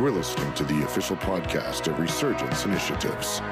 You 0.00 0.06
are 0.06 0.10
listening 0.10 0.50
to 0.54 0.64
the 0.64 0.82
official 0.84 1.16
podcast 1.16 1.86
of 1.86 1.98
Resurgence 1.98 2.64
Initiatives, 2.64 3.42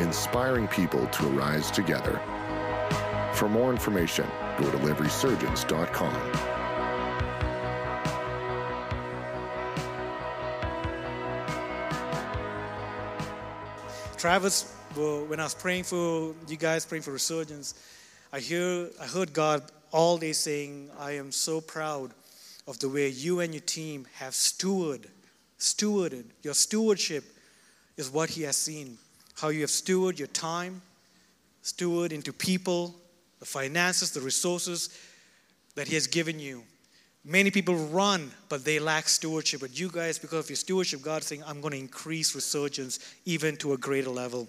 inspiring 0.00 0.66
people 0.66 1.06
to 1.08 1.28
arise 1.28 1.70
together. 1.70 2.22
For 3.34 3.50
more 3.50 3.70
information, 3.70 4.26
go 4.56 4.70
to 4.70 4.78
liveresurgence.com. 4.78 6.14
Travis, 14.16 14.74
when 14.94 15.38
I 15.38 15.44
was 15.44 15.54
praying 15.54 15.84
for 15.84 16.34
you 16.48 16.56
guys, 16.56 16.86
praying 16.86 17.02
for 17.02 17.12
resurgence, 17.12 17.74
I 18.32 18.40
hear 18.40 18.88
I 18.98 19.04
heard 19.04 19.34
God 19.34 19.70
all 19.90 20.16
day 20.16 20.32
saying, 20.32 20.88
I 20.98 21.10
am 21.16 21.30
so 21.30 21.60
proud 21.60 22.12
of 22.66 22.78
the 22.78 22.88
way 22.88 23.10
you 23.10 23.40
and 23.40 23.52
your 23.52 23.60
team 23.60 24.06
have 24.14 24.34
steward, 24.34 25.08
stewarded. 25.58 26.24
Your 26.42 26.54
stewardship 26.54 27.24
is 27.96 28.10
what 28.10 28.30
He 28.30 28.42
has 28.42 28.56
seen. 28.56 28.98
How 29.36 29.48
you 29.48 29.60
have 29.62 29.70
stewarded 29.70 30.18
your 30.18 30.28
time, 30.28 30.82
steward 31.62 32.12
into 32.12 32.32
people, 32.32 32.94
the 33.40 33.46
finances, 33.46 34.10
the 34.10 34.20
resources 34.20 34.96
that 35.74 35.88
He 35.88 35.94
has 35.94 36.06
given 36.06 36.38
you. 36.38 36.62
Many 37.24 37.50
people 37.50 37.74
run, 37.74 38.30
but 38.48 38.64
they 38.64 38.78
lack 38.78 39.08
stewardship. 39.08 39.60
But 39.60 39.78
you 39.78 39.90
guys, 39.90 40.18
because 40.18 40.46
of 40.46 40.50
your 40.50 40.56
stewardship, 40.56 41.02
God 41.02 41.22
is 41.22 41.28
saying, 41.28 41.42
I'm 41.46 41.60
going 41.60 41.72
to 41.72 41.78
increase 41.78 42.34
resurgence 42.34 43.00
even 43.26 43.56
to 43.58 43.74
a 43.74 43.76
greater 43.76 44.10
level. 44.10 44.48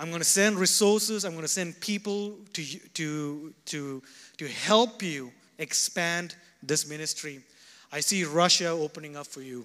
I'm 0.00 0.08
going 0.08 0.20
to 0.20 0.24
send 0.28 0.56
resources, 0.56 1.24
I'm 1.24 1.32
going 1.32 1.42
to 1.42 1.48
send 1.48 1.78
people 1.80 2.36
to, 2.52 2.64
to, 2.94 3.54
to, 3.66 4.02
to 4.38 4.48
help 4.48 5.02
you 5.02 5.30
expand 5.58 6.34
this 6.62 6.88
ministry. 6.88 7.40
I 7.92 8.00
see 8.00 8.24
Russia 8.24 8.70
opening 8.70 9.16
up 9.16 9.26
for 9.26 9.40
you. 9.40 9.64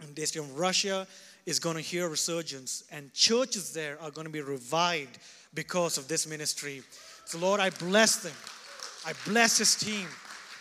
And 0.00 0.14
this 0.14 0.34
year 0.34 0.44
in 0.44 0.54
Russia 0.54 1.06
is 1.46 1.58
going 1.58 1.76
to 1.76 1.82
hear 1.82 2.08
resurgence, 2.08 2.84
and 2.92 3.12
churches 3.14 3.72
there 3.72 3.96
are 4.02 4.10
going 4.10 4.26
to 4.26 4.32
be 4.32 4.42
revived 4.42 5.18
because 5.54 5.96
of 5.96 6.06
this 6.06 6.26
ministry. 6.26 6.82
So, 7.24 7.38
Lord, 7.38 7.58
I 7.58 7.70
bless 7.70 8.16
them. 8.16 8.34
I 9.06 9.12
bless 9.24 9.58
his 9.58 9.74
team. 9.74 10.06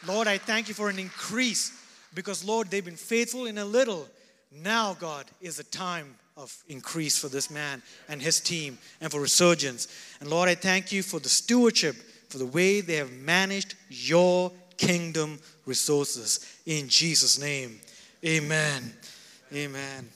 Lord, 0.08 0.28
I 0.28 0.38
thank 0.38 0.68
you 0.68 0.74
for 0.74 0.90
an 0.90 1.00
increase 1.00 1.72
because, 2.14 2.44
Lord, 2.44 2.70
they've 2.70 2.86
been 2.86 2.96
faithful 2.96 3.46
in 3.46 3.58
a 3.58 3.66
little. 3.66 4.08
Now, 4.52 4.94
God, 4.94 5.26
is 5.42 5.60
a 5.60 5.64
time 5.66 6.16
of 6.38 6.56
increase 6.70 7.18
for 7.18 7.28
this 7.28 7.50
man 7.50 7.82
and 8.08 8.22
his 8.22 8.40
team 8.40 8.78
and 9.02 9.12
for 9.12 9.20
resurgence. 9.20 9.88
And 10.22 10.30
Lord, 10.30 10.48
I 10.48 10.56
thank 10.56 10.92
you 10.92 11.04
for 11.04 11.20
the 11.20 11.30
stewardship, 11.30 11.96
for 12.30 12.38
the 12.38 12.46
way 12.46 12.80
they 12.80 12.96
have 12.96 13.12
managed 13.12 13.76
your 13.90 14.52
kingdom 14.78 15.40
resources. 15.66 16.46
In 16.66 16.88
Jesus' 16.88 17.40
name, 17.40 17.80
amen. 18.24 18.94
Amen. 19.54 20.10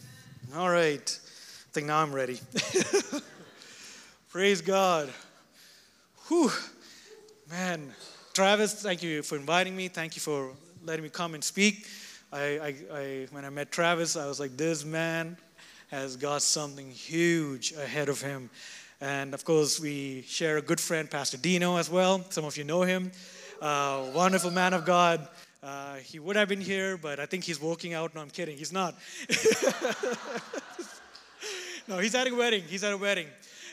All 0.57 0.69
right. 0.69 0.99
I 0.99 1.71
think 1.71 1.87
now 1.87 1.99
I'm 1.99 2.11
ready. 2.11 2.37
Praise 4.29 4.59
God. 4.59 5.09
Whew. 6.27 6.51
Man, 7.49 7.93
Travis, 8.33 8.73
thank 8.73 9.01
you 9.01 9.23
for 9.23 9.37
inviting 9.37 9.73
me. 9.73 9.87
Thank 9.87 10.17
you 10.17 10.19
for 10.19 10.51
letting 10.83 11.03
me 11.03 11.09
come 11.09 11.33
and 11.33 11.41
speak. 11.41 11.87
I, 12.33 12.41
I, 12.41 12.75
I, 12.93 13.27
when 13.31 13.45
I 13.45 13.49
met 13.49 13.71
Travis, 13.71 14.17
I 14.17 14.27
was 14.27 14.37
like, 14.37 14.57
this 14.57 14.83
man 14.83 15.37
has 15.91 16.17
got 16.17 16.41
something 16.41 16.91
huge 16.91 17.71
ahead 17.71 18.09
of 18.09 18.21
him. 18.21 18.49
And 18.99 19.33
of 19.33 19.45
course, 19.45 19.79
we 19.79 20.25
share 20.27 20.57
a 20.57 20.61
good 20.61 20.81
friend, 20.81 21.09
Pastor 21.09 21.37
Dino, 21.37 21.77
as 21.77 21.89
well. 21.89 22.25
Some 22.31 22.43
of 22.43 22.57
you 22.57 22.65
know 22.65 22.81
him. 22.81 23.13
Uh, 23.61 24.07
wonderful 24.13 24.51
man 24.51 24.73
of 24.73 24.83
God. 24.83 25.25
Uh, 25.63 25.97
he 25.97 26.17
would 26.17 26.35
have 26.35 26.49
been 26.49 26.61
here, 26.61 26.97
but 26.97 27.19
I 27.19 27.27
think 27.27 27.43
he's 27.43 27.61
working 27.61 27.93
out. 27.93 28.15
No, 28.15 28.21
I'm 28.21 28.31
kidding. 28.31 28.57
He's 28.57 28.73
not. 28.73 28.95
no, 31.87 31.99
he's 31.99 32.15
at 32.15 32.27
a 32.27 32.33
wedding. 32.33 32.63
He's 32.67 32.83
at 32.83 32.93
a 32.93 32.97
wedding. 32.97 33.27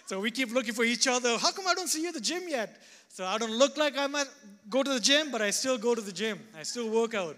So 0.05 0.21
we 0.21 0.31
keep 0.31 0.53
looking 0.53 0.75
for 0.75 0.85
each 0.85 1.07
other. 1.07 1.39
How 1.39 1.51
come 1.51 1.67
I 1.67 1.75
don't 1.75 1.89
see 1.89 2.03
you 2.03 2.09
at 2.09 2.15
the 2.15 2.21
gym 2.21 2.43
yet? 2.47 2.83
So 3.09 3.25
I 3.25 3.39
don't 3.39 3.53
look 3.53 3.79
like 3.79 3.97
I 3.97 4.07
might 4.07 4.29
go 4.69 4.83
to 4.83 4.93
the 4.93 5.01
gym, 5.01 5.31
but 5.31 5.41
I 5.41 5.49
still 5.51 5.79
go 5.79 5.95
to 5.95 6.03
the 6.03 6.13
gym. 6.13 6.39
I 6.59 6.63
still 6.63 6.91
work 6.91 7.15
out. 7.15 7.37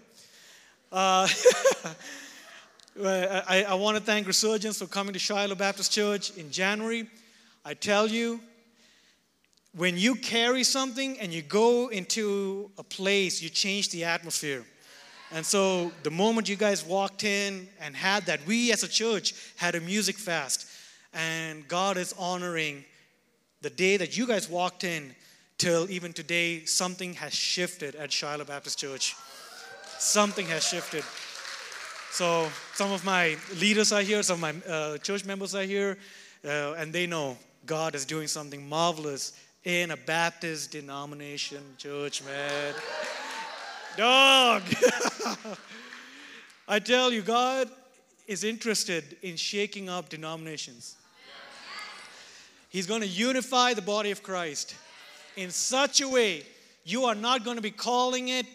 Uh, 0.91 1.27
I, 3.05 3.65
I 3.69 3.73
want 3.75 3.95
to 3.97 4.03
thank 4.03 4.27
Resurgence 4.27 4.79
for 4.79 4.85
coming 4.85 5.13
to 5.13 5.19
Shiloh 5.19 5.55
Baptist 5.55 5.93
Church 5.93 6.35
in 6.35 6.51
January. 6.51 7.07
I 7.63 7.73
tell 7.73 8.05
you, 8.05 8.41
when 9.73 9.97
you 9.97 10.15
carry 10.15 10.63
something 10.63 11.19
and 11.19 11.33
you 11.33 11.41
go 11.41 11.87
into 11.87 12.69
a 12.77 12.83
place, 12.83 13.41
you 13.41 13.49
change 13.49 13.89
the 13.89 14.03
atmosphere. 14.03 14.65
And 15.31 15.45
so 15.45 15.91
the 16.03 16.11
moment 16.11 16.49
you 16.49 16.57
guys 16.57 16.85
walked 16.85 17.23
in 17.23 17.69
and 17.79 17.95
had 17.95 18.25
that, 18.25 18.45
we 18.45 18.73
as 18.73 18.83
a 18.83 18.87
church 18.87 19.33
had 19.55 19.75
a 19.75 19.79
music 19.79 20.17
fast. 20.17 20.67
And 21.13 21.65
God 21.67 21.97
is 21.97 22.13
honoring 22.19 22.83
the 23.61 23.69
day 23.69 23.95
that 23.95 24.17
you 24.17 24.27
guys 24.27 24.49
walked 24.49 24.83
in 24.83 25.15
till 25.57 25.89
even 25.89 26.11
today, 26.11 26.65
something 26.65 27.13
has 27.13 27.33
shifted 27.33 27.95
at 27.95 28.11
Shiloh 28.11 28.45
Baptist 28.45 28.79
Church. 28.79 29.15
Something 29.99 30.47
has 30.47 30.67
shifted. 30.67 31.03
So 32.11 32.49
some 32.73 32.91
of 32.91 33.05
my 33.05 33.37
leaders 33.57 33.93
are 33.93 34.01
here, 34.01 34.23
some 34.23 34.43
of 34.43 34.65
my 34.65 34.73
uh, 34.73 34.97
church 34.97 35.23
members 35.23 35.55
are 35.55 35.63
here, 35.63 35.97
uh, 36.43 36.73
and 36.73 36.91
they 36.91 37.07
know 37.07 37.37
God 37.65 37.95
is 37.95 38.05
doing 38.05 38.27
something 38.27 38.67
marvelous 38.67 39.33
in 39.63 39.91
a 39.91 39.97
Baptist 39.97 40.71
denomination 40.71 41.61
church, 41.77 42.23
man. 42.23 42.73
Dog! 43.95 44.63
I 46.67 46.79
tell 46.79 47.11
you, 47.11 47.21
God 47.21 47.69
is 48.27 48.43
interested 48.43 49.17
in 49.21 49.35
shaking 49.35 49.89
up 49.89 50.09
denominations. 50.09 50.95
He's 52.69 52.87
going 52.87 53.01
to 53.01 53.07
unify 53.07 53.73
the 53.73 53.81
body 53.81 54.11
of 54.11 54.23
Christ 54.23 54.75
in 55.35 55.49
such 55.51 56.01
a 56.01 56.07
way 56.07 56.43
you 56.83 57.05
are 57.05 57.15
not 57.15 57.43
going 57.43 57.57
to 57.57 57.61
be 57.61 57.71
calling 57.71 58.29
it 58.29 58.45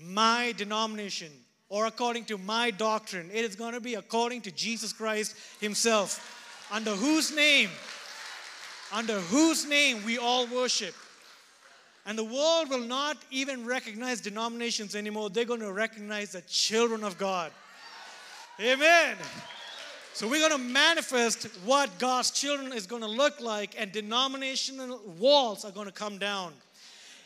my 0.00 0.54
denomination 0.56 1.30
or 1.68 1.86
according 1.86 2.24
to 2.26 2.38
my 2.38 2.70
doctrine. 2.70 3.30
It 3.32 3.44
is 3.44 3.54
going 3.54 3.74
to 3.74 3.80
be 3.80 3.94
according 3.94 4.40
to 4.42 4.50
Jesus 4.50 4.92
Christ 4.92 5.36
Himself, 5.60 6.66
under 6.72 6.92
whose 6.92 7.34
name, 7.34 7.68
under 8.92 9.20
whose 9.20 9.66
name 9.66 10.04
we 10.04 10.18
all 10.18 10.46
worship. 10.46 10.94
And 12.06 12.18
the 12.18 12.24
world 12.24 12.70
will 12.70 12.86
not 12.86 13.18
even 13.30 13.66
recognize 13.66 14.20
denominations 14.20 14.96
anymore. 14.96 15.28
They're 15.28 15.44
going 15.44 15.60
to 15.60 15.72
recognize 15.72 16.32
the 16.32 16.40
children 16.42 17.04
of 17.04 17.18
God. 17.18 17.52
Amen. 18.60 19.16
So 20.14 20.26
we're 20.26 20.48
going 20.48 20.60
to 20.60 20.66
manifest 20.72 21.44
what 21.64 21.98
God's 21.98 22.30
children 22.30 22.72
is 22.72 22.86
going 22.86 23.02
to 23.02 23.08
look 23.08 23.40
like, 23.40 23.74
and 23.78 23.92
denominational 23.92 25.00
walls 25.18 25.64
are 25.64 25.70
going 25.70 25.86
to 25.86 25.92
come 25.92 26.18
down. 26.18 26.52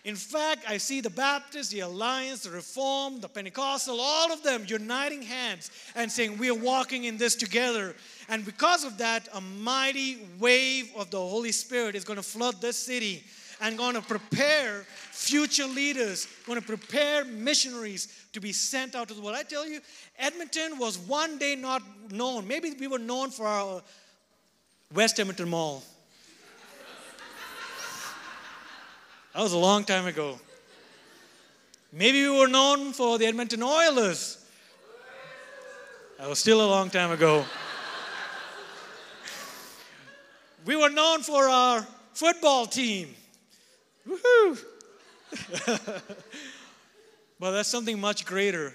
In 0.05 0.17
fact, 0.17 0.65
I 0.69 0.79
see 0.79 1.01
the 1.01 1.11
Baptist, 1.11 1.71
the 1.71 1.81
Alliance, 1.81 2.43
the 2.43 2.51
Reform, 2.51 3.21
the 3.21 3.29
Pentecostal, 3.29 3.99
all 4.01 4.33
of 4.33 4.43
them 4.43 4.65
uniting 4.67 5.23
hands 5.23 5.71
and 5.95 6.11
saying, 6.11 6.39
We 6.39 6.51
are 6.51 6.55
walking 6.55 7.05
in 7.05 7.19
this 7.19 7.37
together. 7.37 7.95
And 8.33 8.47
because 8.47 8.85
of 8.85 8.97
that, 8.97 9.29
a 9.35 9.43
mighty 9.43 10.27
wave 10.41 10.91
of 10.97 11.11
the 11.11 11.19
Holy 11.19 11.53
Spirit 11.53 11.95
is 11.95 12.03
going 12.03 12.17
to 12.17 12.23
flood 12.23 12.63
this 12.63 12.79
city 12.79 13.25
and 13.61 13.77
going 13.77 13.93
to 13.93 14.01
prepare 14.01 14.87
future 15.11 15.67
leaders, 15.67 16.27
going 16.47 16.59
to 16.59 16.67
prepare 16.67 17.27
missionaries 17.27 18.25
to 18.33 18.41
be 18.41 18.51
sent 18.51 18.95
out 18.95 19.09
to 19.09 19.15
the 19.15 19.21
world. 19.21 19.37
I 19.37 19.43
tell 19.43 19.69
you, 19.69 19.81
Edmonton 20.19 20.79
was 20.79 20.99
one 20.99 21.37
day 21.37 21.57
not 21.57 21.83
known. 22.11 22.49
Maybe 22.49 22.73
we 22.81 22.87
were 22.87 22.99
known 22.99 23.29
for 23.29 23.47
our 23.47 23.83
West 24.95 25.21
Edmonton 25.21 25.51
Mall. 25.51 25.85
That 29.35 29.43
was 29.43 29.53
a 29.53 29.59
long 29.59 29.85
time 29.85 30.07
ago. 30.07 30.41
Maybe 31.93 32.23
we 32.23 32.39
were 32.39 32.49
known 32.49 32.95
for 32.95 33.19
the 33.19 33.27
Edmonton 33.27 33.63
Oilers. 33.63 34.43
That 36.17 36.31
was 36.31 36.39
still 36.39 36.65
a 36.65 36.71
long 36.71 36.89
time 36.89 37.11
ago. 37.11 37.45
We 40.65 40.77
were 40.77 40.91
known 40.91 41.23
for 41.23 41.49
our 41.49 41.87
football 42.13 42.67
team. 42.67 43.15
Woohoo! 44.09 44.65
but 47.41 47.51
that's 47.53 47.69
something 47.69 48.01
much 48.01 48.25
greater 48.25 48.73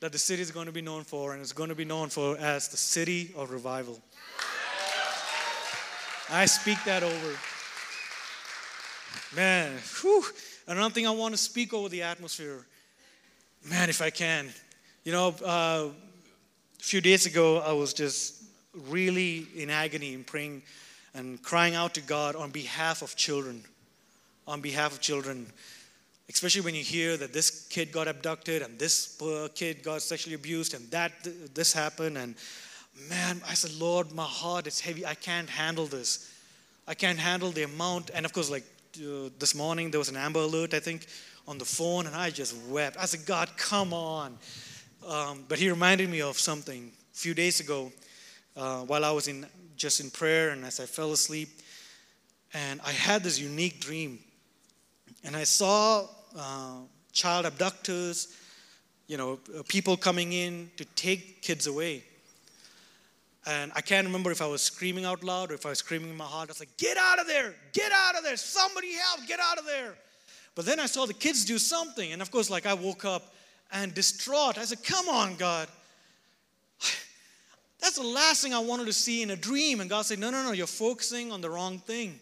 that 0.00 0.12
the 0.12 0.18
city 0.18 0.42
is 0.42 0.50
going 0.50 0.66
to 0.66 0.72
be 0.72 0.82
known 0.82 1.04
for, 1.04 1.32
and 1.32 1.40
it's 1.42 1.52
going 1.52 1.68
to 1.68 1.74
be 1.74 1.84
known 1.84 2.08
for 2.08 2.36
as 2.38 2.68
the 2.68 2.76
city 2.76 3.32
of 3.36 3.50
revival. 3.50 4.00
I 6.30 6.46
speak 6.46 6.78
that 6.84 7.02
over. 7.02 7.38
Man, 9.34 9.72
whew. 10.00 10.24
Another 10.66 10.92
thing 10.92 11.06
I 11.06 11.10
want 11.10 11.34
to 11.34 11.38
speak 11.38 11.72
over 11.72 11.88
the 11.88 12.02
atmosphere. 12.02 12.66
Man, 13.64 13.88
if 13.88 14.02
I 14.02 14.10
can. 14.10 14.48
You 15.04 15.12
know, 15.12 15.34
uh, 15.44 15.88
a 15.88 16.82
few 16.82 17.00
days 17.00 17.26
ago, 17.26 17.58
I 17.58 17.72
was 17.72 17.94
just 17.94 18.42
really 18.88 19.46
in 19.54 19.70
agony 19.70 20.14
and 20.14 20.26
praying 20.26 20.62
and 21.16 21.42
crying 21.42 21.74
out 21.74 21.94
to 21.94 22.00
God 22.02 22.36
on 22.36 22.50
behalf 22.50 23.02
of 23.02 23.16
children. 23.16 23.64
On 24.46 24.60
behalf 24.60 24.92
of 24.92 25.00
children. 25.00 25.46
especially 26.28 26.60
when 26.60 26.74
you 26.74 26.82
hear 26.82 27.16
that 27.16 27.32
this 27.32 27.66
kid 27.68 27.92
got 27.92 28.08
abducted 28.08 28.60
and 28.60 28.78
this 28.80 29.16
kid 29.54 29.82
got 29.84 30.02
sexually 30.02 30.34
abused 30.34 30.74
and 30.74 30.90
that 30.90 31.12
this 31.54 31.72
happened. 31.72 32.18
And 32.18 32.34
man 33.08 33.40
i 33.46 33.54
said 33.54 33.72
lord 33.78 34.12
my 34.12 34.24
heart 34.24 34.66
is 34.66 34.80
heavy. 34.80 35.06
I 35.06 35.14
can't 35.14 35.48
handle 35.48 35.86
this. 35.86 36.32
I 36.86 36.94
can't 36.94 37.18
handle 37.18 37.50
the 37.50 37.62
amount. 37.62 38.10
And 38.14 38.26
of 38.26 38.32
course 38.32 38.50
like 38.50 38.64
uh, 38.98 39.30
this 39.38 39.54
morning 39.54 39.90
there 39.90 40.00
was 40.00 40.08
an 40.08 40.16
amber 40.16 40.40
alert 40.40 40.72
i 40.74 40.80
think 40.80 41.06
on 41.46 41.58
the 41.58 41.64
phone 41.64 42.06
and 42.06 42.16
i 42.16 42.30
just 42.30 42.56
wept. 42.68 42.96
I 42.98 43.06
said 43.06 43.24
god 43.24 43.48
come 43.56 43.92
on. 43.92 44.38
Um, 45.06 45.44
but 45.48 45.58
he 45.58 45.70
reminded 45.70 46.10
me 46.10 46.20
of 46.20 46.38
something. 46.38 46.90
A 47.14 47.18
few 47.18 47.34
days 47.34 47.60
ago 47.60 47.92
uh, 48.56 48.80
while 48.80 49.04
i 49.04 49.10
was 49.10 49.28
in 49.28 49.46
just 49.76 50.00
in 50.00 50.10
prayer 50.10 50.50
and 50.50 50.64
as 50.64 50.80
i 50.80 50.86
fell 50.86 51.12
asleep 51.12 51.48
and 52.54 52.80
i 52.84 52.90
had 52.92 53.22
this 53.22 53.38
unique 53.38 53.80
dream 53.80 54.18
and 55.24 55.36
i 55.36 55.44
saw 55.44 56.06
uh, 56.36 56.76
child 57.12 57.46
abductors 57.46 58.34
you 59.06 59.16
know 59.16 59.38
people 59.68 59.96
coming 59.96 60.32
in 60.32 60.70
to 60.76 60.84
take 60.84 61.42
kids 61.42 61.66
away 61.66 62.02
and 63.46 63.70
I 63.76 63.80
can't 63.80 64.04
remember 64.06 64.32
if 64.32 64.42
I 64.42 64.46
was 64.46 64.60
screaming 64.60 65.04
out 65.04 65.22
loud 65.22 65.52
or 65.52 65.54
if 65.54 65.64
I 65.64 65.68
was 65.68 65.78
screaming 65.78 66.10
in 66.10 66.16
my 66.16 66.24
heart. 66.24 66.48
I 66.48 66.50
was 66.50 66.58
like, 66.58 66.76
get 66.76 66.96
out 66.96 67.20
of 67.20 67.28
there, 67.28 67.54
get 67.72 67.92
out 67.92 68.16
of 68.16 68.24
there, 68.24 68.36
somebody 68.36 68.92
help, 68.94 69.26
get 69.28 69.38
out 69.38 69.56
of 69.56 69.64
there. 69.66 69.94
But 70.56 70.66
then 70.66 70.80
I 70.80 70.86
saw 70.86 71.06
the 71.06 71.14
kids 71.14 71.44
do 71.44 71.56
something. 71.58 72.12
And 72.12 72.20
of 72.20 72.32
course, 72.32 72.50
like 72.50 72.66
I 72.66 72.74
woke 72.74 73.04
up 73.04 73.34
and 73.70 73.94
distraught. 73.94 74.58
I 74.58 74.64
said, 74.64 74.82
come 74.82 75.08
on, 75.08 75.36
God. 75.36 75.68
That's 77.80 77.96
the 77.96 78.06
last 78.06 78.42
thing 78.42 78.54
I 78.54 78.58
wanted 78.58 78.86
to 78.86 78.92
see 78.92 79.22
in 79.22 79.30
a 79.30 79.36
dream. 79.36 79.80
And 79.80 79.90
God 79.90 80.06
said, 80.06 80.18
no, 80.18 80.30
no, 80.30 80.42
no, 80.42 80.52
you're 80.52 80.66
focusing 80.66 81.30
on 81.30 81.40
the 81.40 81.50
wrong 81.50 81.78
thing. 81.78 82.18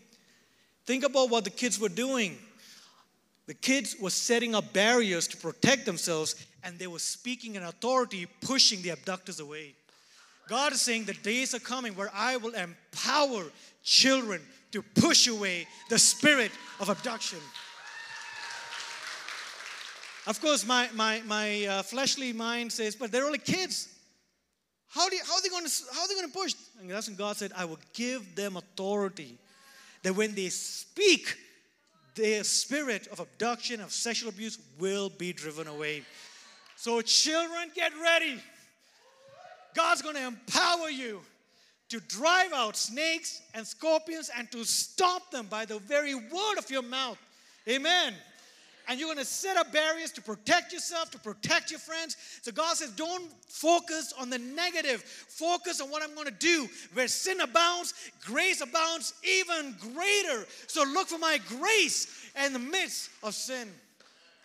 Think 0.84 1.04
about 1.04 1.30
what 1.30 1.44
the 1.44 1.50
kids 1.50 1.78
were 1.78 1.88
doing. 1.88 2.36
The 3.46 3.54
kids 3.54 3.96
were 4.00 4.10
setting 4.10 4.54
up 4.54 4.72
barriers 4.72 5.28
to 5.28 5.36
protect 5.36 5.86
themselves, 5.86 6.34
and 6.62 6.78
they 6.78 6.86
were 6.86 6.98
speaking 6.98 7.56
in 7.56 7.62
authority, 7.62 8.26
pushing 8.40 8.82
the 8.82 8.90
abductors 8.90 9.38
away. 9.40 9.74
God 10.48 10.72
is 10.72 10.82
saying 10.82 11.04
the 11.04 11.14
days 11.14 11.54
are 11.54 11.60
coming 11.60 11.94
where 11.94 12.10
I 12.14 12.36
will 12.36 12.54
empower 12.54 13.44
children 13.82 14.40
to 14.72 14.82
push 14.82 15.26
away 15.26 15.66
the 15.88 15.98
spirit 15.98 16.50
of 16.80 16.88
abduction. 16.88 17.38
Of 20.26 20.40
course, 20.40 20.66
my, 20.66 20.88
my, 20.94 21.22
my 21.26 21.66
uh, 21.66 21.82
fleshly 21.82 22.32
mind 22.32 22.72
says, 22.72 22.96
but 22.96 23.12
they're 23.12 23.26
only 23.26 23.38
kids. 23.38 23.93
How, 24.94 25.08
do 25.08 25.16
you, 25.16 25.22
how, 25.26 25.34
are 25.34 25.42
they 25.42 25.48
going 25.48 25.66
to, 25.66 25.72
how 25.92 26.02
are 26.02 26.08
they 26.08 26.14
going 26.14 26.30
to 26.30 26.32
push? 26.32 26.54
And 26.80 26.88
that's 26.88 27.08
when 27.08 27.16
God 27.16 27.36
said, 27.36 27.50
I 27.56 27.64
will 27.64 27.80
give 27.94 28.36
them 28.36 28.56
authority. 28.56 29.36
That 30.04 30.14
when 30.14 30.34
they 30.36 30.50
speak, 30.50 31.36
their 32.14 32.44
spirit 32.44 33.08
of 33.08 33.18
abduction, 33.18 33.80
of 33.80 33.92
sexual 33.92 34.28
abuse 34.28 34.56
will 34.78 35.10
be 35.10 35.32
driven 35.32 35.66
away. 35.66 36.04
So, 36.76 37.00
children, 37.00 37.72
get 37.74 37.90
ready. 38.00 38.36
God's 39.74 40.00
going 40.00 40.14
to 40.14 40.26
empower 40.26 40.90
you 40.90 41.22
to 41.88 41.98
drive 42.00 42.52
out 42.52 42.76
snakes 42.76 43.42
and 43.52 43.66
scorpions 43.66 44.30
and 44.36 44.48
to 44.52 44.64
stop 44.64 45.30
them 45.32 45.46
by 45.46 45.64
the 45.64 45.80
very 45.80 46.14
word 46.14 46.58
of 46.58 46.70
your 46.70 46.82
mouth. 46.82 47.18
Amen. 47.68 48.14
And 48.86 49.00
you're 49.00 49.08
going 49.08 49.18
to 49.18 49.24
set 49.24 49.56
up 49.56 49.72
barriers 49.72 50.10
to 50.12 50.22
protect 50.22 50.72
yourself, 50.72 51.10
to 51.12 51.18
protect 51.18 51.70
your 51.70 51.80
friends. 51.80 52.16
So 52.42 52.52
God 52.52 52.76
says, 52.76 52.90
don't 52.90 53.30
focus 53.48 54.12
on 54.18 54.28
the 54.28 54.38
negative. 54.38 55.02
Focus 55.02 55.80
on 55.80 55.90
what 55.90 56.02
I'm 56.02 56.14
going 56.14 56.26
to 56.26 56.32
do. 56.32 56.68
Where 56.92 57.08
sin 57.08 57.40
abounds, 57.40 57.94
grace 58.24 58.60
abounds 58.60 59.14
even 59.24 59.74
greater. 59.80 60.46
So 60.66 60.84
look 60.84 61.08
for 61.08 61.18
my 61.18 61.40
grace 61.48 62.30
in 62.44 62.52
the 62.52 62.58
midst 62.58 63.10
of 63.22 63.34
sin. 63.34 63.68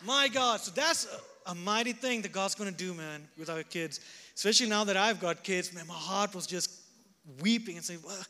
My 0.04 0.28
God. 0.28 0.60
So 0.60 0.70
that's 0.70 1.06
a, 1.46 1.50
a 1.50 1.54
mighty 1.54 1.92
thing 1.92 2.22
that 2.22 2.32
God's 2.32 2.54
going 2.54 2.70
to 2.70 2.76
do, 2.76 2.94
man, 2.94 3.28
with 3.38 3.50
our 3.50 3.62
kids. 3.62 4.00
Especially 4.34 4.68
now 4.68 4.84
that 4.84 4.96
I've 4.96 5.20
got 5.20 5.44
kids, 5.44 5.74
man, 5.74 5.86
my 5.86 5.94
heart 5.94 6.34
was 6.34 6.46
just 6.46 6.70
weeping 7.42 7.76
and 7.76 7.84
saying, 7.84 8.00
well, 8.06 8.22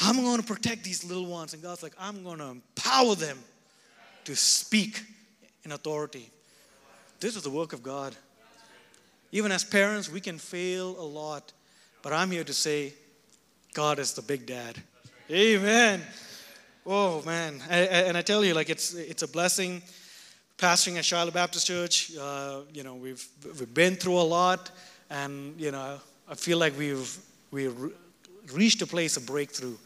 I'm 0.00 0.16
going 0.16 0.40
to 0.40 0.46
protect 0.46 0.82
these 0.82 1.04
little 1.04 1.26
ones. 1.26 1.52
And 1.52 1.62
God's 1.62 1.82
like, 1.82 1.92
I'm 1.98 2.24
going 2.24 2.38
to 2.38 2.46
empower 2.46 3.14
them 3.14 3.38
to 4.24 4.34
speak 4.34 5.02
in 5.64 5.72
authority. 5.72 6.30
This 7.20 7.36
is 7.36 7.42
the 7.42 7.50
work 7.50 7.72
of 7.72 7.82
God. 7.82 8.14
Even 9.30 9.52
as 9.52 9.64
parents, 9.64 10.10
we 10.10 10.20
can 10.20 10.38
fail 10.38 10.96
a 10.98 11.06
lot, 11.06 11.52
but 12.02 12.12
I'm 12.12 12.30
here 12.30 12.44
to 12.44 12.52
say, 12.52 12.94
God 13.74 13.98
is 13.98 14.12
the 14.12 14.22
big 14.22 14.46
dad. 14.46 14.76
Amen. 15.30 16.02
Oh 16.84 17.22
man, 17.22 17.60
and 17.70 18.16
I 18.16 18.22
tell 18.22 18.44
you, 18.44 18.54
like 18.54 18.70
it's 18.70 18.94
it's 18.94 19.22
a 19.22 19.28
blessing. 19.28 19.82
Pastoring 20.58 20.98
at 20.98 21.04
Shiloh 21.04 21.30
Baptist 21.30 21.66
Church, 21.66 22.12
uh, 22.16 22.60
you 22.72 22.82
know, 22.82 22.94
we've 22.94 23.26
we've 23.44 23.74
been 23.74 23.96
through 23.96 24.18
a 24.18 24.28
lot. 24.28 24.70
And, 25.10 25.60
you 25.60 25.72
know, 25.72 26.00
I 26.26 26.34
feel 26.34 26.56
like 26.56 26.78
we've, 26.78 27.18
we've 27.50 27.76
reached 28.54 28.80
a 28.80 28.86
place 28.86 29.18
of 29.18 29.26
breakthrough 29.26 29.76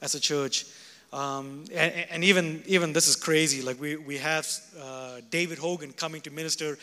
as 0.00 0.14
a 0.14 0.20
church. 0.20 0.64
Um, 1.12 1.64
and, 1.72 1.92
and, 2.10 2.24
even, 2.24 2.62
even 2.66 2.92
this 2.92 3.08
is 3.08 3.16
crazy. 3.16 3.62
Like, 3.62 3.80
we, 3.80 3.96
we 3.96 4.18
have 4.18 4.48
uh, 4.80 5.20
David 5.30 5.58
Hogan 5.58 5.92
coming 5.92 6.20
to 6.22 6.30
minister 6.30 6.78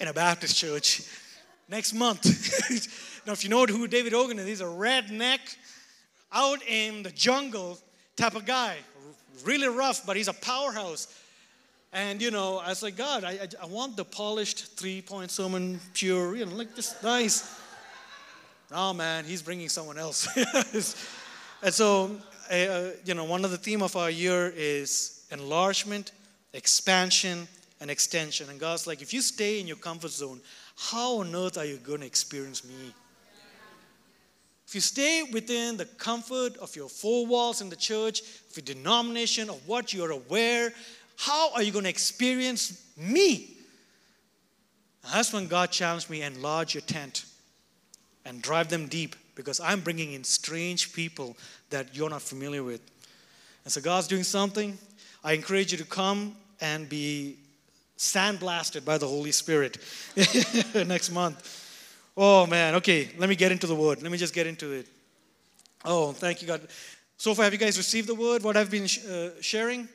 in 0.00 0.08
a 0.08 0.12
Baptist 0.12 0.56
church 0.56 1.02
next 1.68 1.94
month. 1.94 2.24
now, 3.26 3.32
if 3.32 3.42
you 3.42 3.48
know 3.48 3.64
who 3.64 3.86
David 3.86 4.12
Hogan 4.12 4.38
is, 4.38 4.46
he's 4.46 4.60
a 4.60 4.64
redneck, 4.64 5.56
out 6.30 6.62
in 6.66 7.02
the 7.02 7.10
jungle 7.10 7.78
type 8.16 8.34
of 8.34 8.44
guy. 8.44 8.76
Really 9.44 9.68
rough, 9.68 10.04
but 10.04 10.16
he's 10.16 10.28
a 10.28 10.34
powerhouse. 10.34 11.08
And, 11.92 12.20
you 12.20 12.30
know, 12.30 12.58
I 12.58 12.68
was 12.68 12.82
like, 12.82 12.96
God, 12.96 13.24
I, 13.24 13.30
I, 13.30 13.48
I 13.62 13.66
want 13.66 13.96
the 13.96 14.04
polished 14.04 14.76
three 14.76 15.00
point 15.00 15.30
sermon, 15.30 15.80
pure, 15.94 16.36
you 16.36 16.44
know, 16.44 16.54
like 16.54 16.74
just 16.74 17.02
nice. 17.02 17.60
Oh, 18.76 18.92
man, 18.92 19.24
he's 19.24 19.42
bringing 19.42 19.68
someone 19.68 19.98
else. 19.98 20.26
and 21.62 21.72
so, 21.72 22.10
uh, 22.50 22.90
you 23.04 23.14
know, 23.14 23.24
one 23.24 23.44
of 23.44 23.50
the 23.50 23.56
theme 23.56 23.82
of 23.82 23.96
our 23.96 24.10
year 24.10 24.52
is 24.56 25.26
enlargement, 25.30 26.12
expansion, 26.52 27.48
and 27.80 27.90
extension. 27.90 28.48
And 28.50 28.58
God's 28.58 28.86
like, 28.86 29.02
if 29.02 29.12
you 29.12 29.20
stay 29.20 29.60
in 29.60 29.66
your 29.66 29.76
comfort 29.76 30.10
zone, 30.10 30.40
how 30.76 31.18
on 31.18 31.34
earth 31.34 31.58
are 31.58 31.64
you 31.64 31.76
going 31.76 32.00
to 32.00 32.06
experience 32.06 32.64
me? 32.64 32.94
If 34.66 34.74
you 34.74 34.80
stay 34.80 35.22
within 35.32 35.76
the 35.76 35.84
comfort 35.84 36.56
of 36.56 36.74
your 36.74 36.88
four 36.88 37.26
walls 37.26 37.60
in 37.60 37.68
the 37.68 37.76
church, 37.76 38.20
of 38.20 38.56
your 38.56 38.64
denomination, 38.64 39.50
of 39.50 39.66
what 39.68 39.92
you're 39.92 40.10
aware, 40.10 40.72
how 41.16 41.52
are 41.52 41.62
you 41.62 41.70
going 41.70 41.84
to 41.84 41.90
experience 41.90 42.82
me? 42.96 43.50
that's 45.12 45.34
when 45.34 45.48
God 45.48 45.70
challenged 45.70 46.08
me 46.08 46.22
enlarge 46.22 46.74
your 46.74 46.80
tent 46.80 47.26
and 48.24 48.40
drive 48.40 48.68
them 48.68 48.86
deep 48.88 49.14
because 49.34 49.60
I'm 49.60 49.80
bringing 49.80 50.12
in 50.12 50.24
strange 50.24 50.92
people 50.92 51.36
that 51.70 51.94
you're 51.96 52.10
not 52.10 52.22
familiar 52.22 52.62
with. 52.62 52.80
And 53.64 53.72
so 53.72 53.80
God's 53.80 54.06
doing 54.06 54.22
something. 54.22 54.78
I 55.22 55.32
encourage 55.32 55.72
you 55.72 55.78
to 55.78 55.84
come 55.84 56.36
and 56.60 56.88
be 56.88 57.36
sandblasted 57.96 58.84
by 58.84 58.98
the 58.98 59.06
Holy 59.06 59.32
Spirit 59.32 59.78
next 60.74 61.10
month. 61.10 61.62
Oh 62.16 62.46
man, 62.46 62.76
okay, 62.76 63.08
let 63.18 63.28
me 63.28 63.34
get 63.34 63.50
into 63.50 63.66
the 63.66 63.74
word. 63.74 64.02
Let 64.02 64.12
me 64.12 64.18
just 64.18 64.34
get 64.34 64.46
into 64.46 64.72
it. 64.72 64.86
Oh, 65.84 66.12
thank 66.12 66.40
you, 66.40 66.48
God. 66.48 66.60
So 67.16 67.34
far, 67.34 67.44
have 67.44 67.52
you 67.52 67.58
guys 67.58 67.76
received 67.76 68.08
the 68.08 68.14
word? 68.14 68.42
What 68.42 68.56
I've 68.56 68.70
been 68.70 68.86
sh- 68.86 69.04
uh, 69.04 69.30
sharing? 69.40 69.88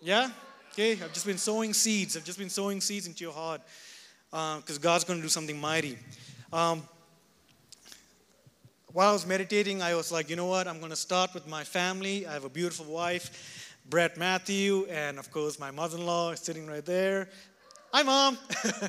Yeah? 0.00 0.30
Okay, 0.72 0.92
I've 0.92 1.12
just 1.12 1.26
been 1.26 1.38
sowing 1.38 1.72
seeds. 1.72 2.16
I've 2.16 2.24
just 2.24 2.38
been 2.38 2.50
sowing 2.50 2.80
seeds 2.80 3.06
into 3.06 3.24
your 3.24 3.32
heart 3.32 3.60
because 4.30 4.76
uh, 4.76 4.80
God's 4.80 5.04
going 5.04 5.18
to 5.18 5.22
do 5.22 5.28
something 5.28 5.58
mighty. 5.58 5.98
Um, 6.52 6.82
while 8.96 9.10
I 9.10 9.12
was 9.12 9.26
meditating, 9.26 9.82
I 9.82 9.94
was 9.94 10.10
like, 10.10 10.30
you 10.30 10.36
know 10.36 10.46
what? 10.46 10.66
I'm 10.66 10.78
going 10.78 10.88
to 10.88 10.96
start 10.96 11.34
with 11.34 11.46
my 11.46 11.64
family. 11.64 12.26
I 12.26 12.32
have 12.32 12.44
a 12.44 12.48
beautiful 12.48 12.86
wife, 12.86 13.76
Brett 13.90 14.16
Mathew, 14.16 14.86
and 14.86 15.18
of 15.18 15.30
course, 15.30 15.60
my 15.60 15.70
mother 15.70 15.98
in 15.98 16.06
law 16.06 16.30
is 16.30 16.40
sitting 16.40 16.66
right 16.66 16.82
there. 16.82 17.28
Hi, 17.92 18.02
Mom. 18.02 18.38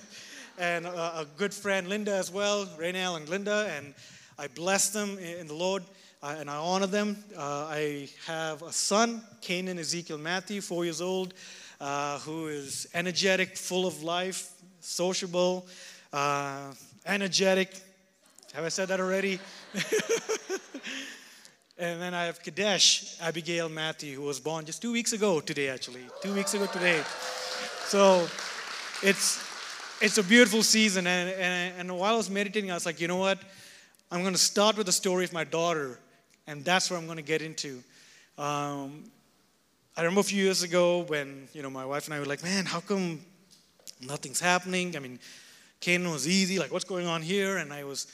and 0.57 0.85
a, 0.85 1.19
a, 1.19 1.27
good 1.35 1.53
friend, 1.53 1.89
Linda, 1.89 2.15
as 2.15 2.31
well, 2.31 2.67
Raynell 2.79 3.17
and 3.17 3.27
Linda. 3.27 3.69
And 3.75 3.93
I 4.39 4.47
bless 4.47 4.91
them 4.91 5.19
in 5.19 5.45
the 5.45 5.53
Lord 5.53 5.83
uh, 6.23 6.37
and 6.39 6.49
I 6.49 6.55
honor 6.55 6.87
them. 6.87 7.21
Uh, 7.35 7.67
I 7.69 8.07
have 8.27 8.61
a 8.61 8.71
son, 8.71 9.21
Canaan 9.41 9.77
Ezekiel 9.77 10.19
Mathew, 10.19 10.61
four 10.61 10.85
years 10.85 11.01
old 11.01 11.33
uh, 11.81 12.19
who 12.19 12.47
is 12.47 12.87
energetic, 12.93 13.57
full 13.57 13.85
of 13.85 14.01
life, 14.03 14.53
sociable, 14.79 15.67
uh, 16.13 16.71
energetic. 17.05 17.73
Have 18.57 18.65
I 18.65 18.69
said 18.69 18.87
that 18.87 18.99
already? 18.99 19.39
and 21.77 22.01
then 22.01 22.15
I 22.15 22.23
have 22.23 22.41
Kadesh 22.41 23.15
Abigail 23.21 23.69
Mathew, 23.69 24.15
who 24.15 24.23
was 24.23 24.39
born 24.39 24.65
just 24.65 24.81
two 24.81 24.91
weeks 24.91 25.13
ago 25.13 25.39
today, 25.39 25.69
actually. 25.69 26.01
Two 26.23 26.33
weeks 26.33 26.55
ago 26.55 26.65
today. 26.65 27.03
So 27.85 28.27
it's 29.03 29.45
it's 30.01 30.17
a 30.17 30.23
beautiful 30.23 30.63
season. 30.63 31.05
And, 31.05 31.29
and, 31.29 31.73
and 31.81 31.99
while 31.99 32.15
I 32.15 32.17
was 32.17 32.31
meditating, 32.31 32.71
I 32.71 32.73
was 32.73 32.87
like, 32.87 32.99
you 32.99 33.07
know 33.07 33.17
what? 33.17 33.37
I'm 34.11 34.21
going 34.21 34.33
to 34.33 34.39
start 34.39 34.75
with 34.75 34.87
the 34.87 34.91
story 34.91 35.23
of 35.23 35.33
my 35.33 35.43
daughter, 35.43 35.99
and 36.47 36.65
that's 36.65 36.89
where 36.89 36.97
I'm 36.97 37.05
going 37.05 37.17
to 37.17 37.21
get 37.21 37.43
into. 37.43 37.83
Um, 38.39 39.03
I 39.95 40.01
remember 40.01 40.21
a 40.21 40.23
few 40.23 40.43
years 40.43 40.63
ago 40.63 41.01
when 41.03 41.47
you 41.53 41.61
know 41.61 41.69
my 41.69 41.85
wife 41.85 42.05
and 42.05 42.15
I 42.15 42.19
were 42.19 42.25
like, 42.25 42.41
man, 42.41 42.65
how 42.65 42.79
come 42.79 43.19
Nothing's 44.01 44.39
happening. 44.39 44.95
I 44.95 44.99
mean, 44.99 45.19
Canaan 45.79 46.11
was 46.11 46.27
easy, 46.27 46.59
like, 46.59 46.71
what's 46.71 46.85
going 46.85 47.07
on 47.07 47.21
here? 47.21 47.57
And 47.57 47.73
I 47.73 47.83
was 47.83 48.07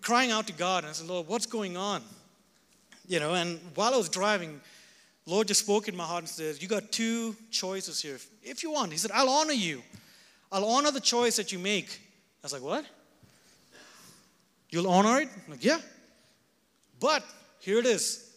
crying 0.00 0.30
out 0.30 0.46
to 0.46 0.52
God, 0.52 0.84
and 0.84 0.90
I 0.90 0.92
said, 0.92 1.08
Lord, 1.08 1.26
what's 1.26 1.46
going 1.46 1.76
on? 1.76 2.02
You 3.06 3.20
know, 3.20 3.34
and 3.34 3.60
while 3.74 3.94
I 3.94 3.96
was 3.96 4.08
driving, 4.08 4.60
Lord 5.26 5.48
just 5.48 5.60
spoke 5.60 5.88
in 5.88 5.96
my 5.96 6.04
heart 6.04 6.22
and 6.24 6.28
says, 6.28 6.60
You 6.60 6.68
got 6.68 6.90
two 6.92 7.36
choices 7.50 8.00
here. 8.00 8.18
If 8.42 8.62
you 8.62 8.70
want, 8.70 8.92
He 8.92 8.98
said, 8.98 9.10
I'll 9.14 9.28
honor 9.28 9.52
you. 9.52 9.82
I'll 10.50 10.64
honor 10.64 10.90
the 10.90 11.00
choice 11.00 11.36
that 11.36 11.52
you 11.52 11.58
make. 11.58 12.00
I 12.42 12.46
was 12.46 12.52
like, 12.52 12.62
What? 12.62 12.84
You'll 14.70 14.88
honor 14.88 15.20
it? 15.20 15.28
I'm 15.46 15.52
like, 15.52 15.64
yeah. 15.64 15.80
But 17.00 17.24
here 17.60 17.78
it 17.78 17.86
is. 17.86 18.30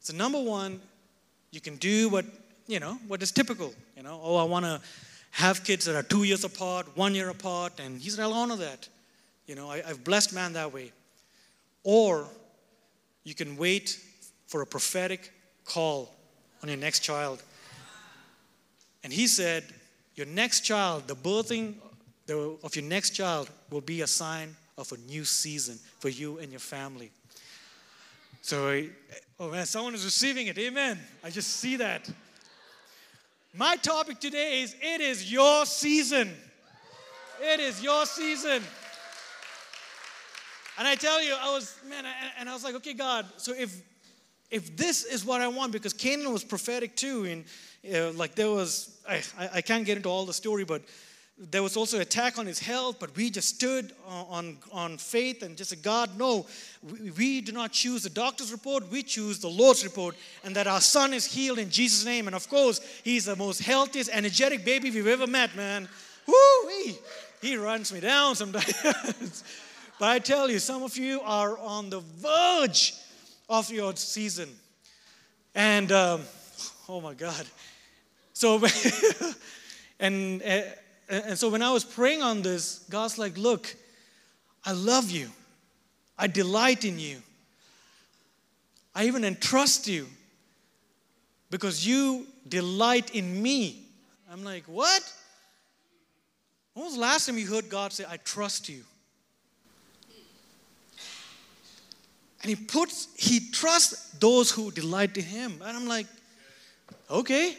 So 0.00 0.14
number 0.14 0.40
one, 0.40 0.80
you 1.50 1.60
can 1.60 1.76
do 1.76 2.08
what, 2.08 2.24
you 2.66 2.80
know, 2.80 2.98
what 3.08 3.22
is 3.22 3.32
typical. 3.32 3.74
You 3.96 4.02
know, 4.02 4.20
oh, 4.22 4.36
I 4.36 4.44
want 4.44 4.64
to 4.64 4.80
have 5.32 5.64
kids 5.64 5.84
that 5.84 5.96
are 5.96 6.02
two 6.02 6.24
years 6.24 6.44
apart, 6.44 6.96
one 6.96 7.14
year 7.14 7.28
apart, 7.28 7.78
and 7.78 8.00
he 8.00 8.08
said, 8.08 8.22
I'll 8.22 8.32
honor 8.32 8.56
that. 8.56 8.88
You 9.46 9.54
know, 9.54 9.70
I, 9.70 9.82
I've 9.86 10.02
blessed 10.04 10.32
man 10.32 10.54
that 10.54 10.72
way. 10.72 10.92
Or 11.84 12.26
you 13.24 13.34
can 13.34 13.56
wait 13.56 14.00
for 14.46 14.62
a 14.62 14.66
prophetic 14.66 15.32
call 15.64 16.12
on 16.62 16.68
your 16.68 16.78
next 16.78 17.00
child. 17.00 17.42
And 19.04 19.12
he 19.12 19.26
said, 19.26 19.64
Your 20.14 20.26
next 20.26 20.60
child, 20.60 21.06
the 21.06 21.14
birthing 21.14 21.74
of 22.28 22.74
your 22.74 22.84
next 22.84 23.10
child, 23.10 23.50
will 23.70 23.80
be 23.80 24.00
a 24.02 24.06
sign 24.06 24.56
of 24.78 24.90
a 24.92 24.96
new 25.10 25.24
season 25.24 25.78
for 26.00 26.08
you 26.08 26.38
and 26.38 26.50
your 26.50 26.60
family. 26.60 27.10
So, 28.42 28.82
oh 29.40 29.50
man, 29.50 29.66
someone 29.66 29.94
is 29.94 30.04
receiving 30.04 30.46
it. 30.46 30.58
Amen. 30.58 30.98
I 31.24 31.30
just 31.30 31.56
see 31.56 31.76
that. 31.76 32.08
My 33.54 33.76
topic 33.76 34.20
today 34.20 34.62
is 34.62 34.76
it 34.80 35.00
is 35.00 35.32
your 35.32 35.66
season. 35.66 36.32
It 37.40 37.60
is 37.60 37.82
your 37.82 38.06
season. 38.06 38.62
And 40.78 40.86
I 40.86 40.94
tell 40.94 41.22
you, 41.22 41.34
I 41.40 41.52
was, 41.52 41.74
man, 41.88 42.04
and 42.38 42.48
I 42.48 42.52
was 42.52 42.64
like, 42.64 42.74
okay, 42.74 42.92
God, 42.92 43.26
so 43.36 43.52
if 43.52 43.82
if 44.50 44.76
this 44.76 45.04
is 45.04 45.24
what 45.24 45.40
I 45.40 45.48
want, 45.48 45.72
because 45.72 45.92
Canaan 45.92 46.32
was 46.32 46.44
prophetic 46.44 46.96
too, 46.96 47.24
and 47.24 47.44
uh, 47.94 48.12
like 48.12 48.34
there 48.34 48.50
was, 48.50 48.96
I, 49.08 49.22
I 49.54 49.60
can't 49.60 49.84
get 49.84 49.96
into 49.96 50.08
all 50.08 50.24
the 50.24 50.32
story, 50.32 50.64
but 50.64 50.82
there 51.38 51.62
was 51.62 51.76
also 51.76 52.00
attack 52.00 52.38
on 52.38 52.46
his 52.46 52.58
health, 52.58 52.96
but 52.98 53.14
we 53.14 53.28
just 53.28 53.56
stood 53.56 53.92
on, 54.06 54.56
on 54.72 54.96
faith 54.96 55.42
and 55.42 55.56
just 55.56 55.70
said, 55.70 55.82
God, 55.82 56.16
no, 56.16 56.46
we, 56.82 57.10
we, 57.10 57.40
do 57.42 57.52
not 57.52 57.72
choose 57.72 58.04
the 58.04 58.10
doctor's 58.10 58.52
report, 58.52 58.90
we 58.90 59.02
choose 59.02 59.38
the 59.38 59.48
Lord's 59.48 59.84
report, 59.84 60.16
and 60.44 60.56
that 60.56 60.66
our 60.66 60.80
son 60.80 61.12
is 61.12 61.26
healed 61.26 61.58
in 61.58 61.68
Jesus' 61.68 62.06
name. 62.06 62.26
And 62.26 62.34
of 62.34 62.48
course, 62.48 62.80
he's 63.04 63.26
the 63.26 63.36
most 63.36 63.60
healthiest, 63.60 64.10
energetic 64.12 64.64
baby 64.64 64.90
we've 64.90 65.06
ever 65.06 65.26
met, 65.26 65.54
man. 65.54 65.88
Woo! 66.26 66.94
He 67.42 67.56
runs 67.56 67.92
me 67.92 68.00
down 68.00 68.34
sometimes. 68.34 69.44
but 69.98 70.08
I 70.08 70.18
tell 70.18 70.50
you, 70.50 70.58
some 70.58 70.82
of 70.82 70.96
you 70.96 71.20
are 71.22 71.58
on 71.58 71.90
the 71.90 72.00
verge 72.00 72.94
of 73.48 73.70
your 73.70 73.96
season. 73.96 74.48
And, 75.54 75.90
um, 75.90 76.22
oh 76.88 77.00
my 77.00 77.14
God. 77.14 77.46
So, 78.34 78.62
and, 80.00 80.42
uh, 80.42 80.60
and 81.08 81.38
so 81.38 81.48
when 81.48 81.62
I 81.62 81.72
was 81.72 81.84
praying 81.84 82.22
on 82.22 82.42
this, 82.42 82.80
God's 82.90 83.16
like, 83.16 83.38
Look, 83.38 83.74
I 84.64 84.72
love 84.72 85.10
you. 85.10 85.30
I 86.18 86.26
delight 86.26 86.84
in 86.84 86.98
you. 86.98 87.22
I 88.94 89.04
even 89.04 89.24
entrust 89.24 89.88
you 89.88 90.06
because 91.50 91.86
you 91.86 92.26
delight 92.48 93.14
in 93.14 93.42
me. 93.42 93.84
I'm 94.30 94.44
like, 94.44 94.64
What? 94.64 95.12
When 96.74 96.84
was 96.84 96.94
the 96.94 97.00
last 97.00 97.24
time 97.24 97.38
you 97.38 97.46
heard 97.46 97.70
God 97.70 97.94
say, 97.94 98.04
I 98.06 98.18
trust 98.18 98.68
you? 98.68 98.82
And 102.46 102.56
he 102.56 102.64
puts, 102.64 103.08
he 103.16 103.40
trusts 103.40 104.12
those 104.20 104.52
who 104.52 104.70
delight 104.70 105.14
to 105.14 105.20
him. 105.20 105.60
And 105.64 105.76
I'm 105.76 105.88
like, 105.88 106.06
okay. 107.10 107.58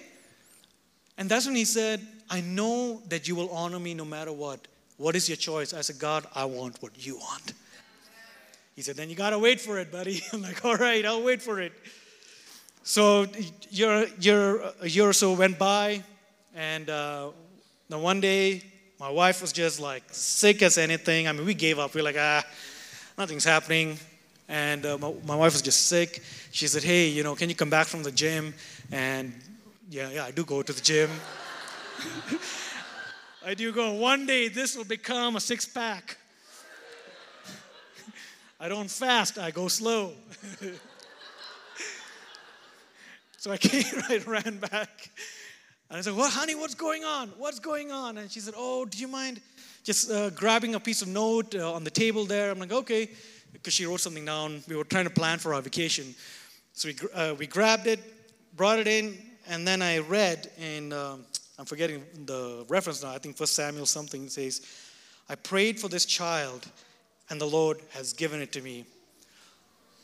And 1.18 1.28
that's 1.28 1.46
when 1.46 1.58
he 1.58 1.66
said, 1.66 2.00
I 2.30 2.40
know 2.40 3.02
that 3.10 3.28
you 3.28 3.36
will 3.36 3.50
honor 3.50 3.80
me 3.80 3.94
no 3.94 4.06
matter 4.06 4.32
what. 4.32 4.66
What 4.96 5.18
is 5.18 5.28
your 5.28 5.36
choice? 5.36 5.74
I 5.74 5.82
said, 5.82 6.00
God, 6.00 6.26
I 6.34 6.46
want 6.46 6.82
what 6.82 7.06
you 7.06 7.18
want. 7.18 7.52
He 8.78 8.82
said, 8.82 8.96
then 8.96 9.10
you 9.10 9.16
got 9.18 9.32
to 9.32 9.40
wait 9.40 9.60
for 9.60 9.78
it, 9.78 9.92
buddy. 9.92 10.22
I'm 10.32 10.42
like, 10.42 10.64
all 10.64 10.78
right, 10.78 11.06
I'll 11.06 11.22
wait 11.22 11.42
for 11.42 11.60
it. 11.60 11.74
So 12.84 13.26
year, 13.70 14.08
year, 14.22 14.62
a 14.80 14.88
year 14.88 15.10
or 15.10 15.12
so 15.12 15.34
went 15.34 15.60
by, 15.60 16.02
and 16.56 16.90
uh, 16.90 17.32
one 17.90 18.22
day, 18.22 18.64
my 19.02 19.10
wife 19.10 19.42
was 19.42 19.52
just 19.52 19.82
like 19.82 20.04
sick 20.12 20.62
as 20.62 20.78
anything. 20.78 21.28
I 21.28 21.34
mean, 21.34 21.46
we 21.46 21.56
gave 21.56 21.78
up. 21.78 21.94
We 21.94 22.00
are 22.00 22.06
like, 22.06 22.16
ah, 22.18 22.46
nothing's 23.18 23.44
happening. 23.44 24.00
And 24.48 24.86
uh, 24.86 24.98
my, 24.98 25.14
my 25.26 25.36
wife 25.36 25.54
was 25.54 25.62
just 25.62 25.88
sick. 25.88 26.22
She 26.52 26.68
said, 26.68 26.84
hey, 26.84 27.08
you 27.08 27.24
know, 27.24 27.36
can 27.36 27.50
you 27.50 27.56
come 27.56 27.70
back 27.70 27.88
from 27.88 28.04
the 28.04 28.12
gym? 28.12 28.54
And 28.92 29.34
yeah, 29.90 30.10
yeah, 30.10 30.26
I 30.26 30.32
do 30.32 30.46
go 30.46 30.62
to 30.62 30.74
the 30.74 30.82
gym. 30.82 31.10
I 33.46 33.54
do 33.54 33.72
go, 33.72 33.94
one 33.94 34.26
day 34.26 34.48
this 34.48 34.76
will 34.76 34.86
become 34.86 35.36
a 35.36 35.40
six 35.40 35.66
pack. 35.66 36.18
I 38.60 38.70
don't 38.70 38.90
fast, 38.90 39.38
I 39.38 39.52
go 39.52 39.68
slow. 39.68 40.14
so 43.38 43.52
I 43.52 43.58
came 43.58 43.84
right, 44.10 44.26
ran 44.26 44.60
back. 44.60 45.10
And 45.90 46.00
I 46.00 46.02
said, 46.02 46.16
Well, 46.16 46.30
honey, 46.30 46.56
what's 46.56 46.76
going 46.76 47.06
on? 47.06 47.30
What's 47.38 47.60
going 47.60 47.92
on? 47.92 48.18
And 48.18 48.30
she 48.30 48.40
said, 48.40 48.54
Oh, 48.58 48.86
do 48.86 48.98
you 48.98 49.08
mind 49.08 49.42
just 49.84 50.12
uh, 50.12 50.30
grabbing 50.32 50.76
a 50.76 50.80
piece 50.80 51.02
of 51.02 51.08
note 51.08 51.56
uh, 51.56 51.74
on 51.74 51.84
the 51.84 51.92
table 51.92 52.26
there? 52.26 52.52
I'm 52.52 52.60
like, 52.60 52.74
Okay, 52.74 53.10
because 53.58 53.74
she 53.74 53.86
wrote 53.86 54.00
something 54.00 54.26
down. 54.26 54.64
We 54.68 54.76
were 54.76 54.84
trying 54.84 55.06
to 55.06 55.10
plan 55.10 55.40
for 55.40 55.54
our 55.54 55.62
vacation. 55.62 56.16
So 56.74 56.90
we, 56.90 56.96
uh, 57.14 57.34
we 57.34 57.48
grabbed 57.48 57.88
it, 57.88 58.00
brought 58.56 58.80
it 58.80 58.88
in, 58.88 59.18
and 59.48 59.68
then 59.68 59.82
I 59.82 59.98
read 59.98 60.50
in 60.60 60.94
um, 60.94 61.26
I'm 61.60 61.66
forgetting 61.66 62.04
the 62.26 62.66
reference 62.70 63.02
now. 63.02 63.10
I 63.10 63.18
think 63.18 63.36
First 63.36 63.56
Samuel 63.56 63.88
something 63.88 64.30
says, 64.30 64.62
I 65.28 65.36
prayed 65.36 65.80
for 65.80 65.88
this 65.88 66.06
child, 66.06 66.68
and 67.30 67.42
the 67.42 67.48
Lord 67.48 67.80
has 67.90 68.14
given 68.14 68.42
it 68.42 68.52
to 68.54 68.62
me. 68.62 68.86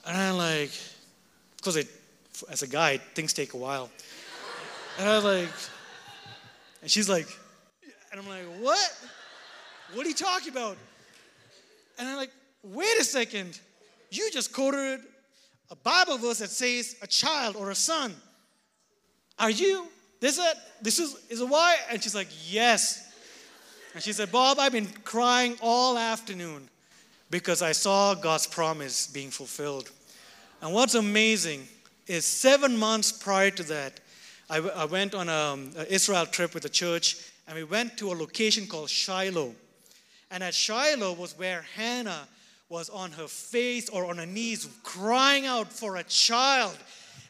And 0.05 0.17
I'm 0.17 0.38
like, 0.38 0.72
because 1.57 1.75
it, 1.75 1.88
as 2.50 2.63
a 2.63 2.67
guy, 2.67 2.98
things 2.98 3.33
take 3.33 3.53
a 3.53 3.57
while. 3.57 3.89
And 5.00 5.07
I 5.07 5.15
was 5.15 5.24
like, 5.24 5.50
and 6.81 6.89
she's 6.89 7.07
like, 7.07 7.27
and 8.12 8.19
I'm 8.19 8.27
like, 8.27 8.45
what? 8.60 8.98
What 9.93 10.05
are 10.05 10.10
you 10.10 10.15
talking 10.15 10.51
about? 10.51 10.77
And 12.00 12.07
I'm 12.07 12.17
like, 12.17 12.31
wait 12.63 12.98
a 13.00 13.03
second. 13.03 13.60
You 14.10 14.29
just 14.32 14.53
quoted 14.53 15.01
a 15.70 15.75
Bible 15.75 16.17
verse 16.17 16.39
that 16.39 16.50
says 16.50 16.96
a 17.01 17.08
child 17.08 17.55
or 17.55 17.72
a 17.72 17.75
son. 17.75 18.13
Are 19.39 19.50
you 19.50 19.88
this 20.20 20.38
is 20.38 20.46
this 20.82 21.00
is 21.00 21.15
is 21.29 21.41
it 21.41 21.50
why? 21.50 21.77
And 21.89 22.01
she's 22.01 22.15
like, 22.15 22.29
yes. 22.50 23.12
And 23.93 24.01
she 24.01 24.13
said, 24.13 24.32
Bob, 24.32 24.58
I've 24.60 24.72
been 24.72 24.88
crying 25.03 25.55
all 25.62 25.98
afternoon 25.98 26.67
because 27.29 27.62
I 27.62 27.74
saw 27.74 28.15
God's 28.15 28.48
promise 28.48 29.08
being 29.08 29.29
fulfilled. 29.29 29.91
And 30.62 30.74
what's 30.74 30.96
amazing 30.96 31.67
is 32.08 32.25
seven 32.25 32.77
months 32.77 33.12
prior 33.12 33.51
to 33.51 33.63
that, 33.63 34.00
I, 34.50 34.58
I 34.60 34.86
went 34.86 35.13
on 35.13 35.29
um, 35.29 35.72
an 35.77 35.86
Israel 35.89 36.25
trip 36.25 36.53
with 36.53 36.63
the 36.63 36.70
church, 36.70 37.17
and 37.48 37.55
we 37.55 37.63
went 37.63 37.98
to 37.98 38.12
a 38.12 38.15
location 38.15 38.67
called 38.67 38.89
Shiloh. 38.89 39.53
And 40.32 40.43
at 40.43 40.53
Shiloh 40.53 41.13
was 41.13 41.38
where 41.38 41.65
Hannah 41.75 42.27
was 42.74 42.89
on 42.89 43.12
her 43.12 43.27
face 43.27 43.88
or 43.89 44.10
on 44.10 44.18
her 44.18 44.25
knees 44.25 44.68
crying 44.82 45.46
out 45.46 45.72
for 45.72 45.98
a 45.98 46.03
child. 46.06 46.75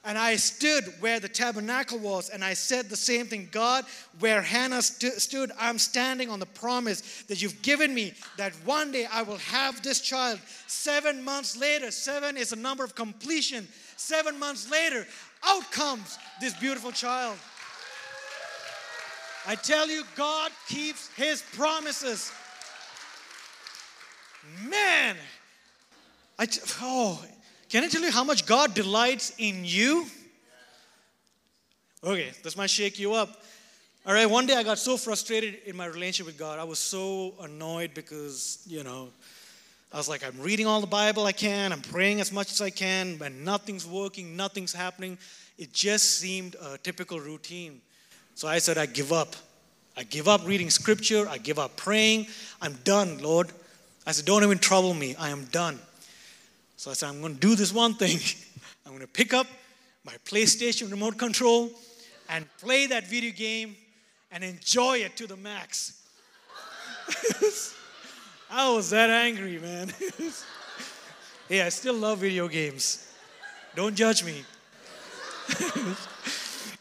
And 0.06 0.18
I 0.18 0.38
stood 0.38 0.86
where 1.02 1.20
the 1.20 1.28
tabernacle 1.28 2.00
was, 2.00 2.30
and 2.30 2.44
I 2.44 2.54
said 2.54 2.90
the 2.90 2.96
same 2.96 3.26
thing 3.26 3.50
God, 3.52 3.84
where 4.20 4.42
Hannah 4.42 4.82
st- 4.82 5.14
stood, 5.14 5.52
I'm 5.60 5.80
standing 5.80 6.30
on 6.30 6.40
the 6.40 6.46
promise 6.46 7.24
that 7.24 7.42
you've 7.42 7.62
given 7.62 7.94
me 7.94 8.14
that 8.38 8.54
one 8.64 8.94
day 8.94 9.06
I 9.12 9.24
will 9.24 9.38
have 9.38 9.82
this 9.82 10.00
child. 10.00 10.40
Seven 10.68 11.22
months 11.22 11.58
later, 11.58 11.92
seven 11.92 12.38
is 12.38 12.54
a 12.54 12.58
number 12.58 12.86
of 12.86 12.96
completion. 12.96 13.68
Seven 13.98 14.40
months 14.40 14.72
later, 14.72 15.06
out 15.44 15.70
comes 15.72 16.18
this 16.40 16.54
beautiful 16.54 16.94
child. 16.94 17.38
I 19.46 19.56
tell 19.56 19.90
you, 19.90 20.04
God 20.16 20.52
keeps 20.70 21.10
his 21.16 21.44
promises. 21.54 22.32
Man, 24.70 25.16
I 26.38 26.48
oh, 26.82 27.24
can 27.70 27.84
I 27.84 27.88
tell 27.88 28.02
you 28.02 28.12
how 28.12 28.24
much 28.24 28.46
God 28.46 28.74
delights 28.74 29.34
in 29.38 29.64
you? 29.64 30.06
Okay, 32.04 32.32
this 32.44 32.58
might 32.58 32.70
shake 32.70 33.00
you 33.00 33.14
up. 33.14 33.42
All 34.06 34.14
right, 34.14 34.26
one 34.26 34.46
day 34.46 34.56
I 34.56 34.64
got 34.64 34.78
so 34.78 34.98
frustrated 34.98 35.60
in 35.66 35.78
my 35.78 35.86
relationship 35.86 36.26
with 36.26 36.38
God. 36.38 36.60
I 36.60 36.66
was 36.66 36.78
so 36.78 37.34
annoyed 37.42 37.94
because, 37.94 38.62
you 38.68 38.84
know, 38.84 39.08
I 39.94 39.98
was 39.98 40.10
like, 40.10 40.26
I'm 40.26 40.38
reading 40.42 40.68
all 40.68 40.82
the 40.82 40.88
Bible 40.88 41.26
I 41.26 41.32
can, 41.32 41.72
I'm 41.72 41.82
praying 41.82 42.20
as 42.20 42.32
much 42.32 42.52
as 42.52 42.60
I 42.60 42.70
can, 42.70 43.16
but 43.16 43.32
nothing's 43.32 43.88
working, 43.88 44.36
nothing's 44.36 44.74
happening. 44.74 45.18
It 45.58 45.72
just 45.72 46.18
seemed 46.18 46.58
a 46.62 46.78
typical 46.80 47.20
routine. 47.20 47.80
So 48.36 48.48
I 48.48 48.58
said, 48.58 48.78
I 48.78 48.88
give 48.88 49.14
up. 49.14 49.36
I 49.96 50.04
give 50.04 50.28
up 50.28 50.46
reading 50.46 50.70
scripture. 50.70 51.30
I 51.30 51.38
give 51.38 51.60
up 51.60 51.78
praying. 51.78 52.28
I'm 52.62 52.74
done, 52.84 53.20
Lord. 53.20 53.52
I 54.06 54.12
said, 54.12 54.26
Don't 54.26 54.44
even 54.44 54.60
trouble 54.60 54.94
me. 54.94 55.16
I 55.16 55.30
am 55.30 55.46
done. 55.46 55.80
So 56.78 56.92
I 56.92 56.94
said, 56.94 57.10
I'm 57.10 57.22
going 57.22 57.36
to 57.36 57.40
do 57.40 57.56
this 57.56 57.74
one 57.74 57.94
thing. 57.94 58.18
I'm 58.86 58.92
going 58.92 59.02
to 59.02 59.08
pick 59.08 59.34
up 59.34 59.48
my 60.06 60.14
PlayStation 60.26 60.92
remote 60.92 61.18
control 61.18 61.72
and 62.30 62.46
play 62.60 62.88
that 62.88 63.08
video 63.08 63.32
game 63.32 63.76
and 64.32 64.44
enjoy 64.44 64.98
it 64.98 65.16
to 65.18 65.28
the 65.28 65.38
max. 65.38 66.02
I 68.52 68.70
was 68.72 68.90
that 68.90 69.10
angry, 69.10 69.60
man. 69.60 69.94
hey, 71.50 71.62
I 71.62 71.70
still 71.70 71.96
love 71.96 72.20
video 72.20 72.48
games. 72.48 73.12
Don't 73.76 73.96
judge 73.96 74.24
me. 74.24 74.44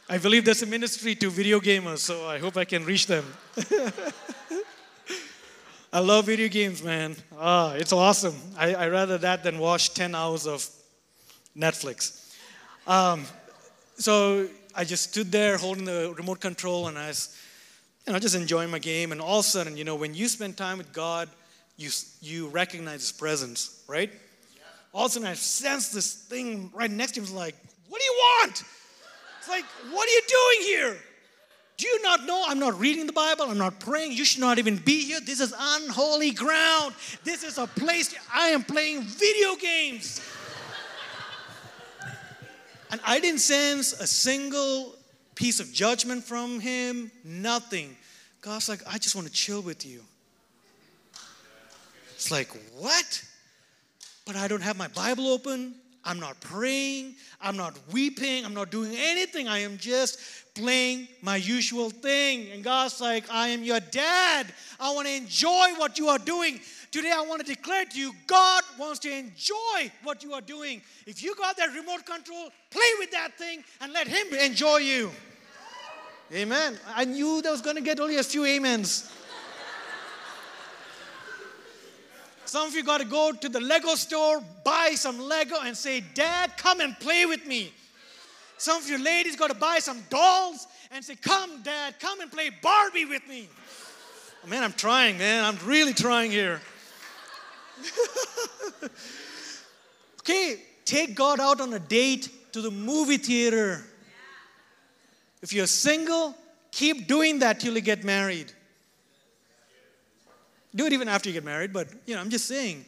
I 0.08 0.18
believe 0.18 0.44
there's 0.44 0.62
a 0.62 0.66
ministry 0.66 1.14
to 1.16 1.30
video 1.30 1.60
gamers, 1.60 1.98
so 1.98 2.26
I 2.26 2.38
hope 2.38 2.56
I 2.56 2.64
can 2.64 2.84
reach 2.84 3.06
them. 3.06 3.24
I 5.94 5.98
love 5.98 6.24
video 6.24 6.48
games, 6.48 6.82
man. 6.82 7.14
Ah, 7.38 7.74
it's 7.74 7.92
awesome. 7.92 8.34
I, 8.56 8.72
I 8.72 8.88
rather 8.88 9.18
that 9.18 9.44
than 9.44 9.58
watch 9.58 9.92
10 9.92 10.14
hours 10.14 10.46
of 10.46 10.66
Netflix. 11.54 12.34
Um, 12.86 13.26
so 13.98 14.48
I 14.74 14.84
just 14.84 15.10
stood 15.10 15.30
there 15.30 15.58
holding 15.58 15.84
the 15.84 16.14
remote 16.16 16.40
control 16.40 16.88
and 16.88 16.96
I 16.96 17.08
was, 17.08 17.38
you 18.06 18.14
know, 18.14 18.18
just 18.18 18.34
enjoying 18.34 18.70
my 18.70 18.78
game. 18.78 19.12
And 19.12 19.20
all 19.20 19.40
of 19.40 19.44
a 19.44 19.48
sudden, 19.48 19.76
you 19.76 19.84
know, 19.84 19.94
when 19.94 20.14
you 20.14 20.28
spend 20.28 20.56
time 20.56 20.78
with 20.78 20.94
God, 20.94 21.28
you, 21.76 21.90
you 22.22 22.48
recognize 22.48 23.02
His 23.02 23.12
presence, 23.12 23.84
right? 23.86 24.10
All 24.94 25.04
of 25.04 25.10
a 25.10 25.12
sudden, 25.12 25.28
I 25.28 25.34
sense 25.34 25.90
this 25.90 26.14
thing 26.14 26.70
right 26.72 26.90
next 26.90 27.12
to 27.12 27.20
me. 27.20 27.24
It's 27.24 27.34
like, 27.34 27.56
what 27.90 28.00
do 28.00 28.04
you 28.06 28.14
want? 28.40 28.64
It's 29.40 29.48
like, 29.50 29.64
what 29.90 30.08
are 30.08 30.12
you 30.12 30.22
doing 30.26 30.68
here? 30.68 30.96
Do 31.76 31.86
you 31.86 32.02
not 32.02 32.26
know 32.26 32.44
I'm 32.46 32.58
not 32.58 32.78
reading 32.78 33.06
the 33.06 33.12
Bible? 33.12 33.46
I'm 33.46 33.58
not 33.58 33.80
praying. 33.80 34.12
You 34.12 34.24
should 34.24 34.40
not 34.40 34.58
even 34.58 34.76
be 34.76 35.04
here. 35.04 35.20
This 35.20 35.40
is 35.40 35.54
unholy 35.58 36.30
ground. 36.30 36.94
This 37.24 37.42
is 37.42 37.58
a 37.58 37.66
place 37.66 38.14
I 38.32 38.48
am 38.48 38.62
playing 38.62 39.02
video 39.02 39.56
games. 39.56 40.20
and 42.90 43.00
I 43.04 43.18
didn't 43.18 43.40
sense 43.40 43.94
a 43.94 44.06
single 44.06 44.94
piece 45.34 45.60
of 45.60 45.72
judgment 45.72 46.24
from 46.24 46.60
him, 46.60 47.10
nothing. 47.24 47.96
God's 48.42 48.68
like, 48.68 48.82
I 48.86 48.98
just 48.98 49.14
want 49.14 49.26
to 49.26 49.32
chill 49.32 49.62
with 49.62 49.86
you. 49.86 50.02
It's 52.14 52.30
like, 52.30 52.48
what? 52.76 53.24
But 54.24 54.36
I 54.36 54.46
don't 54.46 54.62
have 54.62 54.76
my 54.76 54.88
Bible 54.88 55.28
open. 55.28 55.74
I'm 56.04 56.18
not 56.18 56.40
praying. 56.40 57.14
I'm 57.40 57.56
not 57.56 57.78
weeping. 57.92 58.44
I'm 58.44 58.54
not 58.54 58.70
doing 58.70 58.92
anything. 58.96 59.46
I 59.48 59.58
am 59.58 59.78
just 59.78 60.18
playing 60.54 61.08
my 61.22 61.36
usual 61.36 61.90
thing. 61.90 62.50
And 62.52 62.64
God's 62.64 63.00
like, 63.00 63.30
I 63.30 63.48
am 63.48 63.62
your 63.62 63.80
dad. 63.80 64.52
I 64.80 64.92
want 64.92 65.06
to 65.06 65.14
enjoy 65.14 65.74
what 65.76 65.98
you 65.98 66.08
are 66.08 66.18
doing. 66.18 66.60
Today, 66.90 67.12
I 67.14 67.22
want 67.22 67.40
to 67.40 67.46
declare 67.46 67.84
to 67.84 67.98
you 67.98 68.12
God 68.26 68.62
wants 68.78 68.98
to 69.00 69.10
enjoy 69.10 69.90
what 70.02 70.22
you 70.22 70.34
are 70.34 70.40
doing. 70.40 70.82
If 71.06 71.22
you 71.22 71.34
got 71.36 71.56
that 71.56 71.74
remote 71.74 72.04
control, 72.04 72.50
play 72.70 72.90
with 72.98 73.10
that 73.12 73.38
thing 73.38 73.64
and 73.80 73.92
let 73.92 74.06
Him 74.06 74.34
enjoy 74.34 74.78
you. 74.78 75.10
Amen. 76.32 76.78
I 76.94 77.04
knew 77.04 77.42
that 77.42 77.50
was 77.50 77.60
going 77.60 77.76
to 77.76 77.82
get 77.82 78.00
only 78.00 78.16
a 78.16 78.22
few 78.22 78.44
amens. 78.44 79.10
Some 82.52 82.68
of 82.68 82.74
you 82.74 82.84
got 82.84 82.98
to 82.98 83.06
go 83.06 83.32
to 83.32 83.48
the 83.48 83.60
Lego 83.60 83.94
store, 83.94 84.42
buy 84.62 84.90
some 84.94 85.18
Lego, 85.18 85.56
and 85.64 85.74
say, 85.74 86.02
Dad, 86.12 86.54
come 86.58 86.82
and 86.82 86.94
play 87.00 87.24
with 87.24 87.46
me. 87.46 87.72
Some 88.58 88.82
of 88.82 88.86
you 88.90 89.02
ladies 89.02 89.36
got 89.36 89.48
to 89.48 89.56
buy 89.56 89.78
some 89.78 90.02
dolls 90.10 90.66
and 90.90 91.02
say, 91.02 91.14
Come, 91.14 91.62
Dad, 91.62 91.98
come 91.98 92.20
and 92.20 92.30
play 92.30 92.50
Barbie 92.62 93.06
with 93.06 93.26
me. 93.26 93.48
Oh, 94.44 94.48
man, 94.48 94.62
I'm 94.62 94.74
trying, 94.74 95.16
man. 95.16 95.46
I'm 95.46 95.56
really 95.64 95.94
trying 95.94 96.30
here. 96.30 96.60
okay, 100.20 100.60
take 100.84 101.14
God 101.14 101.40
out 101.40 101.58
on 101.58 101.72
a 101.72 101.78
date 101.78 102.28
to 102.52 102.60
the 102.60 102.70
movie 102.70 103.16
theater. 103.16 103.82
If 105.40 105.54
you're 105.54 105.66
single, 105.66 106.36
keep 106.70 107.08
doing 107.08 107.38
that 107.38 107.60
till 107.60 107.72
you 107.72 107.80
get 107.80 108.04
married. 108.04 108.52
Do 110.74 110.86
it 110.86 110.92
even 110.92 111.08
after 111.08 111.28
you 111.28 111.34
get 111.34 111.44
married, 111.44 111.72
but 111.72 111.88
you 112.06 112.14
know, 112.14 112.20
I'm 112.20 112.30
just 112.30 112.46
saying. 112.46 112.84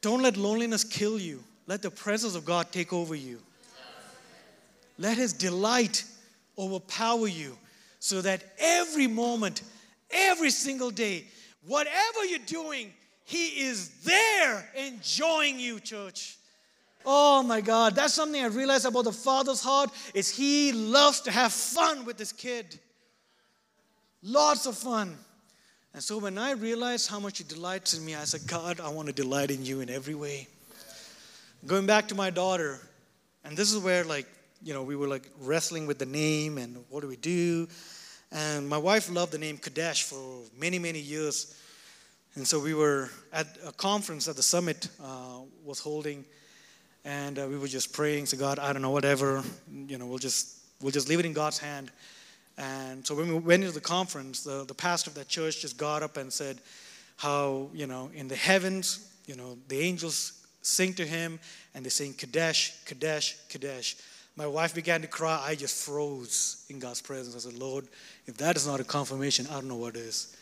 Don't 0.00 0.22
let 0.22 0.36
loneliness 0.36 0.82
kill 0.82 1.18
you. 1.18 1.42
Let 1.66 1.82
the 1.82 1.90
presence 1.90 2.34
of 2.34 2.44
God 2.44 2.72
take 2.72 2.92
over 2.92 3.14
you. 3.14 3.38
Let 4.98 5.16
His 5.16 5.32
delight 5.32 6.04
overpower 6.58 7.28
you 7.28 7.56
so 7.98 8.20
that 8.22 8.42
every 8.58 9.06
moment, 9.06 9.62
every 10.10 10.50
single 10.50 10.90
day, 10.90 11.26
whatever 11.66 12.24
you're 12.24 12.38
doing, 12.46 12.92
He 13.24 13.62
is 13.62 13.90
there 14.04 14.68
enjoying 14.74 15.60
you, 15.60 15.80
church. 15.80 16.36
Oh 17.04 17.42
my 17.42 17.60
God, 17.60 17.94
that's 17.94 18.14
something 18.14 18.42
I 18.42 18.46
realized 18.46 18.84
about 18.84 19.04
the 19.04 19.12
Father's 19.12 19.62
heart 19.62 19.90
is 20.14 20.28
He 20.30 20.72
loves 20.72 21.20
to 21.22 21.30
have 21.30 21.52
fun 21.52 22.04
with 22.04 22.18
His 22.18 22.32
kid. 22.32 22.78
Lots 24.22 24.66
of 24.66 24.76
fun. 24.76 25.16
And 25.92 26.02
so 26.02 26.18
when 26.18 26.38
I 26.38 26.52
realized 26.52 27.10
how 27.10 27.18
much 27.18 27.38
He 27.38 27.44
delights 27.44 27.94
in 27.94 28.04
me, 28.04 28.14
I 28.14 28.24
said, 28.24 28.42
God, 28.46 28.80
I 28.80 28.88
want 28.90 29.08
to 29.08 29.14
delight 29.14 29.50
in 29.50 29.64
you 29.64 29.80
in 29.80 29.90
every 29.90 30.14
way. 30.14 30.46
Going 31.66 31.86
back 31.86 32.08
to 32.08 32.14
my 32.14 32.30
daughter, 32.30 32.78
and 33.44 33.56
this 33.56 33.72
is 33.72 33.82
where, 33.82 34.04
like, 34.04 34.26
you 34.62 34.72
know, 34.72 34.82
we 34.82 34.94
were 34.94 35.08
like 35.08 35.28
wrestling 35.40 35.86
with 35.86 35.98
the 35.98 36.06
name 36.06 36.58
and 36.58 36.76
what 36.90 37.00
do 37.00 37.08
we 37.08 37.16
do. 37.16 37.66
And 38.30 38.68
my 38.68 38.78
wife 38.78 39.10
loved 39.10 39.32
the 39.32 39.38
name 39.38 39.58
Kadesh 39.58 40.04
for 40.04 40.42
many, 40.56 40.78
many 40.78 41.00
years. 41.00 41.56
And 42.36 42.46
so 42.46 42.60
we 42.60 42.74
were 42.74 43.10
at 43.32 43.46
a 43.66 43.72
conference 43.72 44.26
that 44.26 44.36
the 44.36 44.42
summit 44.42 44.88
uh, 45.02 45.40
was 45.64 45.80
holding, 45.80 46.24
and 47.04 47.38
uh, 47.38 47.46
we 47.48 47.58
were 47.58 47.66
just 47.66 47.92
praying 47.92 48.26
to 48.26 48.36
God, 48.36 48.60
I 48.60 48.72
don't 48.72 48.82
know, 48.82 48.90
whatever, 48.90 49.42
you 49.88 49.98
know, 49.98 50.06
we'll 50.06 50.18
just 50.18 50.58
we'll 50.80 50.92
just 50.92 51.08
leave 51.08 51.18
it 51.18 51.26
in 51.26 51.32
God's 51.32 51.58
hand. 51.58 51.90
And 52.60 53.06
so 53.06 53.14
when 53.14 53.28
we 53.28 53.38
went 53.38 53.62
into 53.62 53.74
the 53.74 53.80
conference, 53.80 54.44
the, 54.44 54.64
the 54.66 54.74
pastor 54.74 55.08
of 55.08 55.14
that 55.14 55.28
church 55.28 55.62
just 55.62 55.78
got 55.78 56.02
up 56.02 56.18
and 56.18 56.30
said 56.30 56.58
how, 57.16 57.70
you 57.72 57.86
know, 57.86 58.10
in 58.14 58.28
the 58.28 58.36
heavens, 58.36 59.10
you 59.26 59.34
know, 59.34 59.56
the 59.68 59.80
angels 59.80 60.44
sing 60.60 60.92
to 60.94 61.06
him 61.06 61.40
and 61.74 61.86
they 61.86 61.88
sing 61.88 62.12
Kadesh, 62.12 62.74
Kadesh, 62.84 63.38
Kadesh. 63.48 63.96
My 64.36 64.46
wife 64.46 64.74
began 64.74 65.00
to 65.00 65.06
cry. 65.06 65.42
I 65.42 65.54
just 65.54 65.86
froze 65.86 66.66
in 66.68 66.78
God's 66.78 67.00
presence. 67.00 67.34
I 67.34 67.50
said, 67.50 67.58
Lord, 67.58 67.88
if 68.26 68.36
that 68.36 68.56
is 68.56 68.66
not 68.66 68.78
a 68.78 68.84
confirmation, 68.84 69.46
I 69.50 69.54
don't 69.54 69.68
know 69.68 69.76
what 69.76 69.96
is. 69.96 70.36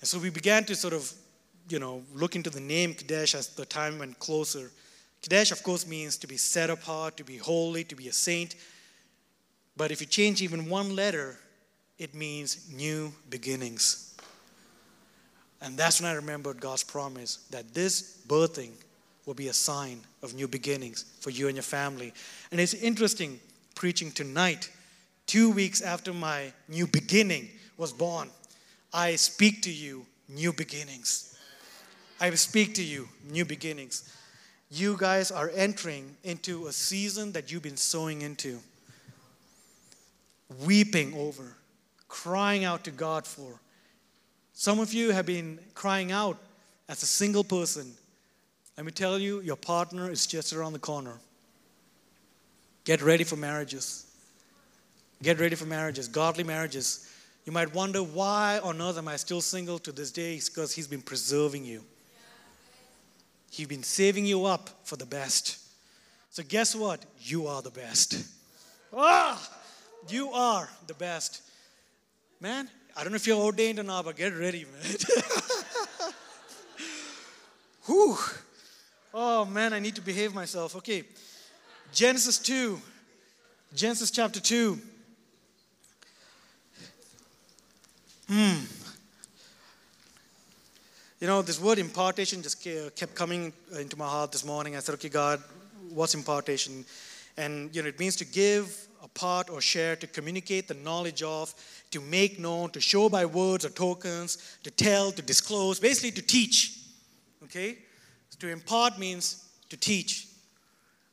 And 0.00 0.08
so 0.08 0.18
we 0.18 0.28
began 0.28 0.64
to 0.64 0.76
sort 0.76 0.92
of, 0.92 1.10
you 1.70 1.78
know, 1.78 2.02
look 2.14 2.36
into 2.36 2.50
the 2.50 2.60
name 2.60 2.92
Kadesh 2.92 3.34
as 3.34 3.48
the 3.48 3.64
time 3.64 3.98
went 3.98 4.18
closer. 4.18 4.70
Kadesh, 5.22 5.52
of 5.52 5.62
course, 5.62 5.86
means 5.86 6.18
to 6.18 6.26
be 6.26 6.36
set 6.36 6.68
apart, 6.68 7.16
to 7.16 7.24
be 7.24 7.38
holy, 7.38 7.82
to 7.84 7.96
be 7.96 8.08
a 8.08 8.12
saint. 8.12 8.56
But 9.76 9.90
if 9.90 10.00
you 10.00 10.06
change 10.06 10.42
even 10.42 10.68
one 10.68 10.94
letter, 10.94 11.36
it 11.98 12.14
means 12.14 12.70
new 12.72 13.12
beginnings. 13.30 14.14
And 15.60 15.76
that's 15.76 16.00
when 16.00 16.10
I 16.10 16.14
remembered 16.14 16.60
God's 16.60 16.84
promise 16.84 17.38
that 17.50 17.72
this 17.74 18.22
birthing 18.28 18.72
will 19.26 19.34
be 19.34 19.48
a 19.48 19.52
sign 19.52 20.00
of 20.22 20.34
new 20.34 20.46
beginnings 20.46 21.04
for 21.20 21.30
you 21.30 21.48
and 21.48 21.56
your 21.56 21.62
family. 21.62 22.12
And 22.50 22.60
it's 22.60 22.74
interesting 22.74 23.40
preaching 23.74 24.12
tonight, 24.12 24.70
two 25.26 25.50
weeks 25.50 25.80
after 25.80 26.12
my 26.12 26.52
new 26.68 26.86
beginning 26.86 27.48
was 27.76 27.92
born. 27.92 28.28
I 28.92 29.16
speak 29.16 29.62
to 29.62 29.72
you 29.72 30.06
new 30.28 30.52
beginnings. 30.52 31.38
I 32.20 32.30
speak 32.34 32.74
to 32.74 32.82
you 32.82 33.08
new 33.28 33.44
beginnings. 33.44 34.14
You 34.70 34.96
guys 34.98 35.30
are 35.30 35.50
entering 35.54 36.16
into 36.22 36.66
a 36.66 36.72
season 36.72 37.32
that 37.32 37.50
you've 37.50 37.62
been 37.62 37.76
sowing 37.76 38.22
into 38.22 38.60
weeping 40.62 41.14
over, 41.14 41.56
crying 42.08 42.64
out 42.64 42.84
to 42.84 42.90
God 42.90 43.26
for. 43.26 43.60
Some 44.52 44.78
of 44.78 44.92
you 44.92 45.10
have 45.10 45.26
been 45.26 45.58
crying 45.74 46.12
out 46.12 46.38
as 46.88 47.02
a 47.02 47.06
single 47.06 47.44
person. 47.44 47.92
Let 48.76 48.86
me 48.86 48.92
tell 48.92 49.18
you, 49.18 49.40
your 49.40 49.56
partner 49.56 50.10
is 50.10 50.26
just 50.26 50.52
around 50.52 50.72
the 50.72 50.78
corner. 50.78 51.18
Get 52.84 53.02
ready 53.02 53.24
for 53.24 53.36
marriages. 53.36 54.06
Get 55.22 55.40
ready 55.40 55.56
for 55.56 55.64
marriages, 55.64 56.08
godly 56.08 56.44
marriages. 56.44 57.10
You 57.44 57.52
might 57.52 57.74
wonder 57.74 58.00
why 58.02 58.58
on 58.62 58.80
earth 58.80 58.98
am 58.98 59.08
I 59.08 59.16
still 59.16 59.40
single 59.40 59.78
to 59.80 59.92
this 59.92 60.10
day? 60.10 60.34
It's 60.34 60.48
because 60.48 60.74
He's 60.74 60.86
been 60.86 61.02
preserving 61.02 61.64
you. 61.64 61.82
He's 63.50 63.66
been 63.66 63.82
saving 63.82 64.26
you 64.26 64.44
up 64.46 64.70
for 64.84 64.96
the 64.96 65.06
best. 65.06 65.58
So, 66.30 66.42
guess 66.42 66.74
what? 66.74 67.04
You 67.20 67.46
are 67.46 67.62
the 67.62 67.70
best. 67.70 68.24
Ah! 68.92 69.40
You 70.08 70.30
are 70.30 70.68
the 70.86 70.94
best. 70.94 71.42
Man, 72.40 72.68
I 72.96 73.02
don't 73.02 73.12
know 73.12 73.16
if 73.16 73.26
you're 73.26 73.40
ordained 73.40 73.78
or 73.78 73.82
not, 73.82 74.04
but 74.04 74.16
get 74.16 74.36
ready, 74.36 74.64
man. 74.64 74.96
Whew. 77.86 78.16
Oh, 79.12 79.44
man, 79.44 79.72
I 79.72 79.78
need 79.78 79.94
to 79.94 80.00
behave 80.00 80.34
myself. 80.34 80.76
Okay. 80.76 81.04
Genesis 81.92 82.38
2. 82.38 82.80
Genesis 83.74 84.10
chapter 84.10 84.40
2. 84.40 84.78
Hmm. 88.28 88.64
You 91.20 91.26
know, 91.26 91.42
this 91.42 91.60
word 91.60 91.78
impartation 91.78 92.42
just 92.42 92.62
kept 92.62 93.14
coming 93.14 93.52
uh, 93.74 93.78
into 93.78 93.96
my 93.96 94.06
heart 94.06 94.32
this 94.32 94.44
morning. 94.44 94.76
I 94.76 94.80
said, 94.80 94.94
okay, 94.96 95.08
God, 95.08 95.42
what's 95.90 96.14
impartation? 96.14 96.84
And, 97.36 97.74
you 97.74 97.82
know, 97.82 97.88
it 97.88 97.98
means 97.98 98.16
to 98.16 98.24
give 98.24 98.86
a 99.04 99.08
part 99.08 99.50
or 99.50 99.60
share, 99.60 99.94
to 99.96 100.06
communicate 100.06 100.66
the 100.66 100.74
knowledge 100.74 101.22
of, 101.22 101.54
to 101.90 102.00
make 102.00 102.40
known, 102.40 102.70
to 102.70 102.80
show 102.80 103.08
by 103.08 103.26
words 103.26 103.64
or 103.64 103.68
tokens, 103.68 104.56
to 104.64 104.70
tell, 104.70 105.12
to 105.12 105.22
disclose, 105.22 105.78
basically 105.78 106.10
to 106.10 106.22
teach. 106.22 106.78
Okay? 107.44 107.78
To 108.40 108.48
impart 108.48 108.98
means 108.98 109.46
to 109.68 109.76
teach. 109.76 110.26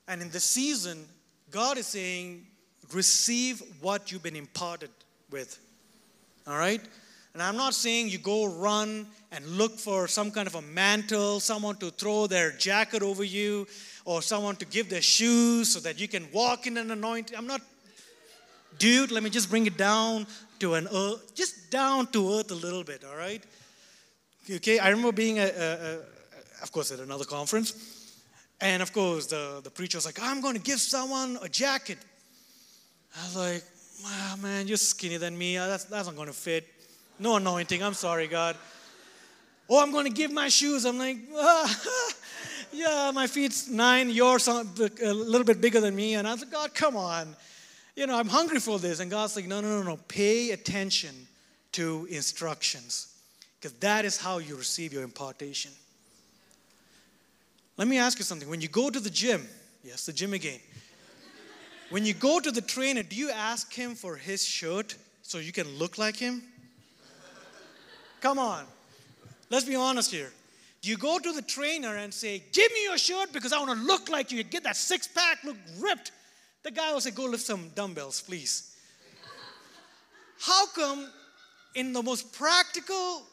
And 0.08 0.22
in 0.22 0.30
this 0.30 0.46
season, 0.46 1.06
God 1.52 1.78
is 1.78 1.86
saying, 1.86 2.46
receive 2.94 3.62
what 3.82 4.12
you've 4.12 4.24
been 4.24 4.36
imparted 4.36 4.90
with. 5.30 5.60
All 6.48 6.58
right? 6.58 6.82
And 7.34 7.42
I'm 7.42 7.56
not 7.56 7.74
saying 7.74 8.10
you 8.10 8.18
go 8.18 8.46
run 8.46 9.08
and 9.32 9.46
look 9.46 9.80
for 9.80 10.08
some 10.08 10.32
kind 10.32 10.48
of 10.48 10.56
a 10.56 10.62
mantle, 10.62 11.40
someone 11.40 11.78
to 11.78 11.90
throw 11.92 12.28
their 12.28 12.52
jacket 12.52 13.04
over 13.04 13.24
you, 13.24 13.68
or 14.04 14.22
someone 14.22 14.56
to 14.58 14.66
give 14.66 14.90
their 14.90 15.02
shoes 15.02 15.70
so 15.72 15.80
that 15.80 16.00
you 16.00 16.08
can 16.08 16.28
walk 16.34 16.68
in 16.68 16.78
an 16.78 16.92
anointing. 16.92 17.38
I'm 17.38 17.48
not, 17.48 17.62
dude, 18.78 19.12
let 19.12 19.24
me 19.24 19.30
just 19.30 19.50
bring 19.50 19.66
it 19.66 19.78
down 19.78 20.28
to 20.60 20.76
an 20.76 20.88
earth, 20.94 21.34
just 21.36 21.72
down 21.72 22.08
to 22.08 22.34
earth 22.34 22.52
a 22.52 22.56
little 22.56 22.84
bit, 22.84 23.04
all 23.04 23.18
right? 23.18 23.44
Okay, 24.50 24.80
I 24.80 24.90
remember 24.90 25.12
being, 25.12 25.40
a, 25.40 25.44
a, 25.44 25.48
a, 25.48 26.00
of 26.62 26.72
course, 26.72 26.92
at 26.92 27.00
another 27.00 27.26
conference, 27.26 28.12
and 28.60 28.82
of 28.82 28.94
course, 28.94 29.26
the, 29.28 29.62
the 29.64 29.72
preacher 29.72 29.98
was 29.98 30.06
like, 30.06 30.20
I'm 30.22 30.42
going 30.42 30.56
to 30.56 30.62
give 30.62 30.80
someone 30.80 31.38
a 31.42 31.50
jacket. 31.50 31.98
I 33.20 33.26
was 33.26 33.36
like, 33.36 33.64
wow, 34.04 34.36
man, 34.42 34.68
you're 34.68 34.78
skinnier 34.78 35.20
than 35.20 35.38
me. 35.38 35.58
That's, 35.58 35.86
that's 35.86 36.08
not 36.08 36.16
going 36.16 36.28
to 36.28 36.34
fit. 36.34 36.68
No 37.20 37.36
anointing. 37.36 37.82
I'm 37.84 37.94
sorry, 37.94 38.28
God. 38.28 38.56
Oh, 39.70 39.82
I'm 39.82 39.92
going 39.92 40.06
to 40.06 40.12
give 40.12 40.32
my 40.32 40.50
shoes. 40.50 40.86
I'm 40.86 40.98
like, 40.98 41.18
ah, 41.36 41.82
yeah, 42.74 43.12
my 43.14 43.26
feet's 43.26 43.68
nine. 43.68 44.10
Yours 44.10 44.48
are 44.48 44.64
a 45.04 45.14
little 45.14 45.46
bit 45.46 45.62
bigger 45.62 45.80
than 45.80 45.96
me. 45.96 46.16
And 46.16 46.28
I 46.28 46.34
was 46.34 46.42
like, 46.42 46.52
God, 46.52 46.74
come 46.74 46.96
on. 46.96 47.36
You 48.02 48.08
know, 48.08 48.18
I'm 48.18 48.30
hungry 48.30 48.60
for 48.60 48.80
this. 48.80 49.00
And 49.00 49.12
God's 49.12 49.36
like, 49.36 49.46
no, 49.46 49.62
no, 49.62 49.78
no, 49.78 49.84
no. 49.84 49.98
Pay 50.08 50.50
attention 50.50 51.14
to 51.74 52.08
instructions 52.10 53.14
because 53.60 53.74
that 53.74 54.06
is 54.06 54.18
how 54.18 54.40
you 54.40 54.56
receive 54.56 54.92
your 54.92 55.04
impartation. 55.04 55.70
Let 57.78 57.88
me 57.88 58.00
ask 58.00 58.18
you 58.18 58.26
something. 58.26 58.50
When 58.50 58.60
you 58.60 58.70
go 58.70 58.90
to 58.90 59.00
the 59.00 59.12
gym, 59.12 59.48
yes, 59.84 60.08
the 60.08 60.14
gym 60.14 60.34
again. 60.34 60.60
When 61.92 62.04
you 62.04 62.16
go 62.16 62.40
to 62.40 62.50
the 62.50 62.62
trainer, 62.62 63.04
do 63.04 63.16
you 63.16 63.30
ask 63.30 63.72
him 63.72 63.94
for 63.94 64.16
his 64.16 64.44
shirt 64.44 64.96
so 65.22 65.38
you 65.38 65.52
can 65.52 65.68
look 65.78 66.00
like 66.00 66.16
him? 66.16 66.42
Come 68.20 68.40
on. 68.40 68.64
Let's 69.52 69.66
be 69.66 69.76
honest 69.76 70.10
here. 70.10 70.32
Do 70.82 70.90
you 70.90 70.98
go 70.98 71.20
to 71.20 71.34
the 71.34 71.44
trainer 71.44 71.98
and 71.98 72.12
say, 72.12 72.42
Give 72.52 72.72
me 72.72 72.82
your 72.82 72.98
shirt 72.98 73.32
because 73.32 73.54
I 73.54 73.60
want 73.60 73.80
to 73.80 73.86
look 73.86 74.10
like 74.10 74.32
you? 74.32 74.44
Get 74.44 74.64
that 74.64 74.76
six 74.76 75.08
pack, 75.08 75.44
look 75.44 75.58
ripped. 75.80 76.14
The 76.64 76.72
guy 76.72 76.94
will 76.94 77.02
say, 77.02 77.12
Go 77.12 77.26
lift 77.26 77.44
some 77.44 77.70
dumbbells, 77.76 78.22
please. 78.22 78.76
How 80.40 80.68
come, 80.68 81.08
in 81.76 81.94
the 81.94 82.02
most 82.02 82.34
practical 82.34 83.24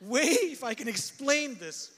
way, 0.00 0.28
if 0.28 0.64
I 0.64 0.74
can 0.74 0.88
explain 0.88 1.56
this, 1.58 1.90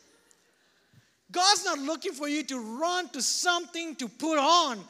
God's 1.33 1.65
not 1.65 1.79
looking 1.79 2.13
for 2.13 2.29
you 2.29 2.43
to 2.45 2.79
run 2.79 3.09
to 3.11 3.23
something 3.23 3.95
to 3.97 4.09
put 4.09 4.39
on, 4.39 4.81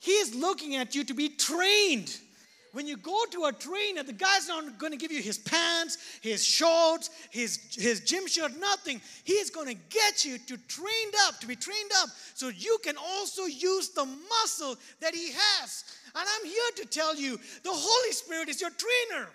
He's 0.00 0.34
looking 0.34 0.76
at 0.76 0.94
you 0.94 1.04
to 1.04 1.14
be 1.14 1.28
trained. 1.28 2.16
When 2.72 2.86
you 2.86 2.96
go 2.96 3.24
to 3.32 3.44
a 3.46 3.52
trainer, 3.52 4.02
the 4.02 4.12
guy's 4.12 4.46
not 4.46 4.78
going 4.78 4.92
to 4.92 4.98
give 4.98 5.10
you 5.10 5.20
his 5.20 5.38
pants, 5.38 5.98
his 6.20 6.44
shorts, 6.44 7.10
his, 7.30 7.58
his 7.72 8.00
gym 8.00 8.28
shirt, 8.28 8.52
nothing. 8.58 9.00
He 9.24 9.34
is 9.34 9.50
going 9.50 9.66
to 9.66 9.74
get 9.74 10.24
you 10.24 10.38
to 10.38 10.56
trained 10.68 11.14
up, 11.26 11.40
to 11.40 11.46
be 11.46 11.56
trained 11.56 11.90
up, 12.00 12.10
so 12.34 12.48
you 12.48 12.78
can 12.84 12.96
also 12.96 13.46
use 13.46 13.88
the 13.90 14.04
muscle 14.04 14.76
that 15.00 15.14
he 15.14 15.32
has. 15.32 15.84
And 16.14 16.26
I'm 16.26 16.46
here 16.46 16.70
to 16.76 16.86
tell 16.86 17.16
you 17.16 17.38
the 17.64 17.72
Holy 17.72 18.12
Spirit 18.12 18.48
is 18.48 18.60
your 18.60 18.70
trainer. 18.70 19.28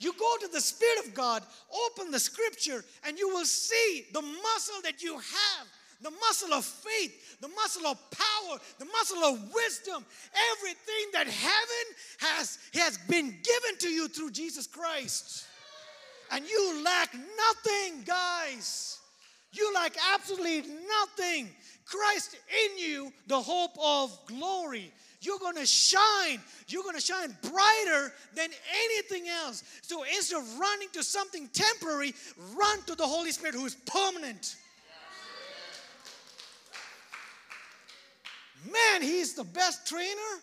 You 0.00 0.12
go 0.18 0.36
to 0.40 0.48
the 0.48 0.60
Spirit 0.60 1.06
of 1.06 1.14
God, 1.14 1.44
open 1.86 2.10
the 2.10 2.18
scripture, 2.18 2.84
and 3.06 3.18
you 3.18 3.28
will 3.28 3.44
see 3.44 4.06
the 4.12 4.20
muscle 4.20 4.82
that 4.82 5.02
you 5.02 5.14
have 5.14 5.68
the 6.02 6.10
muscle 6.10 6.52
of 6.52 6.64
faith, 6.64 7.40
the 7.40 7.48
muscle 7.48 7.86
of 7.86 7.98
power, 8.10 8.58
the 8.78 8.84
muscle 8.86 9.24
of 9.24 9.52
wisdom, 9.54 10.04
everything 10.52 11.10
that 11.12 11.26
heaven 11.26 11.86
has, 12.18 12.58
has 12.74 12.98
been 13.08 13.26
given 13.26 13.78
to 13.80 13.88
you 13.88 14.08
through 14.08 14.30
Jesus 14.30 14.66
Christ. 14.66 15.46
And 16.30 16.44
you 16.48 16.82
lack 16.82 17.14
nothing, 17.14 18.02
guys. 18.04 18.98
You 19.52 19.72
lack 19.74 19.94
absolutely 20.14 20.62
nothing. 20.88 21.50
Christ 21.84 22.36
in 22.64 22.78
you, 22.78 23.12
the 23.26 23.40
hope 23.40 23.76
of 23.82 24.18
glory. 24.26 24.92
You're 25.20 25.38
going 25.38 25.56
to 25.56 25.66
shine. 25.66 26.40
You're 26.68 26.82
going 26.82 26.96
to 26.96 27.00
shine 27.00 27.36
brighter 27.42 28.12
than 28.34 28.48
anything 28.84 29.28
else. 29.28 29.62
So 29.82 30.02
instead 30.04 30.40
of 30.40 30.58
running 30.58 30.88
to 30.94 31.04
something 31.04 31.48
temporary, 31.52 32.14
run 32.56 32.82
to 32.86 32.94
the 32.94 33.06
Holy 33.06 33.30
Spirit 33.30 33.54
who 33.54 33.66
is 33.66 33.76
permanent. 33.86 34.56
Man, 38.64 39.02
he's 39.02 39.34
the 39.34 39.44
best 39.44 39.86
trainer, 39.86 40.40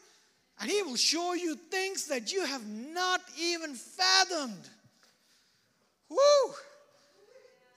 and 0.60 0.70
he 0.70 0.82
will 0.84 0.96
show 0.96 1.34
you 1.34 1.56
things 1.56 2.08
that 2.08 2.32
you 2.32 2.46
have 2.46 2.68
not 2.68 3.22
even 3.40 3.76
fathomed. 3.76 4.70
Woo! 6.10 6.54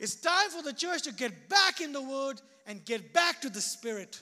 It's 0.00 0.16
time 0.16 0.50
for 0.50 0.62
the 0.62 0.72
church 0.72 1.02
to 1.02 1.12
get 1.12 1.48
back 1.48 1.80
in 1.80 1.92
the 1.92 2.02
Word 2.02 2.40
and 2.66 2.84
get 2.84 3.12
back 3.12 3.40
to 3.42 3.50
the 3.50 3.60
Spirit. 3.60 4.20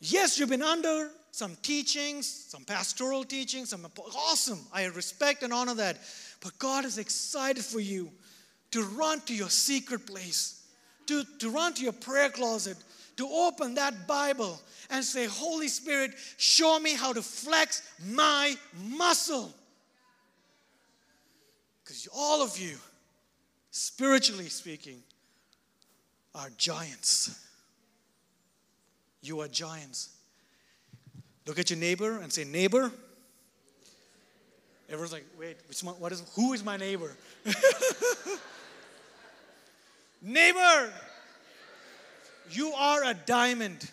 Yes, 0.00 0.38
you've 0.38 0.48
been 0.48 0.62
under 0.62 1.10
some 1.30 1.56
teachings, 1.62 2.26
some 2.26 2.64
pastoral 2.64 3.22
teachings, 3.22 3.70
some 3.70 3.86
awesome. 4.16 4.60
I 4.72 4.86
respect 4.86 5.42
and 5.42 5.52
honor 5.52 5.74
that. 5.74 5.98
But 6.40 6.58
God 6.58 6.84
is 6.84 6.98
excited 6.98 7.64
for 7.64 7.80
you 7.80 8.10
to 8.70 8.82
run 8.82 9.20
to 9.22 9.34
your 9.34 9.50
secret 9.50 10.06
place, 10.06 10.66
to, 11.06 11.24
to 11.40 11.50
run 11.50 11.74
to 11.74 11.82
your 11.82 11.92
prayer 11.92 12.30
closet, 12.30 12.76
to 13.20 13.28
open 13.28 13.74
that 13.74 14.06
Bible 14.06 14.58
and 14.88 15.04
say, 15.04 15.26
Holy 15.26 15.68
Spirit, 15.68 16.12
show 16.38 16.80
me 16.80 16.94
how 16.94 17.12
to 17.12 17.20
flex 17.20 17.82
my 18.02 18.56
muscle. 18.82 19.52
Because 21.84 22.08
all 22.16 22.42
of 22.42 22.58
you, 22.58 22.78
spiritually 23.70 24.48
speaking, 24.48 25.02
are 26.34 26.48
giants. 26.56 27.38
You 29.20 29.40
are 29.40 29.48
giants. 29.48 30.16
Look 31.46 31.58
at 31.58 31.68
your 31.68 31.78
neighbor 31.78 32.20
and 32.20 32.32
say, 32.32 32.44
Neighbor. 32.44 32.90
Everyone's 34.88 35.12
like, 35.12 35.26
wait, 35.38 35.58
which 35.68 35.84
one, 35.84 35.94
what 35.96 36.10
is, 36.10 36.22
who 36.34 36.54
is 36.54 36.64
my 36.64 36.78
neighbor? 36.78 37.14
neighbor, 40.22 40.90
you 42.50 42.72
are 42.72 43.04
a 43.04 43.14
diamond. 43.14 43.88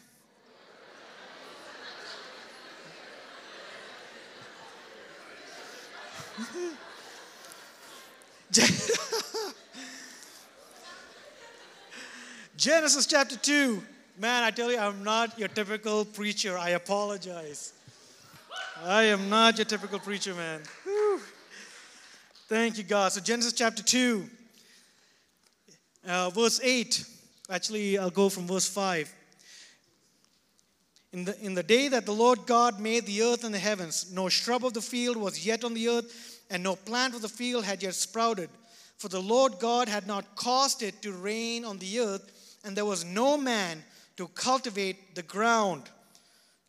Genesis 12.58 13.06
chapter 13.06 13.38
2. 13.38 13.84
Man, 14.20 14.44
I 14.44 14.52
tell 14.52 14.72
you, 14.72 14.80
I'm 14.80 15.04
not 15.04 15.38
your 15.38 15.48
typical 15.48 16.06
preacher. 16.06 16.58
I 16.58 16.70
apologize. 16.70 17.74
I 18.84 19.04
am 19.04 19.30
not 19.30 19.58
your 19.58 19.66
typical 19.66 20.00
preacher, 20.00 20.34
man. 20.34 20.62
Whew. 20.84 21.20
Thank 22.48 22.78
you, 22.78 22.84
God. 22.84 23.12
So, 23.12 23.22
Genesis 23.22 23.54
chapter 23.54 23.84
2, 23.84 24.26
uh, 26.08 26.30
verse 26.32 26.60
8. 26.64 27.06
Actually, 27.50 27.98
I'll 27.98 28.10
go 28.10 28.28
from 28.28 28.46
verse 28.46 28.68
5. 28.68 29.14
In 31.14 31.24
the, 31.24 31.40
in 31.40 31.54
the 31.54 31.64
day 31.64 31.88
that 31.88 32.06
the 32.06 32.12
Lord 32.12 32.46
God 32.46 32.80
made 32.80 33.06
the 33.06 33.22
earth 33.22 33.46
and 33.46 33.54
the 33.54 33.60
heavens, 33.60 34.12
no 34.12 34.28
shrub 34.28 34.66
of 34.66 34.74
the 34.74 34.82
field 34.82 35.16
was 35.16 35.46
yet 35.46 35.64
on 35.64 35.74
the 35.74 35.88
earth, 35.88 36.44
and 36.50 36.62
no 36.62 36.76
plant 36.76 37.16
of 37.16 37.22
the 37.22 37.30
field 37.30 37.64
had 37.64 37.82
yet 37.82 37.96
sprouted. 37.96 38.50
For 38.98 39.08
the 39.08 39.22
Lord 39.22 39.60
God 39.60 39.88
had 39.88 40.08
not 40.08 40.36
caused 40.36 40.84
it 40.84 41.02
to 41.04 41.14
rain 41.14 41.64
on 41.64 41.78
the 41.78 42.00
earth, 42.00 42.58
and 42.66 42.76
there 42.76 42.86
was 42.86 43.06
no 43.06 43.38
man 43.38 43.84
to 44.18 44.28
cultivate 44.30 45.16
the 45.16 45.24
ground. 45.24 45.84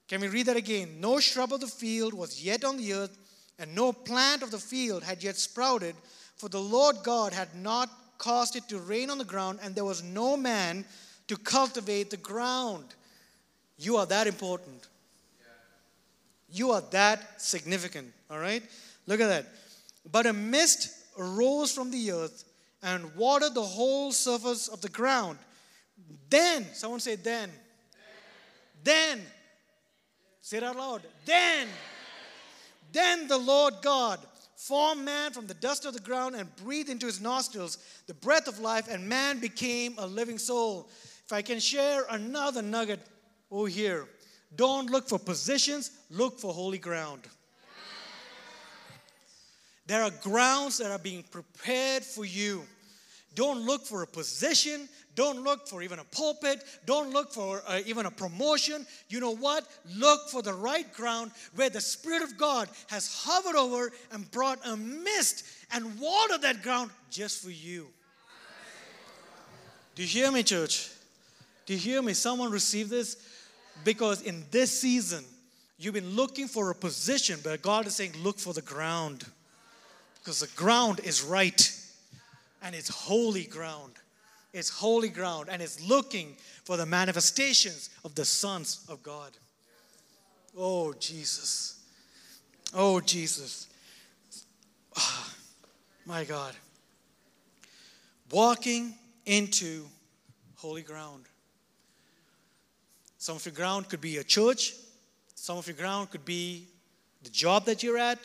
Can 0.07 0.21
we 0.21 0.29
read 0.29 0.47
that 0.47 0.57
again? 0.57 1.01
No 1.01 1.19
shrub 1.19 1.53
of 1.53 1.61
the 1.61 1.67
field 1.67 2.15
was 2.15 2.43
yet 2.43 2.65
on 2.65 2.77
the 2.77 2.93
earth, 2.93 3.19
and 3.59 3.75
no 3.75 3.93
plant 3.93 4.43
of 4.43 4.53
the 4.53 4.59
field 4.59 5.03
had 5.03 5.25
yet 5.25 5.37
sprouted, 5.37 5.97
for 6.37 6.49
the 6.49 6.61
Lord 6.61 6.99
God 7.03 7.33
had 7.33 7.55
not 7.57 7.91
caused 8.19 8.57
it 8.57 8.69
to 8.69 8.79
rain 8.79 9.11
on 9.11 9.19
the 9.19 9.25
ground, 9.25 9.61
and 9.63 9.75
there 9.75 9.85
was 9.85 10.03
no 10.03 10.37
man 10.37 10.85
to 11.29 11.37
cultivate 11.37 12.11
the 12.11 12.17
ground. 12.17 12.85
You 13.79 13.97
are 13.97 14.07
that 14.07 14.27
important. 14.27 14.89
You 16.51 16.73
are 16.73 16.83
that 16.91 17.41
significant, 17.41 18.13
all 18.31 18.39
right? 18.39 18.63
Look 19.07 19.21
at 19.21 19.29
that. 19.29 19.47
But 20.11 20.27
a 20.27 20.33
mist 20.33 20.91
arose 21.19 21.73
from 21.73 21.91
the 21.91 22.11
earth 22.13 22.45
and 22.83 23.15
watered 23.15 23.55
the 23.55 23.63
whole 23.63 24.13
surface 24.13 24.69
of 24.69 24.81
the 24.81 24.89
ground. 24.89 25.39
Then, 26.31 26.67
someone 26.73 27.01
say, 27.01 27.17
then. 27.17 27.51
Then. 28.83 29.19
then 29.19 29.27
say 30.41 30.59
it 30.59 30.63
out 30.63 30.77
loud. 30.77 31.03
Then. 31.25 31.69
Then 32.93 33.29
the 33.29 33.37
Lord 33.37 33.75
God 33.83 34.21
formed 34.59 35.05
man 35.05 35.31
from 35.31 35.47
the 35.47 35.55
dust 35.55 35.87
of 35.87 35.95
the 35.95 36.01
ground 36.01 36.35
and 36.35 36.55
breathed 36.57 36.91
into 36.91 37.07
his 37.07 37.21
nostrils 37.21 37.79
the 38.09 38.15
breath 38.15 38.49
of 38.49 38.59
life, 38.59 38.89
and 38.91 39.09
man 39.09 39.39
became 39.39 39.95
a 39.99 40.07
living 40.07 40.37
soul. 40.37 40.89
If 41.25 41.33
I 41.33 41.43
can 41.43 41.61
share 41.61 42.05
another 42.11 42.61
nugget 42.61 43.01
over 43.53 43.69
here, 43.69 44.07
don't 44.57 44.91
look 44.91 45.09
for 45.09 45.19
positions, 45.19 45.93
look 46.11 46.41
for 46.41 46.53
holy 46.53 46.79
ground. 46.79 47.23
There 49.87 50.03
are 50.03 50.11
grounds 50.23 50.79
that 50.79 50.91
are 50.91 50.99
being 50.99 51.23
prepared 51.23 52.03
for 52.03 52.25
you. 52.25 52.65
Don't 53.37 53.61
look 53.61 53.87
for 53.87 54.03
a 54.03 54.07
position. 54.07 54.89
Don't 55.19 55.43
look 55.43 55.67
for 55.67 55.83
even 55.83 55.99
a 55.99 56.05
pulpit. 56.05 56.63
Don't 56.87 57.13
look 57.13 57.33
for 57.33 57.61
uh, 57.67 57.81
even 57.85 58.07
a 58.07 58.11
promotion. 58.11 58.87
You 59.09 59.19
know 59.19 59.35
what? 59.35 59.67
Look 59.97 60.29
for 60.31 60.43
the 60.43 60.55
right 60.55 60.95
ground 60.95 61.33
where 61.57 61.69
the 61.69 61.81
Spirit 61.81 62.23
of 62.23 62.39
God 62.39 62.69
has 62.87 63.25
hovered 63.25 63.57
over 63.57 63.91
and 64.13 64.31
brought 64.31 64.65
a 64.65 64.77
mist 64.77 65.45
and 65.73 65.99
watered 65.99 66.43
that 66.43 66.63
ground 66.63 66.93
just 67.11 67.43
for 67.43 67.51
you. 67.51 67.89
Do 69.97 70.03
you 70.03 70.09
hear 70.09 70.31
me, 70.31 70.45
church? 70.45 70.89
Do 71.67 71.73
you 71.73 71.81
hear 71.81 72.01
me? 72.01 72.13
Someone 72.13 72.53
receive 72.53 72.89
this? 72.89 73.17
Because 73.83 74.23
in 74.23 74.45
this 74.53 74.71
season, 74.71 75.25
you've 75.79 75.95
been 75.95 76.15
looking 76.15 76.47
for 76.47 76.71
a 76.71 76.77
position, 76.77 77.41
but 77.43 77.61
God 77.61 77.89
is 77.89 77.97
saying, 77.97 78.13
look 78.23 78.39
for 78.39 78.53
the 78.53 78.63
ground. 78.63 79.25
Because 80.21 80.39
the 80.39 80.55
ground 80.55 81.01
is 81.03 81.25
right 81.25 81.73
and 82.63 82.73
it's 82.73 82.89
holy 82.89 83.47
ground. 83.47 83.95
It's 84.59 84.69
holy 84.69 85.09
ground 85.09 85.49
and 85.51 85.63
is 85.63 85.81
looking 85.89 86.37
for 86.65 86.77
the 86.77 86.85
manifestations 86.85 87.91
of 88.05 88.15
the 88.17 88.25
sons 88.25 88.85
of 88.89 89.03
God. 89.03 89.31
Oh, 90.57 90.93
Jesus. 90.95 91.81
Oh, 92.75 93.01
Jesus. 93.01 93.69
Oh, 94.97 95.31
my 96.05 96.25
God. 96.25 96.55
Walking 98.33 98.95
into 99.27 99.85
holy 100.57 100.83
ground. 100.83 101.27
Some 103.19 103.37
of 103.37 103.47
your 103.47 103.55
ground 103.55 103.89
could 103.89 104.01
be 104.01 104.17
a 104.17 104.25
church, 104.25 104.75
some 105.35 105.57
of 105.57 105.67
your 105.69 105.77
ground 105.77 106.11
could 106.11 106.25
be 106.25 106.67
the 107.23 107.31
job 107.31 107.65
that 107.67 107.83
you're 107.83 107.99
at, 107.99 108.19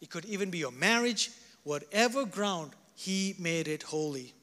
it 0.00 0.10
could 0.10 0.24
even 0.24 0.50
be 0.50 0.58
your 0.58 0.72
marriage. 0.72 1.30
Whatever 1.62 2.24
ground, 2.24 2.72
He 2.96 3.36
made 3.38 3.68
it 3.68 3.84
holy. 3.84 4.34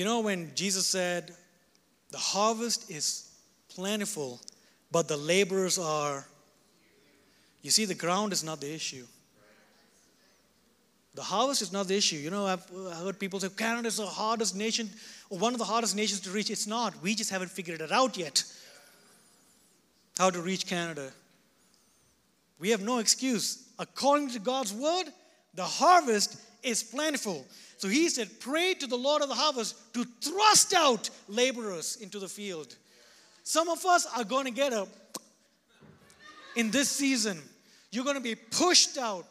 You 0.00 0.06
know, 0.06 0.20
when 0.20 0.50
Jesus 0.54 0.86
said, 0.86 1.30
The 2.10 2.16
harvest 2.16 2.90
is 2.90 3.28
plentiful, 3.68 4.40
but 4.90 5.08
the 5.08 5.16
laborers 5.18 5.78
are, 5.78 6.26
you 7.60 7.70
see, 7.70 7.84
the 7.84 7.94
ground 7.94 8.32
is 8.32 8.42
not 8.42 8.62
the 8.62 8.74
issue. 8.74 9.04
The 11.14 11.22
harvest 11.22 11.60
is 11.60 11.70
not 11.70 11.86
the 11.86 11.98
issue. 11.98 12.16
You 12.16 12.30
know, 12.30 12.46
I've 12.46 12.64
heard 12.94 13.18
people 13.18 13.40
say 13.40 13.50
Canada 13.50 13.88
is 13.88 13.98
the 13.98 14.06
hardest 14.06 14.56
nation, 14.56 14.88
or 15.28 15.38
one 15.38 15.52
of 15.52 15.58
the 15.58 15.66
hardest 15.66 15.94
nations 15.94 16.20
to 16.20 16.30
reach. 16.30 16.48
It's 16.48 16.66
not. 16.66 17.02
We 17.02 17.14
just 17.14 17.28
haven't 17.28 17.50
figured 17.50 17.82
it 17.82 17.92
out 17.92 18.16
yet. 18.16 18.42
How 20.16 20.30
to 20.30 20.40
reach 20.40 20.66
Canada. 20.66 21.10
We 22.58 22.70
have 22.70 22.80
no 22.80 23.00
excuse. 23.00 23.68
According 23.78 24.30
to 24.30 24.38
God's 24.38 24.72
word, 24.72 25.12
the 25.52 25.64
harvest 25.64 26.40
is 26.62 26.82
plentiful. 26.82 27.44
So 27.80 27.88
he 27.88 28.10
said, 28.10 28.28
Pray 28.40 28.74
to 28.74 28.86
the 28.86 28.98
Lord 28.98 29.22
of 29.22 29.30
the 29.30 29.34
harvest 29.34 29.94
to 29.94 30.04
thrust 30.20 30.74
out 30.74 31.08
laborers 31.28 31.96
into 31.96 32.18
the 32.18 32.28
field. 32.28 32.76
Some 33.42 33.70
of 33.70 33.86
us 33.86 34.06
are 34.14 34.22
going 34.22 34.44
to 34.44 34.50
get 34.50 34.74
a 34.74 34.86
in 36.56 36.70
this 36.70 36.90
season. 36.90 37.38
You're 37.90 38.04
going 38.04 38.18
to 38.18 38.22
be 38.22 38.34
pushed 38.34 38.98
out, 38.98 39.24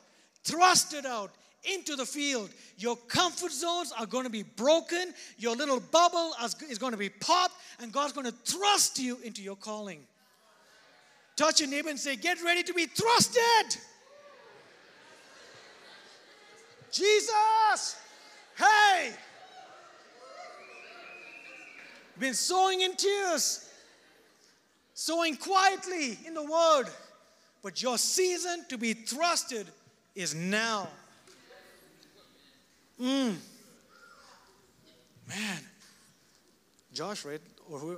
thrusted 0.43 1.05
out 1.05 1.29
into 1.75 1.95
the 1.95 2.07
field. 2.07 2.49
Your 2.75 2.95
comfort 2.95 3.51
zones 3.51 3.93
are 3.95 4.07
going 4.07 4.23
to 4.23 4.31
be 4.31 4.41
broken. 4.41 5.13
Your 5.37 5.55
little 5.55 5.79
bubble 5.79 6.33
is 6.71 6.79
going 6.79 6.93
to 6.93 6.97
be 6.97 7.09
popped, 7.09 7.53
and 7.79 7.91
God's 7.91 8.13
going 8.13 8.25
to 8.25 8.35
thrust 8.45 8.97
you 8.97 9.19
into 9.23 9.43
your 9.43 9.57
calling. 9.57 9.99
Touch 11.35 11.59
your 11.59 11.69
neighbor 11.69 11.89
and 11.89 11.99
say, 11.99 12.15
Get 12.15 12.41
ready 12.41 12.63
to 12.63 12.73
be 12.73 12.87
thrusted. 12.87 13.77
Jesus, 16.91 17.95
hey, 18.59 19.11
been 22.19 22.33
sowing 22.33 22.81
in 22.81 22.95
tears, 22.95 23.69
sowing 24.93 25.35
quietly 25.37 26.19
in 26.25 26.33
the 26.33 26.43
word, 26.43 26.85
but 27.63 27.81
your 27.81 27.97
season 27.97 28.65
to 28.69 28.77
be 28.77 28.93
thrusted 28.93 29.65
is 30.15 30.35
now. 30.35 30.87
Mm. 32.99 33.35
Man. 35.27 35.59
Josh, 36.93 37.23
right? 37.23 37.41
Or 37.69 37.79
who? 37.79 37.97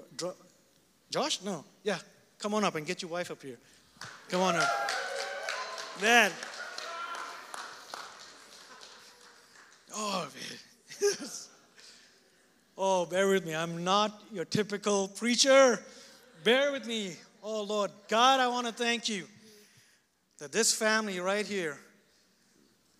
Josh? 1.10 1.42
No. 1.44 1.64
Yeah. 1.84 1.98
Come 2.38 2.54
on 2.54 2.64
up 2.64 2.76
and 2.76 2.86
get 2.86 3.02
your 3.02 3.10
wife 3.10 3.32
up 3.32 3.42
here. 3.42 3.58
Come 4.30 4.42
on 4.42 4.56
up. 4.56 4.70
Man. 6.02 6.32
Oh, 9.94 10.28
man. 11.02 11.18
oh, 12.78 13.06
bear 13.06 13.28
with 13.28 13.46
me. 13.46 13.56
I'm 13.56 13.84
not 13.84 14.22
your 14.32 14.46
typical 14.46 15.08
preacher. 15.08 15.80
Bear 16.44 16.72
with 16.72 16.86
me. 16.86 17.14
Oh, 17.44 17.64
Lord. 17.64 17.92
God, 18.08 18.40
I 18.40 18.48
want 18.48 18.68
to 18.68 18.74
thank 18.74 19.10
you 19.10 19.26
that 20.40 20.52
this 20.52 20.74
family 20.74 21.20
right 21.20 21.46
here 21.46 21.78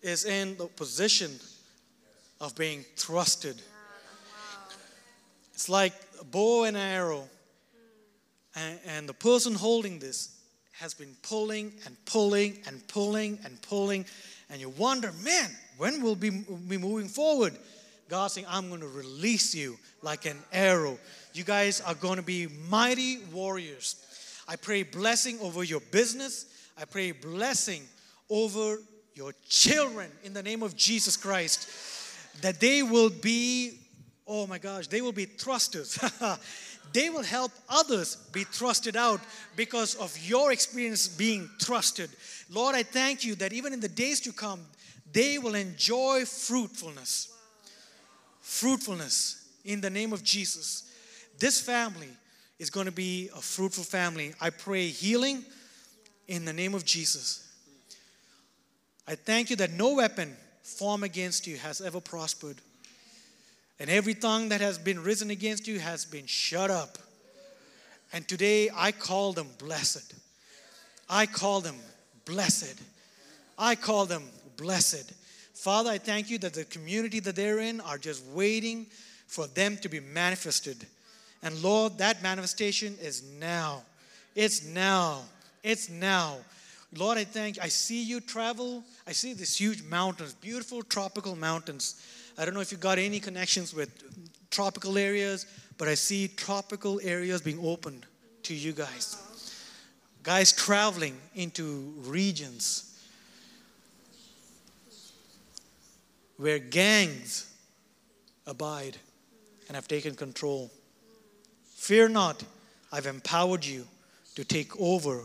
is 0.02 0.24
in 0.24 0.56
the 0.56 0.66
position 0.66 1.30
of 2.40 2.54
being 2.56 2.84
thrusted. 2.96 3.60
It's 5.54 5.68
like 5.68 5.92
a 6.20 6.24
bow 6.24 6.64
and 6.64 6.76
arrow. 6.76 7.28
And, 8.54 8.78
and 8.86 9.08
the 9.08 9.14
person 9.14 9.54
holding 9.54 9.98
this 9.98 10.38
has 10.72 10.92
been 10.92 11.14
pulling 11.22 11.72
and 11.86 11.96
pulling 12.04 12.58
and 12.66 12.86
pulling 12.88 13.38
and 13.44 13.60
pulling. 13.62 14.04
And 14.50 14.60
you 14.60 14.70
wonder, 14.70 15.12
man, 15.22 15.50
when 15.82 16.00
we'll 16.00 16.14
we 16.14 16.30
be 16.30 16.78
moving 16.78 17.08
forward? 17.08 17.58
God 18.08 18.30
saying, 18.30 18.46
I'm 18.48 18.68
going 18.68 18.82
to 18.82 18.86
release 18.86 19.52
you 19.52 19.76
like 20.00 20.26
an 20.26 20.38
arrow. 20.52 20.96
You 21.34 21.42
guys 21.42 21.80
are 21.80 21.96
going 21.96 22.18
to 22.18 22.22
be 22.22 22.46
mighty 22.68 23.18
warriors. 23.32 23.96
I 24.46 24.54
pray 24.54 24.84
blessing 24.84 25.40
over 25.40 25.64
your 25.64 25.80
business. 25.90 26.46
I 26.78 26.84
pray 26.84 27.10
blessing 27.10 27.82
over 28.30 28.78
your 29.14 29.34
children 29.48 30.08
in 30.22 30.32
the 30.32 30.42
name 30.44 30.62
of 30.62 30.76
Jesus 30.76 31.16
Christ 31.16 31.68
that 32.42 32.60
they 32.60 32.84
will 32.84 33.10
be, 33.10 33.80
oh 34.24 34.46
my 34.46 34.58
gosh, 34.58 34.86
they 34.86 35.00
will 35.00 35.10
be 35.10 35.24
thrusters. 35.24 35.98
they 36.92 37.10
will 37.10 37.24
help 37.24 37.50
others 37.68 38.14
be 38.30 38.44
thrusted 38.44 38.94
out 38.94 39.20
because 39.56 39.96
of 39.96 40.16
your 40.24 40.52
experience 40.52 41.08
being 41.08 41.50
trusted. 41.58 42.08
Lord, 42.48 42.76
I 42.76 42.84
thank 42.84 43.24
you 43.24 43.34
that 43.36 43.52
even 43.52 43.72
in 43.72 43.80
the 43.80 43.88
days 43.88 44.20
to 44.20 44.32
come, 44.32 44.60
they 45.12 45.38
will 45.38 45.54
enjoy 45.54 46.24
fruitfulness. 46.24 47.32
Fruitfulness 48.40 49.48
in 49.64 49.80
the 49.80 49.90
name 49.90 50.12
of 50.12 50.22
Jesus. 50.22 50.90
This 51.38 51.60
family 51.60 52.08
is 52.58 52.70
going 52.70 52.86
to 52.86 52.92
be 52.92 53.28
a 53.34 53.40
fruitful 53.40 53.84
family. 53.84 54.34
I 54.40 54.50
pray 54.50 54.88
healing 54.88 55.44
in 56.28 56.44
the 56.44 56.52
name 56.52 56.74
of 56.74 56.84
Jesus. 56.84 57.48
I 59.06 59.14
thank 59.14 59.50
you 59.50 59.56
that 59.56 59.72
no 59.72 59.94
weapon 59.94 60.36
form 60.62 61.02
against 61.02 61.46
you 61.46 61.56
has 61.56 61.80
ever 61.80 62.00
prospered. 62.00 62.56
And 63.80 63.90
every 63.90 64.14
tongue 64.14 64.50
that 64.50 64.60
has 64.60 64.78
been 64.78 65.02
risen 65.02 65.30
against 65.30 65.66
you 65.66 65.80
has 65.80 66.04
been 66.04 66.26
shut 66.26 66.70
up. 66.70 66.98
And 68.12 68.26
today 68.28 68.70
I 68.74 68.92
call 68.92 69.32
them 69.32 69.48
blessed. 69.58 70.14
I 71.08 71.26
call 71.26 71.60
them 71.60 71.76
blessed. 72.24 72.80
I 73.58 73.74
call 73.74 74.06
them 74.06 74.22
blessed. 74.56 75.12
Father, 75.54 75.90
I 75.90 75.98
thank 75.98 76.30
you 76.30 76.38
that 76.38 76.54
the 76.54 76.64
community 76.64 77.20
that 77.20 77.36
they're 77.36 77.60
in 77.60 77.80
are 77.82 77.98
just 77.98 78.24
waiting 78.26 78.86
for 79.26 79.46
them 79.46 79.76
to 79.78 79.88
be 79.88 80.00
manifested. 80.00 80.86
And 81.42 81.60
Lord, 81.62 81.98
that 81.98 82.22
manifestation 82.22 82.96
is 83.00 83.22
now. 83.38 83.82
It's 84.34 84.64
now. 84.64 85.22
It's 85.62 85.88
now. 85.88 86.38
Lord, 86.94 87.18
I 87.18 87.24
thank 87.24 87.56
you. 87.56 87.62
I 87.62 87.68
see 87.68 88.02
you 88.02 88.20
travel. 88.20 88.84
I 89.06 89.12
see 89.12 89.32
these 89.32 89.56
huge 89.56 89.82
mountains, 89.84 90.34
beautiful 90.34 90.82
tropical 90.82 91.36
mountains. 91.36 92.04
I 92.36 92.44
don't 92.44 92.54
know 92.54 92.60
if 92.60 92.70
you 92.70 92.78
got 92.78 92.98
any 92.98 93.20
connections 93.20 93.74
with 93.74 93.90
tropical 94.50 94.98
areas, 94.98 95.46
but 95.78 95.88
I 95.88 95.94
see 95.94 96.28
tropical 96.28 97.00
areas 97.02 97.40
being 97.40 97.64
opened 97.64 98.06
to 98.44 98.54
you 98.54 98.72
guys. 98.72 99.16
Guys 100.22 100.52
traveling 100.52 101.16
into 101.34 101.94
regions. 102.02 102.91
Where 106.36 106.58
gangs 106.58 107.52
abide 108.46 108.96
and 109.68 109.76
have 109.76 109.88
taken 109.88 110.14
control. 110.14 110.70
Fear 111.74 112.08
not, 112.08 112.42
I've 112.92 113.06
empowered 113.06 113.64
you 113.64 113.86
to 114.34 114.44
take 114.44 114.78
over 114.80 115.24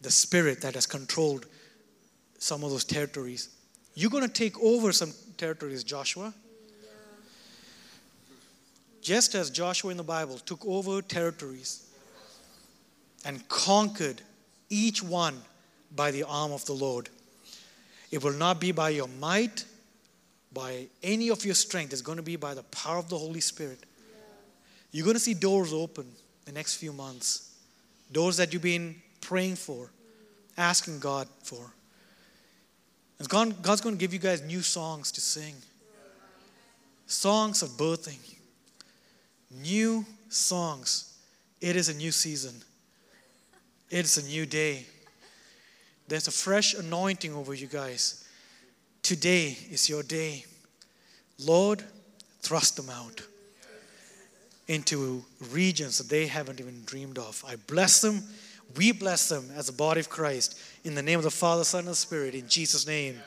the 0.00 0.10
spirit 0.10 0.60
that 0.62 0.74
has 0.74 0.86
controlled 0.86 1.46
some 2.38 2.62
of 2.62 2.70
those 2.70 2.84
territories. 2.84 3.48
You're 3.94 4.10
going 4.10 4.26
to 4.26 4.32
take 4.32 4.58
over 4.60 4.92
some 4.92 5.12
territories, 5.36 5.84
Joshua. 5.84 6.34
Just 9.00 9.34
as 9.34 9.50
Joshua 9.50 9.90
in 9.90 9.96
the 9.96 10.02
Bible 10.02 10.38
took 10.38 10.64
over 10.66 11.02
territories 11.02 11.86
and 13.24 13.46
conquered 13.48 14.20
each 14.70 15.02
one 15.02 15.40
by 15.94 16.10
the 16.10 16.24
arm 16.24 16.52
of 16.52 16.64
the 16.66 16.72
Lord. 16.72 17.08
It 18.10 18.22
will 18.22 18.32
not 18.32 18.60
be 18.60 18.72
by 18.72 18.90
your 18.90 19.08
might, 19.20 19.64
by 20.54 20.86
any 21.02 21.28
of 21.30 21.44
your 21.44 21.54
strength. 21.54 21.92
It's 21.92 22.00
going 22.00 22.16
to 22.16 22.22
be 22.22 22.36
by 22.36 22.54
the 22.54 22.62
power 22.62 22.98
of 22.98 23.08
the 23.08 23.18
Holy 23.18 23.40
Spirit. 23.40 23.80
You're 24.92 25.04
going 25.04 25.14
to 25.16 25.20
see 25.20 25.34
doors 25.34 25.72
open 25.72 26.06
the 26.44 26.52
next 26.52 26.76
few 26.76 26.92
months. 26.92 27.52
Doors 28.12 28.36
that 28.36 28.52
you've 28.52 28.62
been 28.62 28.94
praying 29.20 29.56
for, 29.56 29.90
asking 30.56 31.00
God 31.00 31.26
for. 31.42 31.74
And 33.18 33.28
God, 33.28 33.60
God's 33.62 33.80
going 33.80 33.96
to 33.96 34.00
give 34.00 34.12
you 34.12 34.18
guys 34.18 34.42
new 34.42 34.62
songs 34.62 35.10
to 35.12 35.20
sing. 35.20 35.54
Songs 37.06 37.62
of 37.62 37.70
birthing. 37.70 38.18
New 39.50 40.04
songs. 40.28 41.16
It 41.60 41.76
is 41.76 41.88
a 41.88 41.94
new 41.94 42.12
season. 42.12 42.54
It's 43.90 44.16
a 44.16 44.22
new 44.22 44.46
day. 44.46 44.86
There's 46.08 46.28
a 46.28 46.32
fresh 46.32 46.74
anointing 46.74 47.32
over 47.34 47.54
you 47.54 47.66
guys. 47.66 48.23
Today 49.04 49.58
is 49.70 49.86
your 49.86 50.02
day. 50.02 50.46
Lord, 51.38 51.84
thrust 52.40 52.76
them 52.76 52.88
out 52.88 53.20
into 54.66 55.22
regions 55.50 55.98
that 55.98 56.08
they 56.08 56.26
haven't 56.26 56.58
even 56.58 56.82
dreamed 56.86 57.18
of. 57.18 57.44
I 57.46 57.56
bless 57.56 58.00
them. 58.00 58.22
We 58.78 58.92
bless 58.92 59.28
them 59.28 59.50
as 59.54 59.68
a 59.68 59.74
body 59.74 60.00
of 60.00 60.08
Christ. 60.08 60.58
In 60.84 60.94
the 60.94 61.02
name 61.02 61.18
of 61.18 61.24
the 61.24 61.30
Father, 61.30 61.64
Son, 61.64 61.80
and 61.80 61.88
the 61.88 61.94
Spirit. 61.94 62.34
In 62.34 62.48
Jesus' 62.48 62.86
name. 62.86 63.20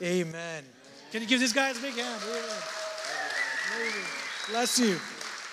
Amen. 0.00 0.62
Can 1.10 1.20
you 1.20 1.26
give 1.26 1.40
these 1.40 1.52
guys 1.52 1.78
a 1.78 1.82
big 1.82 1.94
hand? 1.94 2.22
Bless 4.50 4.78
you. 4.78 5.00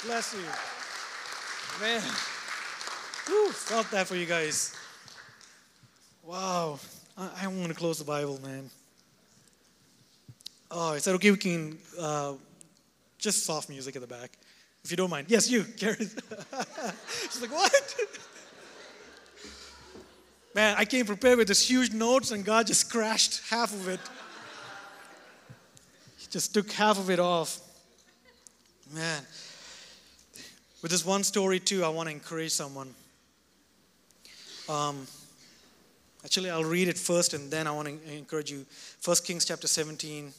Bless 0.06 0.36
you. 0.36 1.84
Man. 1.84 2.04
Whew, 3.26 3.52
felt 3.52 3.89
that 3.89 4.06
for 4.06 4.15
you 4.15 4.28
guys. 4.28 4.76
Wow. 6.24 6.78
I, 7.17 7.30
I 7.41 7.48
want 7.48 7.70
to 7.70 7.74
close 7.74 7.98
the 7.98 8.06
Bible, 8.06 8.39
man. 8.44 8.70
Oh, 10.73 10.93
is 10.93 11.03
that 11.03 11.13
okay? 11.15 11.31
We 11.31 11.38
can 11.38 11.77
uh, 11.99 12.34
just 13.17 13.45
soft 13.45 13.67
music 13.69 13.97
at 13.97 14.01
the 14.01 14.07
back, 14.07 14.38
if 14.86 14.91
you 14.91 14.97
don't 14.97 15.10
mind. 15.10 15.27
Yes, 15.29 15.49
you, 15.49 15.63
Karen. 15.77 15.97
She's 15.99 17.41
like, 17.41 17.51
what? 17.51 17.95
Man, 20.55 20.75
I 20.77 20.86
came 20.86 21.05
prepared 21.05 21.38
with 21.38 21.49
this 21.49 21.69
huge 21.69 21.93
notes, 21.93 22.31
and 22.31 22.45
God 22.45 22.67
just 22.67 22.89
crashed 22.89 23.41
half 23.49 23.73
of 23.73 23.89
it. 23.89 23.99
He 26.17 26.27
just 26.29 26.53
took 26.53 26.71
half 26.71 26.97
of 26.97 27.10
it 27.10 27.19
off. 27.19 27.60
Man. 28.93 29.23
With 30.81 30.91
this 30.91 31.05
one 31.05 31.23
story, 31.23 31.60
too, 31.60 31.84
I 31.84 31.89
want 31.89 32.10
to 32.10 32.15
encourage 32.15 32.51
someone. 32.51 32.93
Um, 34.67 35.05
actually, 36.23 36.49
I'll 36.49 36.63
read 36.63 36.88
it 36.88 36.97
first 36.97 37.34
and 37.34 37.51
then 37.51 37.67
I 37.67 37.71
want 37.71 37.88
to 37.88 38.17
encourage 38.17 38.51
you. 38.51 38.65
1 39.03 39.17
Kings 39.23 39.45
chapter 39.45 39.67
17. 39.67 40.34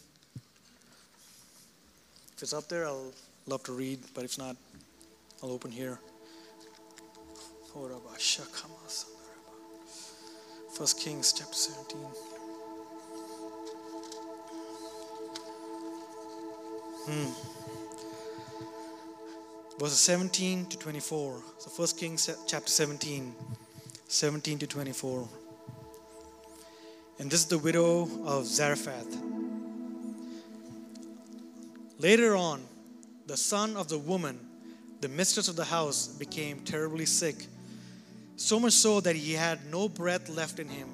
If 2.43 2.47
it's 2.47 2.55
up 2.55 2.67
there, 2.67 2.87
I'll 2.87 3.13
love 3.47 3.63
to 3.63 3.73
read, 3.73 4.01
but 4.15 4.25
if 4.25 4.37
not, 4.37 4.57
I'll 5.41 5.53
open 5.53 5.71
here. 5.71 6.01
1 10.77 10.87
Kings 10.99 11.33
chapter 11.33 11.55
17. 11.55 12.01
Hmm. 17.07 17.31
Verses 19.79 20.01
17 20.01 20.67
to 20.67 20.77
24. 20.79 21.43
So 21.59 21.71
1 21.71 21.89
Kings 21.97 22.29
chapter 22.49 22.69
17. 22.69 23.37
17 24.09 24.59
to 24.59 24.67
24. 24.67 25.29
And 27.21 27.31
this 27.31 27.39
is 27.43 27.47
the 27.47 27.59
widow 27.59 28.09
of 28.25 28.47
Zarephath. 28.47 29.22
Later 32.03 32.35
on, 32.35 32.61
the 33.29 33.37
son 33.37 33.77
of 33.77 33.87
the 33.87 33.97
woman, 33.97 34.37
the 35.01 35.07
mistress 35.07 35.47
of 35.47 35.55
the 35.55 35.65
house, 35.65 36.09
became 36.09 36.59
terribly 36.65 37.07
sick, 37.07 37.47
so 38.35 38.59
much 38.59 38.73
so 38.73 39.01
that 39.01 39.15
he 39.15 39.35
had 39.35 39.65
no 39.71 39.89
breath 39.89 40.29
left 40.29 40.59
in 40.59 40.69
him. 40.69 40.89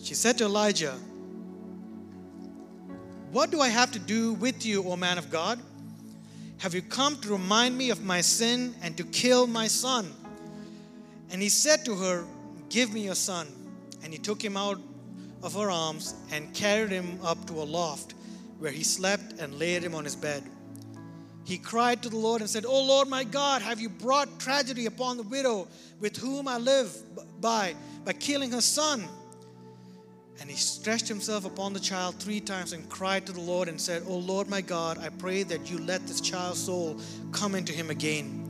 She 0.00 0.14
said 0.14 0.38
to 0.38 0.44
Elijah, 0.44 0.94
What 3.32 3.50
do 3.50 3.60
I 3.60 3.70
have 3.70 3.90
to 3.90 3.98
do 3.98 4.34
with 4.34 4.64
you, 4.64 4.84
O 4.84 4.94
man 4.94 5.18
of 5.18 5.30
God? 5.30 5.58
Have 6.58 6.74
you 6.74 6.82
come 6.82 7.16
to 7.22 7.30
remind 7.30 7.76
me 7.76 7.90
of 7.90 8.04
my 8.04 8.20
sin 8.20 8.76
and 8.80 8.96
to 8.98 9.04
kill 9.04 9.48
my 9.48 9.66
son? 9.66 10.14
And 11.30 11.42
he 11.42 11.48
said 11.48 11.84
to 11.86 11.96
her, 11.96 12.24
Give 12.68 12.92
me 12.92 13.06
your 13.06 13.16
son. 13.16 13.48
And 14.04 14.12
he 14.12 14.18
took 14.20 14.40
him 14.40 14.56
out 14.56 14.80
of 15.42 15.54
her 15.54 15.72
arms 15.72 16.14
and 16.30 16.54
carried 16.54 16.92
him 16.92 17.18
up 17.24 17.48
to 17.48 17.54
a 17.54 17.64
loft 17.64 18.14
where 18.58 18.72
he 18.72 18.82
slept 18.82 19.40
and 19.40 19.58
laid 19.58 19.82
him 19.82 19.94
on 19.94 20.04
his 20.04 20.16
bed. 20.16 20.42
He 21.44 21.56
cried 21.56 22.02
to 22.02 22.10
the 22.10 22.16
Lord 22.16 22.42
and 22.42 22.50
said, 22.50 22.66
O 22.66 22.82
Lord 22.82 23.08
my 23.08 23.24
God, 23.24 23.62
have 23.62 23.80
you 23.80 23.88
brought 23.88 24.38
tragedy 24.38 24.86
upon 24.86 25.16
the 25.16 25.22
widow 25.22 25.66
with 25.98 26.16
whom 26.16 26.46
I 26.46 26.58
live 26.58 26.94
by, 27.40 27.74
by 28.04 28.12
killing 28.12 28.50
her 28.52 28.60
son? 28.60 29.04
And 30.40 30.50
he 30.50 30.56
stretched 30.56 31.08
himself 31.08 31.44
upon 31.44 31.72
the 31.72 31.80
child 31.80 32.16
three 32.16 32.40
times 32.40 32.72
and 32.72 32.88
cried 32.88 33.26
to 33.26 33.32
the 33.32 33.40
Lord 33.40 33.68
and 33.68 33.80
said, 33.80 34.02
O 34.06 34.16
Lord 34.16 34.48
my 34.48 34.60
God, 34.60 34.98
I 34.98 35.08
pray 35.08 35.42
that 35.44 35.70
you 35.70 35.78
let 35.78 36.06
this 36.06 36.20
child's 36.20 36.62
soul 36.62 37.00
come 37.32 37.54
into 37.54 37.72
him 37.72 37.90
again. 37.90 38.44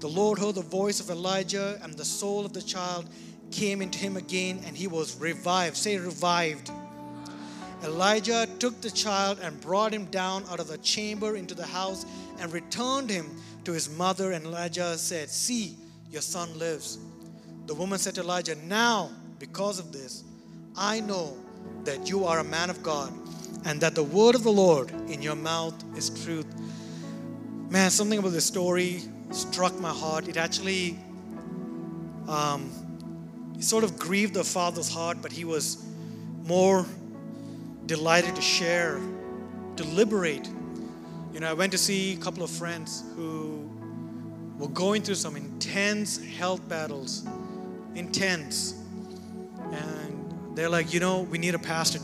The 0.00 0.08
Lord 0.08 0.38
heard 0.38 0.56
the 0.56 0.62
voice 0.62 0.98
of 0.98 1.10
Elijah, 1.10 1.78
and 1.80 1.94
the 1.94 2.04
soul 2.04 2.44
of 2.44 2.52
the 2.52 2.62
child 2.62 3.08
came 3.52 3.80
into 3.80 4.00
him 4.00 4.16
again, 4.16 4.60
and 4.66 4.76
he 4.76 4.88
was 4.88 5.16
revived. 5.20 5.76
Say, 5.76 5.96
revived. 5.96 6.72
Elijah 7.84 8.46
took 8.58 8.80
the 8.80 8.90
child 8.90 9.38
and 9.42 9.60
brought 9.60 9.92
him 9.92 10.04
down 10.06 10.44
out 10.48 10.60
of 10.60 10.68
the 10.68 10.78
chamber 10.78 11.36
into 11.36 11.54
the 11.54 11.66
house 11.66 12.06
and 12.38 12.52
returned 12.52 13.10
him 13.10 13.28
to 13.64 13.72
his 13.72 13.90
mother. 13.90 14.32
And 14.32 14.46
Elijah 14.46 14.96
said, 14.96 15.28
See, 15.28 15.76
your 16.10 16.22
son 16.22 16.56
lives. 16.58 16.98
The 17.66 17.74
woman 17.74 17.98
said 17.98 18.14
to 18.16 18.20
Elijah, 18.20 18.54
Now, 18.66 19.10
because 19.38 19.78
of 19.78 19.92
this, 19.92 20.24
I 20.76 21.00
know 21.00 21.36
that 21.84 22.08
you 22.08 22.24
are 22.24 22.38
a 22.38 22.44
man 22.44 22.70
of 22.70 22.82
God 22.82 23.12
and 23.64 23.80
that 23.80 23.94
the 23.94 24.02
word 24.02 24.34
of 24.34 24.42
the 24.42 24.52
Lord 24.52 24.90
in 25.08 25.22
your 25.22 25.36
mouth 25.36 25.74
is 25.96 26.10
truth. 26.24 26.46
Man, 27.68 27.90
something 27.90 28.18
about 28.18 28.32
this 28.32 28.44
story 28.44 29.02
struck 29.30 29.78
my 29.80 29.90
heart. 29.90 30.28
It 30.28 30.36
actually 30.36 30.98
um, 32.28 32.70
sort 33.60 33.84
of 33.84 33.98
grieved 33.98 34.34
the 34.34 34.44
father's 34.44 34.92
heart, 34.92 35.18
but 35.22 35.32
he 35.32 35.44
was 35.44 35.84
more 36.44 36.86
delighted 37.92 38.34
to 38.34 38.40
share, 38.40 38.98
to 39.76 39.84
liberate. 39.84 40.48
You 41.34 41.40
know, 41.40 41.50
I 41.50 41.52
went 41.52 41.72
to 41.72 41.78
see 41.78 42.14
a 42.14 42.16
couple 42.16 42.42
of 42.42 42.48
friends 42.48 43.04
who 43.16 43.70
were 44.56 44.68
going 44.68 45.02
through 45.02 45.16
some 45.16 45.36
intense 45.36 46.16
health 46.24 46.66
battles, 46.70 47.26
intense. 47.94 48.82
And 49.72 50.56
they're 50.56 50.70
like, 50.70 50.94
you 50.94 51.00
know, 51.00 51.20
we 51.20 51.36
need 51.36 51.54
a 51.54 51.58
pastor 51.58 51.98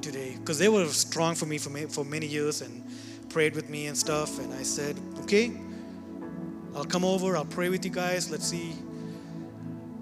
today 0.00 0.34
because 0.40 0.58
they 0.58 0.70
were 0.70 0.86
strong 0.86 1.34
for 1.34 1.44
me 1.44 1.58
for, 1.58 1.68
for 1.88 2.06
many 2.06 2.26
years 2.26 2.62
and 2.62 2.82
prayed 3.28 3.54
with 3.54 3.68
me 3.68 3.84
and 3.84 3.98
stuff. 3.98 4.38
And 4.38 4.50
I 4.54 4.62
said, 4.62 4.96
okay, 5.24 5.52
I'll 6.74 6.86
come 6.86 7.04
over, 7.04 7.36
I'll 7.36 7.44
pray 7.44 7.68
with 7.68 7.84
you 7.84 7.90
guys, 7.90 8.30
let's 8.30 8.46
see. 8.46 8.72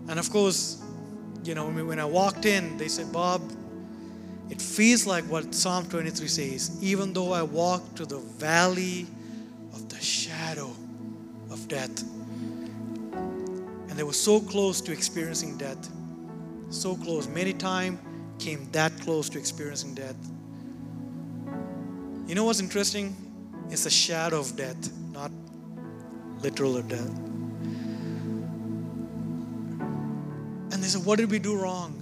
And 0.07 0.21
of 0.21 0.31
course, 0.31 0.81
you 1.43 1.57
know, 1.57 1.69
when 1.69 1.99
I 1.99 2.05
walked 2.05 2.47
in, 2.47 2.77
they 2.77 2.87
said, 2.87 3.13
Bob, 3.13 3.43
it 4.51 4.61
feels 4.61 5.07
like 5.07 5.25
what 5.25 5.55
Psalm 5.55 5.89
23 5.89 6.29
says 6.29 6.83
even 6.83 7.13
though 7.13 7.33
I 7.33 7.43
walk 7.43 7.95
to 7.97 8.05
the 8.05 8.19
valley 8.19 9.07
of 9.73 9.89
the 9.89 10.01
shadow 10.01 10.71
of 11.51 11.69
death. 11.69 12.03
And 13.13 13.91
they 13.91 14.03
were 14.03 14.13
so 14.13 14.41
close 14.41 14.81
to 14.83 14.93
experiencing 14.93 15.59
death. 15.59 15.89
So 16.71 16.97
close. 16.97 17.29
Many 17.29 17.53
times 17.53 17.99
came 18.39 18.69
that 18.73 18.99
close 19.01 19.29
to 19.31 19.39
experiencing 19.39 19.95
death. 19.95 20.17
You 22.27 22.35
know 22.35 22.45
what's 22.45 22.61
interesting? 22.61 23.15
It's 23.71 23.85
the 23.85 23.91
shadow 23.91 24.41
of 24.41 24.57
death, 24.57 24.91
not 25.13 25.31
literal 26.41 26.81
death. 26.83 27.19
And 30.73 30.83
they 30.83 30.89
said, 30.89 31.05
What 31.05 31.19
did 31.19 31.31
we 31.31 31.39
do 31.39 31.57
wrong? 31.57 32.02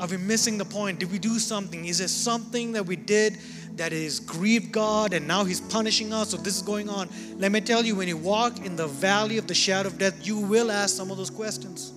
Are 0.00 0.06
we 0.06 0.16
missing 0.16 0.56
the 0.56 0.64
point? 0.64 0.98
Did 0.98 1.12
we 1.12 1.18
do 1.18 1.38
something? 1.38 1.84
Is 1.84 1.98
there 1.98 2.08
something 2.08 2.72
that 2.72 2.86
we 2.86 2.96
did 2.96 3.38
that 3.76 3.92
is 3.92 4.20
grieved 4.20 4.72
God 4.72 5.12
and 5.12 5.26
now 5.28 5.44
He's 5.44 5.60
punishing 5.60 6.12
us, 6.12 6.30
so 6.30 6.36
this 6.36 6.56
is 6.56 6.62
going 6.62 6.88
on. 6.88 7.08
Let 7.36 7.52
me 7.52 7.60
tell 7.60 7.84
you, 7.84 7.94
when 7.96 8.08
you 8.08 8.16
walk 8.16 8.64
in 8.64 8.76
the 8.76 8.86
valley 8.86 9.38
of 9.38 9.46
the 9.46 9.54
shadow 9.54 9.88
of 9.88 9.98
death, 9.98 10.26
you 10.26 10.38
will 10.38 10.70
ask 10.70 10.96
some 10.96 11.10
of 11.10 11.16
those 11.16 11.30
questions. 11.30 11.92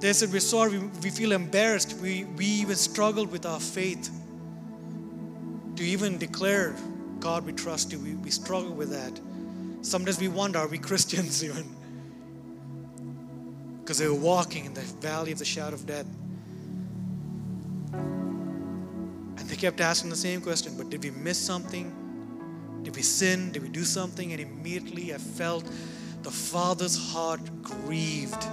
They 0.00 0.12
said, 0.12 0.32
We're 0.32 0.40
sorry, 0.40 0.78
we, 1.02 1.10
feel 1.10 1.32
embarrassed. 1.32 1.96
We, 2.00 2.24
we 2.24 2.44
even 2.44 2.76
struggled 2.76 3.30
with 3.30 3.46
our 3.46 3.60
faith 3.60 4.10
to 5.76 5.82
even 5.82 6.18
declare, 6.18 6.74
God, 7.20 7.46
we 7.46 7.52
trust 7.52 7.90
you. 7.90 7.98
We, 7.98 8.14
we 8.14 8.30
struggle 8.30 8.72
with 8.72 8.90
that. 8.90 9.18
Sometimes 9.82 10.20
we 10.20 10.28
wonder, 10.28 10.58
are 10.58 10.68
we 10.68 10.78
Christians 10.78 11.42
even? 11.44 11.64
Because 13.80 13.98
they 13.98 14.08
were 14.08 14.14
walking 14.14 14.64
in 14.64 14.74
the 14.74 14.80
valley 14.80 15.32
of 15.32 15.38
the 15.38 15.44
shadow 15.44 15.74
of 15.74 15.86
death. 15.86 16.06
Kept 19.64 19.80
asking 19.80 20.10
the 20.10 20.16
same 20.16 20.42
question, 20.42 20.76
but 20.76 20.90
did 20.90 21.02
we 21.02 21.10
miss 21.10 21.38
something? 21.38 21.90
Did 22.82 22.94
we 22.94 23.00
sin? 23.00 23.50
Did 23.50 23.62
we 23.62 23.70
do 23.70 23.82
something? 23.82 24.30
And 24.32 24.38
immediately 24.38 25.14
I 25.14 25.16
felt 25.16 25.64
the 26.22 26.30
father's 26.30 26.98
heart 26.98 27.40
grieved 27.62 28.44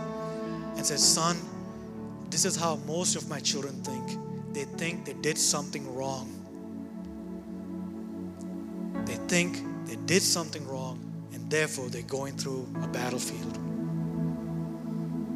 and 0.78 0.86
said, 0.86 1.02
Son, 1.02 1.36
this 2.30 2.46
is 2.46 2.56
how 2.56 2.78
most 2.88 3.18
of 3.18 3.28
my 3.28 3.42
children 3.42 3.74
think. 3.84 4.54
They 4.54 4.64
think 4.64 5.04
they 5.04 5.12
did 5.12 5.38
something 5.38 5.94
wrong. 5.94 6.30
They 9.06 9.16
think 9.28 9.60
they 9.88 9.98
did 10.06 10.22
something 10.22 10.66
wrong, 10.66 10.98
and 11.34 11.52
therefore 11.52 11.90
they're 11.90 12.04
going 12.04 12.38
through 12.38 12.70
a 12.82 12.88
battlefield. 12.88 13.58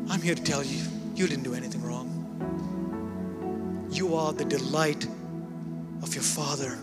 I'm 0.10 0.22
here 0.22 0.36
to 0.36 0.44
tell 0.44 0.64
you, 0.64 0.82
you 1.16 1.28
didn't 1.28 1.44
do 1.44 1.54
anything 1.54 1.84
wrong. 1.84 2.08
You 3.92 4.16
are 4.16 4.32
the 4.32 4.46
delight 4.46 5.06
of 6.06 6.14
your 6.14 6.24
Father. 6.24 6.78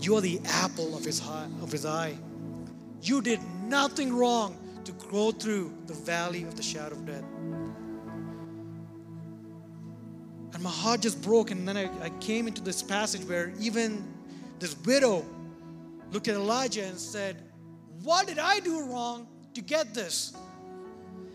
You 0.00 0.16
are 0.16 0.22
the 0.22 0.40
apple 0.44 0.96
of 0.96 1.04
his, 1.04 1.20
eye, 1.20 1.46
of 1.62 1.70
his 1.70 1.84
eye. 1.84 2.16
You 3.02 3.20
did 3.20 3.40
nothing 3.66 4.14
wrong 4.14 4.56
to 4.84 4.92
go 5.10 5.30
through 5.30 5.74
the 5.86 5.92
valley 5.92 6.44
of 6.44 6.56
the 6.56 6.62
shadow 6.62 6.94
of 6.94 7.04
death. 7.04 7.24
And 10.54 10.62
my 10.62 10.70
heart 10.70 11.02
just 11.02 11.20
broke. 11.20 11.50
And 11.50 11.68
then 11.68 11.76
I, 11.76 11.90
I 12.02 12.08
came 12.20 12.48
into 12.48 12.62
this 12.62 12.82
passage 12.82 13.24
where 13.24 13.52
even 13.60 14.02
this 14.58 14.74
widow 14.86 15.26
looked 16.10 16.28
at 16.28 16.34
Elijah 16.34 16.84
and 16.84 16.98
said, 16.98 17.42
What 18.02 18.26
did 18.26 18.38
I 18.38 18.60
do 18.60 18.86
wrong 18.86 19.26
to 19.52 19.60
get 19.60 19.92
this? 19.92 20.34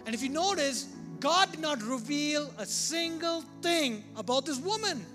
And 0.08 0.16
if 0.16 0.24
you 0.24 0.30
notice, 0.30 0.88
God 1.20 1.52
did 1.52 1.60
not 1.60 1.84
reveal 1.84 2.52
a 2.58 2.66
single 2.66 3.44
thing 3.62 4.04
about 4.16 4.48
this 4.48 4.58
woman. 4.58 5.06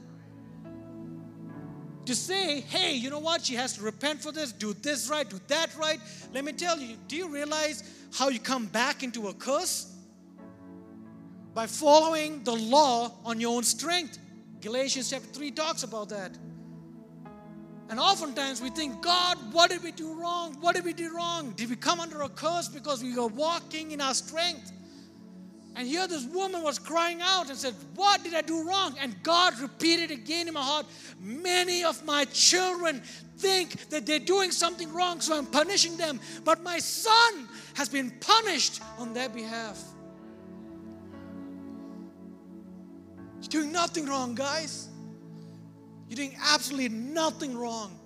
To 2.06 2.14
say, 2.14 2.60
hey, 2.60 2.94
you 2.94 3.08
know 3.08 3.18
what? 3.18 3.44
She 3.46 3.54
has 3.54 3.74
to 3.74 3.82
repent 3.82 4.22
for 4.22 4.30
this, 4.30 4.52
do 4.52 4.74
this 4.74 5.08
right, 5.08 5.28
do 5.28 5.40
that 5.48 5.74
right. 5.78 5.98
Let 6.34 6.44
me 6.44 6.52
tell 6.52 6.78
you, 6.78 6.96
do 7.08 7.16
you 7.16 7.28
realize 7.28 7.82
how 8.12 8.28
you 8.28 8.38
come 8.38 8.66
back 8.66 9.02
into 9.02 9.28
a 9.28 9.34
curse? 9.34 9.90
By 11.54 11.66
following 11.66 12.44
the 12.44 12.54
law 12.54 13.12
on 13.24 13.40
your 13.40 13.56
own 13.56 13.62
strength. 13.62 14.18
Galatians 14.60 15.10
chapter 15.10 15.28
3 15.28 15.50
talks 15.52 15.82
about 15.82 16.10
that. 16.10 16.32
And 17.88 18.00
oftentimes 18.00 18.60
we 18.60 18.70
think, 18.70 19.02
God, 19.02 19.36
what 19.52 19.70
did 19.70 19.82
we 19.82 19.92
do 19.92 20.14
wrong? 20.14 20.56
What 20.60 20.74
did 20.74 20.84
we 20.84 20.92
do 20.92 21.14
wrong? 21.14 21.52
Did 21.52 21.70
we 21.70 21.76
come 21.76 22.00
under 22.00 22.22
a 22.22 22.28
curse 22.28 22.68
because 22.68 23.02
we 23.02 23.16
were 23.16 23.28
walking 23.28 23.92
in 23.92 24.00
our 24.00 24.14
strength? 24.14 24.72
And 25.76 25.88
here 25.88 26.06
this 26.06 26.24
woman 26.26 26.62
was 26.62 26.78
crying 26.78 27.20
out 27.20 27.48
and 27.48 27.58
said, 27.58 27.74
What 27.96 28.22
did 28.22 28.34
I 28.34 28.42
do 28.42 28.66
wrong? 28.66 28.96
And 29.00 29.20
God 29.22 29.58
repeated 29.58 30.10
again 30.10 30.46
in 30.46 30.54
my 30.54 30.62
heart, 30.62 30.86
Many 31.20 31.84
of 31.84 32.04
my 32.04 32.26
children 32.26 33.02
think 33.38 33.88
that 33.90 34.06
they're 34.06 34.18
doing 34.18 34.50
something 34.50 34.92
wrong, 34.92 35.20
so 35.20 35.36
I'm 35.36 35.46
punishing 35.46 35.96
them. 35.96 36.20
But 36.44 36.62
my 36.62 36.78
son 36.78 37.48
has 37.74 37.88
been 37.88 38.12
punished 38.20 38.80
on 38.98 39.12
their 39.14 39.28
behalf. 39.28 39.82
You're 43.40 43.62
doing 43.62 43.72
nothing 43.72 44.06
wrong, 44.06 44.34
guys. 44.34 44.88
You're 46.08 46.16
doing 46.16 46.36
absolutely 46.40 46.90
nothing 46.90 47.56
wrong. 47.56 47.98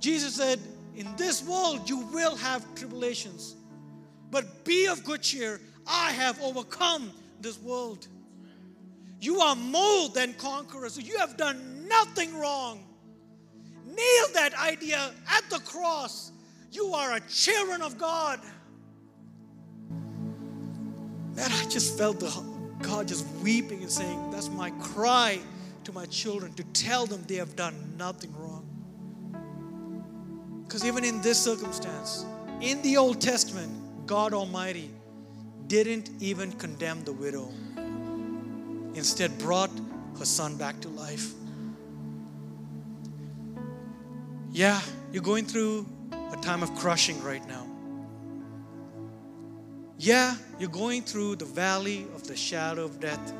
Jesus 0.00 0.34
said, 0.34 0.58
In 0.96 1.08
this 1.16 1.44
world 1.44 1.88
you 1.88 1.98
will 1.98 2.34
have 2.36 2.74
tribulations, 2.74 3.56
but 4.30 4.64
be 4.64 4.86
of 4.86 5.04
good 5.04 5.22
cheer. 5.22 5.60
I 5.86 6.12
have 6.12 6.40
overcome 6.42 7.12
this 7.40 7.58
world. 7.58 8.06
You 9.20 9.40
are 9.40 9.56
more 9.56 10.08
than 10.08 10.34
conquerors. 10.34 10.98
You 10.98 11.18
have 11.18 11.36
done 11.36 11.86
nothing 11.88 12.36
wrong. 12.38 12.84
Nail 13.86 14.26
that 14.34 14.54
idea 14.58 15.12
at 15.28 15.48
the 15.50 15.60
cross. 15.60 16.32
You 16.70 16.94
are 16.94 17.14
a 17.14 17.20
children 17.28 17.82
of 17.82 17.98
God. 17.98 18.40
Man, 21.36 21.50
I 21.50 21.64
just 21.68 21.96
felt 21.96 22.20
the 22.20 22.30
God 22.82 23.08
just 23.08 23.26
weeping 23.42 23.82
and 23.82 23.90
saying, 23.90 24.30
That's 24.30 24.48
my 24.48 24.70
cry 24.72 25.38
to 25.84 25.92
my 25.92 26.06
children 26.06 26.52
to 26.54 26.64
tell 26.72 27.06
them 27.06 27.22
they 27.26 27.36
have 27.36 27.56
done 27.56 27.94
nothing 27.96 28.34
wrong. 28.36 28.66
Because 30.64 30.84
even 30.84 31.04
in 31.04 31.20
this 31.20 31.38
circumstance, 31.38 32.24
in 32.60 32.80
the 32.82 32.96
Old 32.96 33.20
Testament, 33.20 34.06
God 34.06 34.32
Almighty 34.32 34.90
didn't 35.72 36.10
even 36.20 36.52
condemn 36.52 37.02
the 37.02 37.14
widow, 37.14 37.48
instead, 38.94 39.38
brought 39.38 39.70
her 40.18 40.24
son 40.26 40.58
back 40.58 40.78
to 40.82 40.88
life. 40.90 41.32
Yeah, 44.50 44.78
you're 45.12 45.22
going 45.22 45.46
through 45.46 45.86
a 46.12 46.36
time 46.42 46.62
of 46.62 46.74
crushing 46.74 47.22
right 47.22 47.42
now. 47.48 47.66
Yeah, 49.96 50.34
you're 50.58 50.68
going 50.68 51.04
through 51.04 51.36
the 51.36 51.46
valley 51.46 52.04
of 52.14 52.26
the 52.28 52.36
shadow 52.36 52.84
of 52.84 53.00
death. 53.00 53.32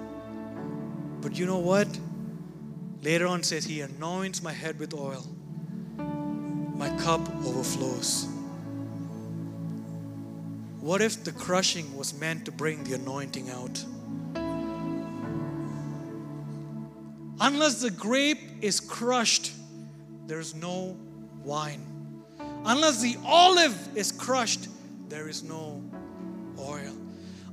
But 1.20 1.38
you 1.38 1.44
know 1.44 1.58
what? 1.58 1.86
Later 3.02 3.26
on 3.26 3.42
says 3.42 3.66
he 3.66 3.82
anoints 3.82 4.42
my 4.42 4.52
head 4.52 4.78
with 4.78 4.94
oil. 4.94 5.26
My 6.78 6.88
cup 6.96 7.20
overflows. 7.44 8.31
What 10.82 11.00
if 11.00 11.22
the 11.22 11.30
crushing 11.30 11.96
was 11.96 12.12
meant 12.12 12.44
to 12.46 12.50
bring 12.50 12.82
the 12.82 12.94
anointing 12.94 13.48
out? 13.50 13.84
Unless 17.40 17.82
the 17.82 17.90
grape 17.92 18.40
is 18.60 18.80
crushed, 18.80 19.52
there's 20.26 20.56
no 20.56 20.96
wine. 21.44 21.86
Unless 22.64 23.00
the 23.00 23.16
olive 23.24 23.96
is 23.96 24.10
crushed, 24.10 24.66
there 25.08 25.28
is 25.28 25.44
no 25.44 25.80
oil. 26.58 26.96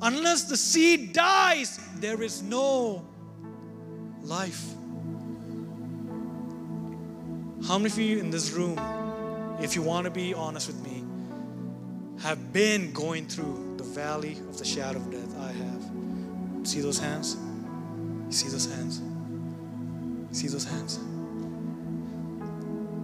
Unless 0.01 0.45
the 0.45 0.57
seed 0.57 1.13
dies, 1.13 1.79
there 1.97 2.23
is 2.23 2.41
no 2.41 3.05
life. 4.23 4.65
How 7.67 7.77
many 7.77 7.91
of 7.91 7.99
you 7.99 8.17
in 8.17 8.31
this 8.31 8.53
room, 8.53 8.79
if 9.61 9.75
you 9.75 9.83
want 9.83 10.05
to 10.05 10.11
be 10.11 10.33
honest 10.33 10.65
with 10.65 10.83
me, 10.83 10.98
have 12.21 12.51
been 12.51 12.91
going 12.91 13.25
through 13.25 13.75
the 13.77 13.83
valley 13.83 14.33
of 14.49 14.57
the 14.57 14.65
shadow 14.65 14.99
of 14.99 15.09
death? 15.09 15.39
I 15.39 15.51
have. 15.51 16.67
See 16.67 16.81
those 16.81 16.99
hands? 16.99 17.37
See 18.29 18.49
those 18.49 18.65
hands? 18.65 19.01
See 20.31 20.47
those 20.47 20.65
hands? 20.65 20.99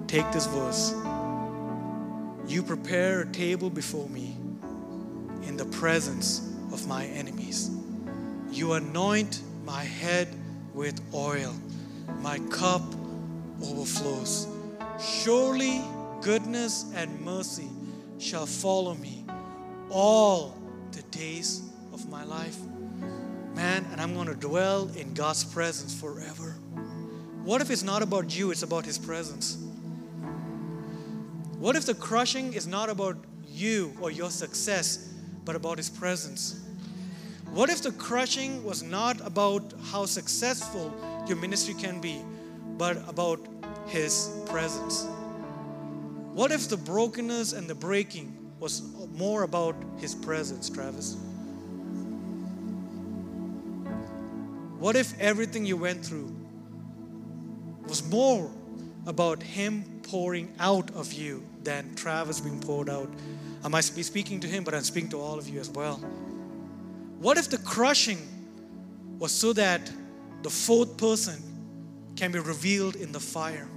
Take 0.08 0.30
this 0.32 0.46
verse. 0.48 0.94
You 2.48 2.62
prepare 2.62 3.22
a 3.22 3.26
table 3.26 3.70
before 3.70 4.08
me 4.10 4.36
in 5.44 5.56
the 5.58 5.66
presence 5.66 6.54
of 6.72 6.86
my 6.88 7.06
enemies. 7.06 7.72
You 8.52 8.74
anoint 8.74 9.42
my 9.66 9.84
head 9.84 10.28
with 10.74 11.02
oil. 11.14 11.54
My 12.22 12.40
cup 12.50 12.84
overflows. 13.64 14.48
Surely 15.00 15.82
goodness 16.22 16.92
and 16.96 17.22
mercy 17.22 17.70
shall 18.20 18.46
follow 18.46 18.94
me 18.96 19.26
all 19.90 20.58
the 20.92 21.02
days 21.04 21.62
of 21.94 22.10
my 22.10 22.24
life. 22.24 22.58
Man, 23.54 23.86
and 23.92 24.02
I'm 24.02 24.14
going 24.14 24.28
to 24.28 24.36
dwell 24.36 24.90
in 24.98 25.14
God's 25.14 25.44
presence 25.44 25.98
forever. 25.98 26.56
What 27.44 27.62
if 27.62 27.70
it's 27.70 27.84
not 27.84 28.02
about 28.02 28.36
you, 28.36 28.52
it's 28.52 28.64
about 28.64 28.86
His 28.86 28.98
presence? 28.98 29.58
What 31.60 31.76
if 31.76 31.86
the 31.86 31.94
crushing 31.94 32.54
is 32.54 32.68
not 32.68 32.90
about 32.90 33.18
you 33.48 33.96
or 34.02 34.12
your 34.12 34.30
success, 34.30 35.14
but 35.46 35.56
about 35.56 35.78
His 35.78 35.90
presence? 35.90 36.62
What 37.52 37.70
if 37.70 37.82
the 37.82 37.92
crushing 37.94 38.64
was 38.64 38.84
not 38.84 39.26
about 39.26 39.74
how 39.92 40.06
successful 40.06 40.94
your 41.28 41.38
ministry 41.38 41.74
can 41.76 42.02
be, 42.02 42.22
but 42.78 42.98
about 43.08 43.40
His 43.88 44.30
presence? 44.48 45.08
What 46.36 46.52
if 46.52 46.68
the 46.68 46.76
brokenness 46.76 47.54
and 47.54 47.66
the 47.66 47.76
breaking 47.76 48.52
was 48.60 48.82
more 49.14 49.44
about 49.44 49.74
His 50.00 50.14
presence, 50.14 50.70
Travis? 50.70 51.16
What 54.78 54.98
if 54.98 55.18
everything 55.18 55.66
you 55.66 55.78
went 55.78 56.06
through 56.06 56.36
was 57.88 58.04
more 58.10 58.52
about 59.06 59.42
Him 59.42 60.02
pouring 60.04 60.54
out 60.60 60.92
of 60.92 61.14
you 61.14 61.42
than 61.64 61.96
Travis 61.96 62.42
being 62.42 62.60
poured 62.60 62.90
out. 62.90 63.10
I 63.64 63.70
might 63.70 63.90
be 63.96 64.04
speaking 64.04 64.42
to 64.42 64.48
him, 64.48 64.66
but 64.66 64.74
I'm 64.74 64.84
speaking 64.84 65.10
to 65.12 65.22
all 65.22 65.40
of 65.40 65.48
you 65.48 65.62
as 65.62 65.70
well. 65.70 65.96
What 67.20 67.38
if 67.38 67.50
the 67.50 67.58
crushing 67.60 68.20
was 69.18 69.32
so 69.32 69.54
that 69.54 69.90
the 70.44 70.50
fourth 70.50 70.98
person 70.98 71.42
can 72.18 72.34
be 72.34 72.40
revealed 72.40 72.98
in 72.98 73.14
the 73.14 73.22
fire? 73.22 73.68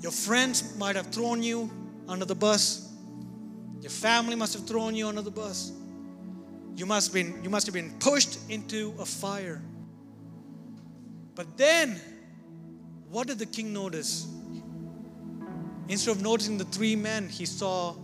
Your 0.00 0.12
friends 0.12 0.76
might 0.76 0.96
have 0.96 1.06
thrown 1.06 1.42
you 1.42 1.70
under 2.08 2.24
the 2.24 2.34
bus. 2.34 2.92
Your 3.80 3.90
family 3.90 4.36
must 4.36 4.54
have 4.54 4.66
thrown 4.66 4.94
you 4.94 5.08
under 5.08 5.22
the 5.22 5.30
bus. 5.30 5.72
You 6.74 6.86
must, 6.86 7.08
have 7.08 7.14
been, 7.14 7.42
you 7.42 7.48
must 7.48 7.66
have 7.66 7.74
been 7.74 7.94
pushed 7.98 8.38
into 8.50 8.94
a 8.98 9.06
fire. 9.06 9.62
But 11.34 11.56
then, 11.56 12.00
what 13.10 13.26
did 13.26 13.38
the 13.38 13.46
king 13.46 13.72
notice? 13.72 14.26
Instead 15.88 16.16
of 16.16 16.22
noticing 16.22 16.58
the 16.58 16.64
three 16.64 16.96
men, 16.96 17.28
he 17.28 17.46
saw 17.46 17.94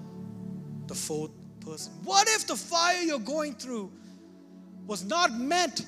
the 0.86 0.94
fourth 0.94 1.32
person. 1.60 1.92
What 2.04 2.28
if 2.28 2.46
the 2.46 2.56
fire 2.56 3.02
you're 3.02 3.18
going 3.18 3.54
through 3.54 3.90
was 4.86 5.04
not 5.04 5.32
meant 5.32 5.86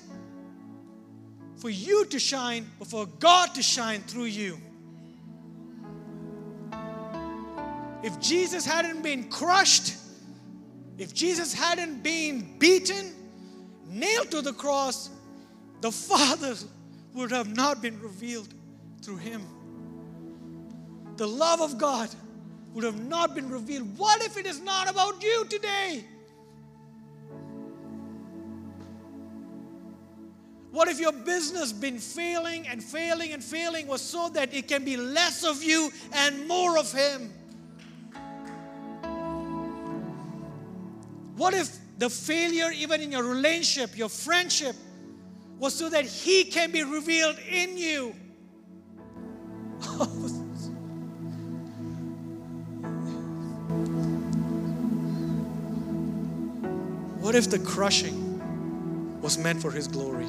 for 1.57 1.71
you 1.71 2.05
to 2.07 2.19
shine, 2.19 2.67
but 2.79 2.89
for 2.89 3.07
God 3.07 3.55
to 3.55 3.63
shine 3.63 4.01
through 4.03 4.25
you? 4.25 4.59
If 8.05 8.21
Jesus 8.21 8.65
hadn't 8.65 9.03
been 9.03 9.31
crushed, 9.31 9.97
if 10.99 11.13
Jesus 11.13 11.53
hadn't 11.53 12.03
been 12.03 12.59
beaten, 12.59 13.13
nailed 13.89 14.31
to 14.31 14.43
the 14.43 14.53
cross, 14.53 15.11
the 15.81 15.91
Father 15.91 16.55
would 17.15 17.33
have 17.33 17.57
not 17.57 17.83
been 17.83 18.01
revealed 18.01 18.49
through 19.03 19.17
him 19.17 19.47
the 21.17 21.27
love 21.27 21.61
of 21.61 21.79
God 21.79 22.09
would 22.73 22.85
have 22.85 23.01
not 23.01 23.35
been 23.35 23.49
revealed. 23.49 23.97
What 23.97 24.23
if 24.23 24.37
it 24.37 24.47
is 24.47 24.61
not 24.61 24.91
about 24.91 25.23
you 25.23 25.45
today? 25.49 26.05
What 30.73 30.89
if 30.89 30.99
your 30.99 31.13
business 31.13 31.73
been 31.73 31.99
failing 31.99 32.67
and 32.67 32.83
failing 32.83 33.33
and 33.33 33.45
failing 33.45 33.87
was 33.87 34.03
so 34.03 34.29
that 34.31 34.53
it 34.53 34.67
can 34.67 34.85
be 34.85 34.97
less 34.97 35.45
of 35.45 35.63
you 35.63 35.93
and 36.13 36.49
more 36.49 36.77
of 36.77 36.91
him? 36.91 37.33
What 41.37 41.55
if 41.55 41.77
the 41.99 42.11
failure 42.11 42.71
even 42.73 43.01
in 43.01 43.13
your 43.13 43.25
relationship, 43.25 43.97
your 43.97 44.09
friendship 44.09 44.77
was 45.59 45.75
so 45.75 45.89
that 45.89 46.05
he 46.05 46.45
can 46.45 46.71
be 46.71 46.83
revealed 46.83 47.39
in 47.39 47.77
you? 47.77 48.15
What 57.25 57.35
if 57.35 57.49
the 57.49 57.59
crushing 57.59 59.21
was 59.23 59.39
meant 59.39 59.63
for 59.63 59.71
His 59.71 59.89
glory? 59.89 60.29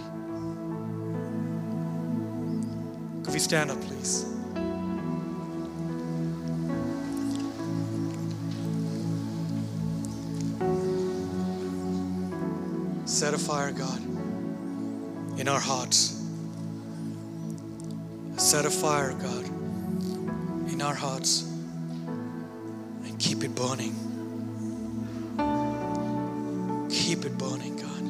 Could 3.21 3.33
we 3.33 3.39
stand 3.39 3.69
up, 3.69 3.81
please? 3.81 4.34
Set 13.15 13.33
a 13.33 13.37
fire, 13.37 13.71
God, 13.71 14.01
in 15.39 15.47
our 15.47 15.61
hearts. 15.61 16.21
Set 18.35 18.65
a 18.65 18.69
fire, 18.69 19.13
God, 19.13 19.45
in 20.69 20.81
our 20.81 20.93
hearts 20.93 21.43
and 23.05 23.17
keep 23.17 23.45
it 23.45 23.55
burning. 23.55 23.95
Keep 26.89 27.23
it 27.23 27.37
burning, 27.37 27.77
God. 27.77 28.03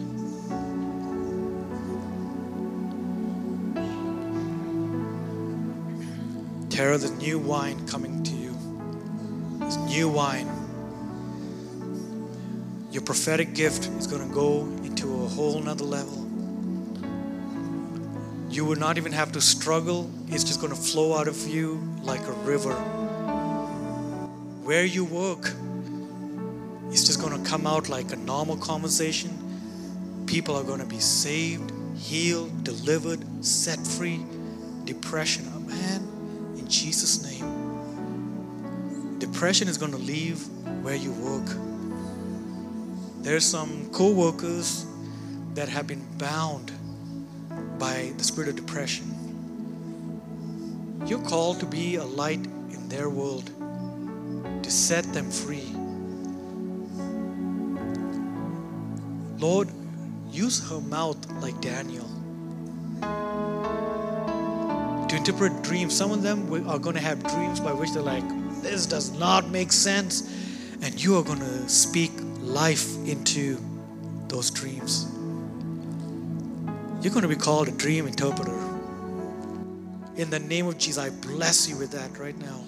Tara, 6.72 6.98
the 6.98 7.12
new 7.12 7.38
wine 7.38 7.88
coming 7.88 8.24
to 8.24 8.34
you. 8.34 8.58
This 9.60 9.78
new 9.78 10.10
wine. 10.10 10.50
Your 12.92 13.04
prophetic 13.04 13.54
gift 13.54 13.88
is 14.00 14.08
going 14.08 14.28
to 14.28 14.34
go 14.34 14.62
a 15.26 15.28
whole 15.28 15.60
nother 15.60 15.84
level. 15.84 16.24
You 18.50 18.64
will 18.64 18.76
not 18.76 18.98
even 18.98 19.12
have 19.12 19.32
to 19.32 19.42
struggle, 19.42 20.10
it's 20.28 20.44
just 20.44 20.62
going 20.62 20.72
to 20.72 20.80
flow 20.80 21.18
out 21.18 21.28
of 21.28 21.48
you 21.48 21.82
like 22.04 22.22
a 22.28 22.32
river. 22.32 22.74
Where 24.64 24.86
you 24.86 25.04
work, 25.04 25.52
it's 26.92 27.04
just 27.06 27.20
going 27.20 27.44
to 27.44 27.50
come 27.50 27.66
out 27.66 27.90
like 27.90 28.12
a 28.14 28.16
normal 28.16 28.58
conversation. 28.58 29.32
People 30.28 30.56
are 30.56 30.64
going 30.64 30.80
to 30.80 30.86
be 30.86 31.00
saved, 31.00 31.72
healed, 31.98 32.64
delivered, 32.64 33.44
set 33.44 33.80
free. 33.86 34.24
Depression, 34.84 35.52
oh 35.56 35.60
man, 35.60 36.08
in 36.58 36.68
Jesus' 36.68 37.24
name. 37.24 37.46
Depression 39.18 39.68
is 39.68 39.78
going 39.80 39.92
to 39.92 39.98
leave 39.98 40.48
where 40.84 40.96
you 40.96 41.12
work. 41.14 41.50
There's 43.24 43.44
some 43.44 43.90
co 43.92 44.12
workers 44.12 44.86
that 45.56 45.70
have 45.70 45.88
been 45.88 46.06
bound 46.18 46.72
by 47.80 48.12
the 48.18 48.24
spirit 48.24 48.50
of 48.50 48.56
depression. 48.56 49.12
You're 51.06 51.24
called 51.24 51.60
to 51.62 51.66
be 51.66 51.96
a 51.96 52.04
light 52.04 52.46
in 52.70 52.90
their 52.90 53.10
world, 53.10 53.50
to 54.64 54.70
set 54.70 55.06
them 55.14 55.32
free. 55.32 55.72
Lord, 59.40 59.70
use 60.32 60.70
her 60.70 60.82
mouth 60.82 61.18
like 61.42 61.60
Daniel 61.62 62.10
to 65.08 65.16
interpret 65.16 65.62
dreams. 65.64 65.96
Some 65.96 66.12
of 66.12 66.22
them 66.22 66.52
are 66.68 66.80
going 66.80 66.96
to 66.96 67.02
have 67.02 67.24
dreams 67.24 67.60
by 67.60 67.72
which 67.72 67.92
they're 67.92 68.02
like, 68.02 68.24
this 68.62 68.86
does 68.86 69.18
not 69.18 69.50
make 69.50 69.72
sense. 69.72 70.30
And 70.82 71.02
you 71.02 71.18
are 71.18 71.24
going 71.24 71.40
to 71.40 71.70
speak 71.70 72.12
life 72.42 72.96
into 73.08 73.58
those 74.28 74.52
dreams. 74.52 75.15
You're 77.06 77.14
going 77.14 77.22
to 77.22 77.30
be 77.30 77.36
called 77.36 77.68
a 77.68 77.72
dream 77.72 78.08
interpreter. 78.08 78.52
In 80.16 80.32
the 80.32 80.40
name 80.40 80.66
of 80.66 80.80
Jesus, 80.80 80.98
I 80.98 81.12
bless 81.12 81.70
you 81.70 81.78
with 81.78 81.92
that 81.92 82.18
right 82.18 82.36
now. 82.36 82.64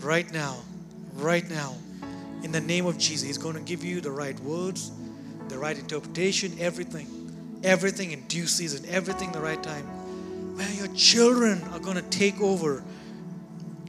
Right 0.00 0.32
now. 0.32 0.56
Right 1.12 1.46
now. 1.50 1.74
In 2.42 2.52
the 2.52 2.60
name 2.62 2.86
of 2.86 2.96
Jesus, 2.96 3.26
He's 3.26 3.36
going 3.36 3.54
to 3.54 3.60
give 3.60 3.84
you 3.84 4.00
the 4.00 4.10
right 4.10 4.40
words 4.40 4.92
the 5.48 5.58
right 5.58 5.78
interpretation, 5.78 6.56
everything. 6.58 7.60
Everything 7.64 8.12
in 8.12 8.22
due 8.28 8.46
season, 8.46 8.82
everything 8.88 9.30
the 9.32 9.40
right 9.40 9.62
time. 9.62 10.56
Man, 10.56 10.74
your 10.74 10.88
children 10.94 11.62
are 11.74 11.78
going 11.78 11.96
to 11.96 12.02
take 12.04 12.40
over 12.40 12.82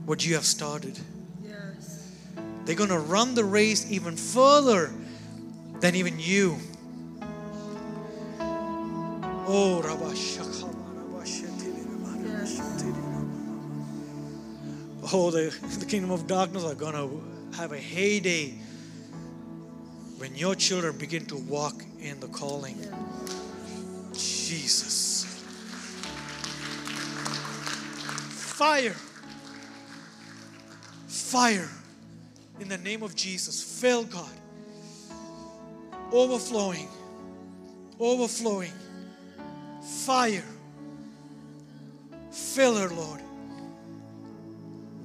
what 0.03 0.25
you 0.25 0.35
have 0.35 0.45
started. 0.45 0.99
Yes. 1.41 2.11
They're 2.65 2.75
going 2.75 2.89
to 2.89 2.99
run 2.99 3.35
the 3.35 3.45
race 3.45 3.89
even 3.89 4.17
further 4.17 4.91
than 5.79 5.95
even 5.95 6.19
you. 6.19 6.57
Oh, 15.13 15.31
the, 15.31 15.55
the 15.79 15.85
kingdom 15.85 16.11
of 16.11 16.27
darkness 16.27 16.65
are 16.65 16.75
going 16.75 16.93
to 16.93 17.57
have 17.57 17.71
a 17.71 17.77
heyday 17.77 18.55
when 20.17 20.35
your 20.35 20.53
children 20.53 20.97
begin 20.97 21.25
to 21.27 21.37
walk 21.37 21.81
in 22.01 22.19
the 22.19 22.27
calling. 22.27 22.77
Jesus. 24.13 25.23
Fire. 28.57 28.95
Fire. 31.07 31.69
In 32.59 32.67
the 32.67 32.77
name 32.77 33.01
of 33.01 33.15
Jesus. 33.15 33.79
Fill 33.79 34.03
God. 34.03 34.29
Overflowing. 36.11 36.89
Overflowing. 37.99 38.73
Fire. 40.03 40.43
Fill 42.31 42.75
her, 42.75 42.89
Lord. 42.89 43.21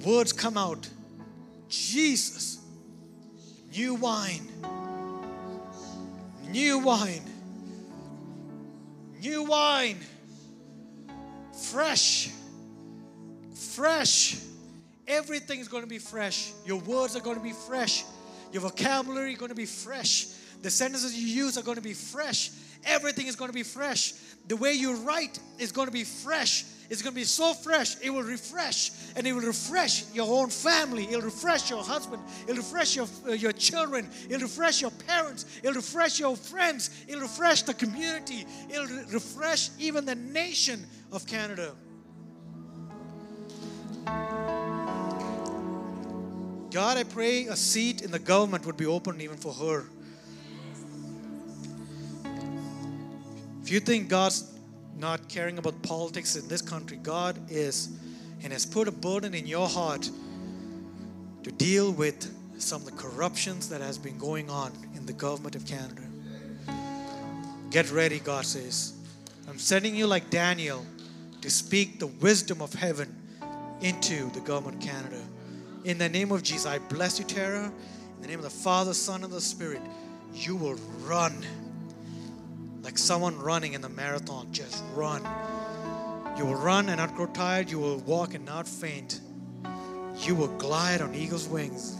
Words 0.05 0.33
come 0.33 0.57
out. 0.57 0.89
Jesus. 1.69 2.59
New 3.71 3.95
wine 3.95 4.53
New 6.53 6.77
wine. 6.77 7.23
New 9.19 9.43
wine. 9.43 9.97
Fresh. 11.71 12.29
Fresh. 13.73 14.37
Everything 15.07 15.59
is 15.59 15.67
going 15.67 15.81
to 15.81 15.89
be 15.89 15.97
fresh. 15.97 16.51
Your 16.63 16.79
words 16.81 17.15
are 17.15 17.21
going 17.21 17.37
to 17.37 17.43
be 17.43 17.53
fresh. 17.53 18.03
Your 18.51 18.61
vocabulary 18.61 19.33
is 19.33 19.39
going 19.39 19.49
to 19.49 19.55
be 19.55 19.65
fresh. 19.65 20.25
The 20.61 20.69
sentences 20.69 21.17
you 21.17 21.27
use 21.27 21.57
are 21.57 21.63
going 21.63 21.77
to 21.77 21.81
be 21.81 21.95
fresh. 21.95 22.51
everything 22.85 23.25
is 23.25 23.35
going 23.35 23.49
to 23.49 23.55
be 23.55 23.63
fresh. 23.63 24.13
The 24.47 24.55
way 24.55 24.73
you 24.73 24.97
write 24.97 25.39
is 25.57 25.71
going 25.71 25.87
to 25.87 25.91
be 25.91 26.03
fresh. 26.03 26.65
It's 26.89 27.01
going 27.01 27.13
to 27.13 27.19
be 27.19 27.23
so 27.23 27.53
fresh. 27.53 27.95
It 28.01 28.09
will 28.09 28.23
refresh, 28.23 28.91
and 29.15 29.25
it 29.25 29.33
will 29.33 29.41
refresh 29.41 30.11
your 30.13 30.27
own 30.27 30.49
family. 30.49 31.05
It'll 31.05 31.21
refresh 31.21 31.69
your 31.69 31.83
husband. 31.83 32.21
It'll 32.43 32.57
refresh 32.57 32.95
your, 32.95 33.07
uh, 33.27 33.31
your 33.31 33.51
children. 33.53 34.09
It'll 34.29 34.41
refresh 34.41 34.81
your 34.81 34.91
parents. 34.91 35.45
It'll 35.63 35.73
refresh 35.73 36.19
your 36.19 36.35
friends. 36.35 36.89
It'll 37.07 37.21
refresh 37.21 37.63
the 37.63 37.73
community. 37.73 38.45
It'll 38.69 38.85
re- 38.85 39.03
refresh 39.11 39.69
even 39.79 40.05
the 40.05 40.15
nation 40.15 40.85
of 41.11 41.25
Canada. 41.25 41.73
God, 46.73 46.97
I 46.97 47.03
pray 47.03 47.45
a 47.45 47.55
seat 47.55 48.01
in 48.01 48.09
the 48.09 48.19
government 48.19 48.65
would 48.65 48.77
be 48.77 48.87
open 48.87 49.21
even 49.21 49.37
for 49.37 49.53
her. 49.53 49.85
If 53.61 53.71
you 53.71 53.79
think 53.79 54.09
God's 54.09 54.51
not 54.97 55.27
caring 55.29 55.57
about 55.57 55.81
politics 55.83 56.35
in 56.35 56.47
this 56.47 56.61
country, 56.61 56.97
God 56.97 57.39
is 57.49 57.89
and 58.43 58.51
has 58.51 58.65
put 58.65 58.87
a 58.87 58.91
burden 58.91 59.33
in 59.33 59.47
your 59.47 59.67
heart 59.67 60.09
to 61.43 61.51
deal 61.51 61.91
with 61.91 62.33
some 62.59 62.81
of 62.81 62.85
the 62.85 62.93
corruptions 62.93 63.69
that 63.69 63.81
has 63.81 63.97
been 63.97 64.17
going 64.17 64.49
on 64.49 64.71
in 64.95 65.05
the 65.05 65.13
government 65.13 65.55
of 65.55 65.65
Canada. 65.65 66.01
Get 67.69 67.91
ready, 67.91 68.19
God 68.19 68.45
says. 68.45 68.93
I'm 69.49 69.57
sending 69.57 69.95
you 69.95 70.07
like 70.07 70.29
Daniel 70.29 70.85
to 71.41 71.49
speak 71.49 71.99
the 71.99 72.07
wisdom 72.07 72.61
of 72.61 72.73
heaven 72.73 73.13
into 73.81 74.29
the 74.31 74.39
government 74.41 74.83
of 74.83 74.89
Canada. 74.89 75.21
In 75.83 75.97
the 75.97 76.07
name 76.07 76.31
of 76.31 76.43
Jesus, 76.43 76.65
I 76.65 76.79
bless 76.79 77.19
you, 77.19 77.25
Tara. 77.25 77.65
In 77.65 78.21
the 78.21 78.27
name 78.27 78.39
of 78.39 78.45
the 78.45 78.49
Father, 78.49 78.93
Son, 78.93 79.23
and 79.23 79.33
the 79.33 79.41
Spirit, 79.41 79.81
you 80.33 80.55
will 80.55 80.75
run 81.01 81.45
like 82.83 82.97
someone 82.97 83.39
running 83.39 83.73
in 83.73 83.81
the 83.81 83.89
marathon. 83.89 84.51
Just 84.51 84.83
run. 84.93 85.21
You 86.37 86.45
will 86.45 86.55
run 86.55 86.89
and 86.89 86.97
not 86.97 87.15
grow 87.15 87.27
tired. 87.27 87.71
You 87.71 87.79
will 87.79 87.99
walk 87.99 88.33
and 88.33 88.45
not 88.45 88.67
faint. 88.67 89.21
You 90.19 90.35
will 90.35 90.55
glide 90.57 91.01
on 91.01 91.15
eagle's 91.15 91.47
wings. 91.47 91.97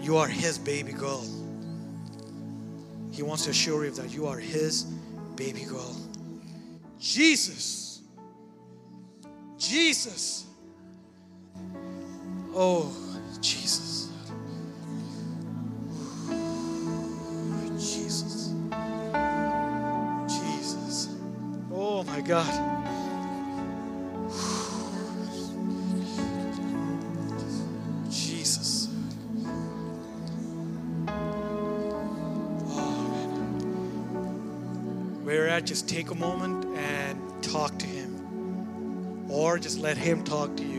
You 0.00 0.16
are 0.16 0.28
His 0.28 0.58
baby 0.58 0.92
girl. 0.92 1.24
He 3.10 3.22
wants 3.22 3.44
to 3.44 3.50
assure 3.50 3.84
you 3.84 3.90
that 3.92 4.10
you 4.10 4.26
are 4.26 4.38
His 4.38 4.84
baby 5.34 5.64
girl. 5.64 5.96
Jesus. 7.00 8.02
Jesus. 9.58 10.46
Oh, 12.54 12.94
Jesus. 13.40 13.85
God. 22.26 22.44
Jesus. 28.10 28.88
Where 35.22 35.48
at, 35.48 35.66
just 35.66 35.88
take 35.88 36.10
a 36.10 36.16
moment 36.16 36.64
and 36.76 37.20
talk 37.44 37.78
to 37.78 37.86
Him. 37.86 39.26
Or 39.30 39.60
just 39.60 39.78
let 39.78 39.96
Him 39.96 40.24
talk 40.24 40.56
to 40.56 40.64
you. 40.64 40.75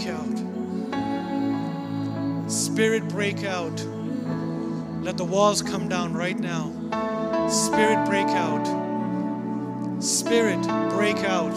Break 0.00 0.14
out. 0.14 0.38
Spirit 2.50 3.08
break 3.08 3.44
out. 3.44 3.84
Let 5.02 5.16
the 5.18 5.24
walls 5.24 5.62
come 5.62 5.88
down 5.88 6.14
right 6.14 6.38
now. 6.38 6.72
Spirit 7.48 8.06
break 8.06 8.28
out. 8.28 8.64
Spirit 10.02 10.62
break 10.90 11.18
out. 11.18 11.56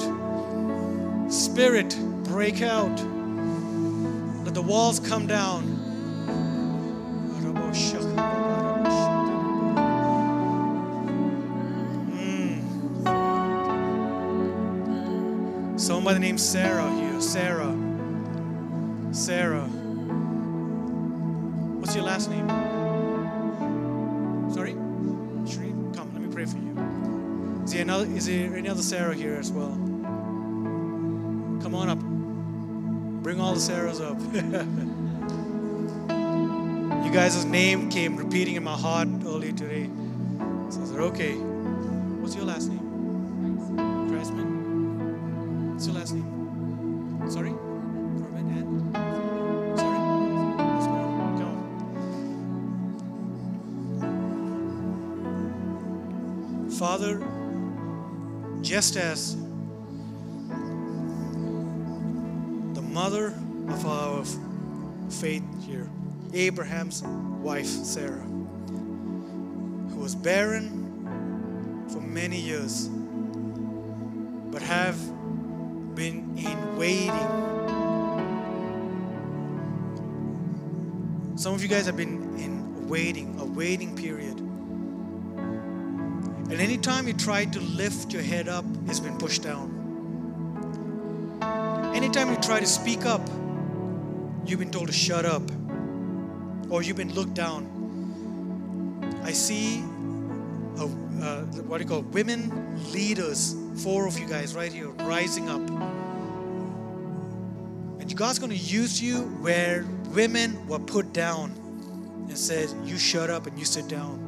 Spirit 1.32 1.98
break 2.24 2.62
out. 2.62 3.00
Let 4.44 4.54
the 4.54 4.62
walls 4.62 5.00
come 5.00 5.26
down. 5.26 5.64
Mm. 12.12 12.60
Someone 15.80 16.04
by 16.04 16.14
the 16.14 16.20
name 16.20 16.38
Sarah 16.38 16.92
here. 16.92 17.22
Sarah. 17.22 17.83
Sarah. 19.24 19.68
What's 21.80 21.96
your 21.96 22.04
last 22.04 22.30
name? 22.30 22.50
Sorry? 24.54 24.74
Shereen? 25.46 25.96
Come, 25.96 26.12
let 26.12 26.22
me 26.22 26.28
pray 26.28 26.44
for 26.44 26.58
you. 26.58 27.64
Is 27.64 27.72
there, 27.72 27.84
another, 27.84 28.06
is 28.08 28.26
there 28.26 28.54
any 28.54 28.68
other 28.68 28.82
Sarah 28.82 29.16
here 29.16 29.36
as 29.36 29.50
well? 29.50 29.72
Come 31.62 31.74
on 31.74 31.88
up. 31.88 32.00
Bring 33.24 33.40
all 33.40 33.54
the 33.54 33.62
Sarahs 33.62 34.02
up. 34.02 34.20
you 37.06 37.12
guys' 37.14 37.46
name 37.46 37.90
came 37.90 38.18
repeating 38.18 38.56
in 38.56 38.64
my 38.66 38.76
heart 38.76 39.08
earlier 39.26 39.54
today. 39.54 39.90
So 40.70 40.82
I 40.82 40.86
said, 40.86 41.00
okay. 41.00 41.36
What's 41.36 42.36
your 42.36 42.44
last 42.44 42.68
name? 42.68 42.83
Just 58.84 58.98
as 58.98 59.36
the 62.74 62.82
mother 62.82 63.28
of 63.70 63.86
our 63.86 64.26
faith 65.10 65.42
here, 65.66 65.90
Abraham's 66.34 67.02
wife, 67.02 67.66
Sarah, 67.66 68.28
who 69.88 69.96
was 69.96 70.16
barren 70.16 71.88
for 71.94 72.02
many 72.02 72.38
years, 72.38 72.90
but 74.52 74.62
have 74.62 74.98
been 75.96 76.38
in 76.38 76.76
waiting. 76.76 77.14
Some 81.38 81.54
of 81.54 81.64
you 81.64 81.70
guys 81.70 81.86
have 81.86 81.96
been 81.96 82.38
in 82.38 82.90
waiting, 82.90 83.40
a 83.40 83.46
waiting 83.46 83.96
period. 83.96 84.43
And 86.54 86.62
anytime 86.62 87.08
you 87.08 87.16
try 87.16 87.46
to 87.46 87.60
lift 87.60 88.14
your 88.14 88.22
head 88.22 88.48
up, 88.48 88.64
it's 88.86 89.00
been 89.00 89.18
pushed 89.18 89.42
down. 89.42 89.72
Anytime 91.96 92.30
you 92.30 92.36
try 92.42 92.60
to 92.60 92.68
speak 92.68 93.08
up, 93.08 93.28
you've 94.46 94.60
been 94.60 94.70
told 94.70 94.86
to 94.86 94.94
shut 94.94 95.26
up 95.26 95.42
or 96.70 96.84
you've 96.84 96.96
been 96.96 97.12
looked 97.16 97.34
down. 97.34 97.66
I 99.24 99.32
see 99.32 99.80
a, 100.78 100.84
uh, 100.84 101.42
what 101.66 101.80
do 101.80 101.86
you 101.86 101.90
call 101.90 102.02
women 102.12 102.78
leaders, 102.92 103.56
four 103.82 104.06
of 104.08 104.20
you 104.20 104.28
guys 104.28 104.54
right 104.54 104.72
here, 104.72 104.90
rising 104.90 105.50
up. 105.50 105.68
And 108.00 108.16
God's 108.16 108.38
going 108.38 108.52
to 108.52 108.56
use 108.56 109.02
you 109.02 109.22
where 109.42 109.88
women 110.12 110.68
were 110.68 110.78
put 110.78 111.14
down 111.14 111.50
and 112.30 112.38
said, 112.38 112.70
You 112.86 113.00
shut 113.00 113.32
up 113.32 113.48
and 113.48 113.58
you 113.58 113.66
sit 113.66 113.88
down. 113.88 114.23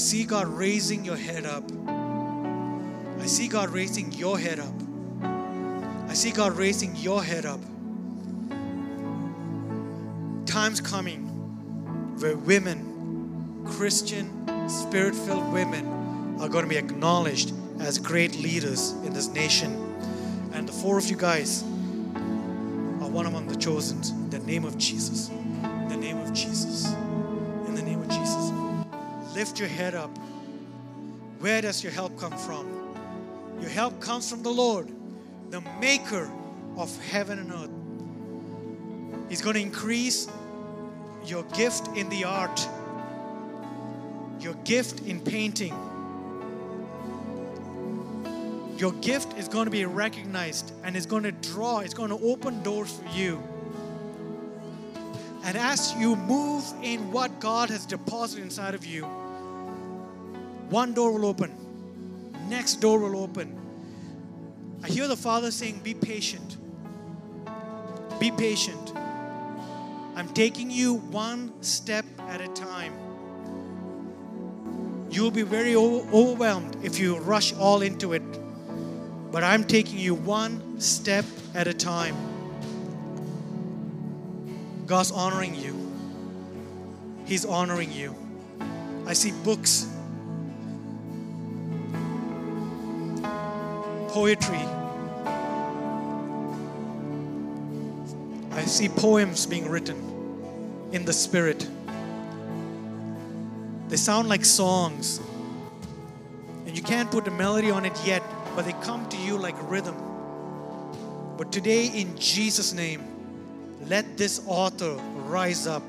I 0.00 0.02
see 0.02 0.24
God 0.24 0.48
raising 0.48 1.04
your 1.04 1.18
head 1.18 1.44
up. 1.44 1.62
I 3.20 3.26
see 3.26 3.48
God 3.48 3.68
raising 3.68 4.10
your 4.12 4.38
head 4.38 4.58
up. 4.58 4.72
I 6.08 6.14
see 6.14 6.30
God 6.30 6.56
raising 6.56 6.96
your 6.96 7.22
head 7.22 7.44
up. 7.44 7.60
Time's 10.46 10.80
coming 10.80 11.26
where 12.18 12.34
women, 12.34 13.62
Christian, 13.66 14.70
spirit 14.70 15.14
filled 15.14 15.52
women, 15.52 16.38
are 16.40 16.48
going 16.48 16.64
to 16.64 16.70
be 16.70 16.78
acknowledged 16.78 17.52
as 17.78 17.98
great 17.98 18.38
leaders 18.38 18.92
in 19.04 19.12
this 19.12 19.28
nation. 19.28 19.74
And 20.54 20.66
the 20.66 20.72
four 20.72 20.96
of 20.96 21.10
you 21.10 21.16
guys 21.16 21.62
are 21.62 23.10
one 23.10 23.26
among 23.26 23.48
the 23.48 23.56
chosen. 23.56 24.02
In 24.14 24.30
the 24.30 24.38
name 24.38 24.64
of 24.64 24.78
Jesus. 24.78 25.28
In 25.28 25.88
the 25.90 25.96
name 25.98 26.16
of 26.16 26.32
Jesus. 26.32 26.90
Lift 29.34 29.58
your 29.58 29.68
head 29.68 29.94
up. 29.94 30.10
Where 31.38 31.62
does 31.62 31.82
your 31.82 31.92
help 31.92 32.18
come 32.18 32.36
from? 32.36 32.66
Your 33.60 33.70
help 33.70 34.00
comes 34.00 34.28
from 34.28 34.42
the 34.42 34.50
Lord, 34.50 34.90
the 35.50 35.60
maker 35.80 36.30
of 36.76 36.96
heaven 37.06 37.38
and 37.38 37.52
earth. 37.52 39.28
He's 39.28 39.40
going 39.40 39.54
to 39.54 39.60
increase 39.60 40.28
your 41.24 41.44
gift 41.44 41.88
in 41.96 42.08
the 42.08 42.24
art, 42.24 42.68
your 44.40 44.54
gift 44.64 45.06
in 45.06 45.20
painting. 45.20 45.74
Your 48.76 48.92
gift 48.92 49.38
is 49.38 49.46
going 49.46 49.66
to 49.66 49.70
be 49.70 49.84
recognized 49.84 50.72
and 50.82 50.96
it's 50.96 51.06
going 51.06 51.24
to 51.24 51.32
draw, 51.32 51.80
it's 51.80 51.94
going 51.94 52.08
to 52.08 52.18
open 52.24 52.62
doors 52.62 52.92
for 52.92 53.16
you. 53.16 53.42
And 55.44 55.56
as 55.56 55.94
you 55.94 56.16
move 56.16 56.64
in 56.82 57.12
what 57.12 57.40
God 57.40 57.70
has 57.70 57.86
deposited 57.86 58.42
inside 58.42 58.74
of 58.74 58.84
you, 58.84 59.06
one 60.70 60.94
door 60.94 61.12
will 61.12 61.26
open, 61.26 61.52
next 62.48 62.76
door 62.76 62.98
will 62.98 63.22
open. 63.22 63.56
I 64.82 64.88
hear 64.88 65.06
the 65.08 65.16
Father 65.16 65.50
saying, 65.50 65.80
Be 65.80 65.94
patient. 65.94 66.56
Be 68.18 68.30
patient. 68.30 68.92
I'm 70.16 70.28
taking 70.34 70.70
you 70.70 70.94
one 70.94 71.62
step 71.62 72.04
at 72.28 72.40
a 72.40 72.48
time. 72.48 72.92
You'll 75.10 75.30
be 75.30 75.42
very 75.42 75.74
overwhelmed 75.74 76.76
if 76.84 76.98
you 76.98 77.18
rush 77.18 77.52
all 77.54 77.82
into 77.82 78.12
it. 78.12 78.22
But 79.32 79.42
I'm 79.42 79.64
taking 79.64 79.98
you 79.98 80.14
one 80.14 80.80
step 80.80 81.24
at 81.54 81.66
a 81.66 81.74
time. 81.74 82.16
God's 84.86 85.10
honoring 85.10 85.54
you. 85.54 85.74
He's 87.24 87.44
honoring 87.44 87.92
you. 87.92 88.14
I 89.06 89.12
see 89.12 89.32
books, 89.44 89.86
poetry. 94.10 94.58
I 98.50 98.64
see 98.64 98.88
poems 98.88 99.46
being 99.46 99.68
written 99.68 99.96
in 100.90 101.04
the 101.04 101.12
Spirit. 101.12 101.68
They 103.88 103.96
sound 103.96 104.28
like 104.28 104.44
songs. 104.44 105.20
And 106.66 106.76
you 106.76 106.82
can't 106.82 107.10
put 107.10 107.28
a 107.28 107.30
melody 107.30 107.70
on 107.70 107.86
it 107.86 107.96
yet, 108.04 108.22
but 108.56 108.64
they 108.64 108.72
come 108.84 109.08
to 109.10 109.16
you 109.16 109.38
like 109.38 109.54
rhythm. 109.70 109.94
But 111.36 111.52
today, 111.52 111.86
in 111.86 112.18
Jesus' 112.18 112.72
name, 112.72 113.02
let 113.86 114.18
this 114.18 114.42
author 114.46 114.94
rise 115.26 115.68
up 115.68 115.88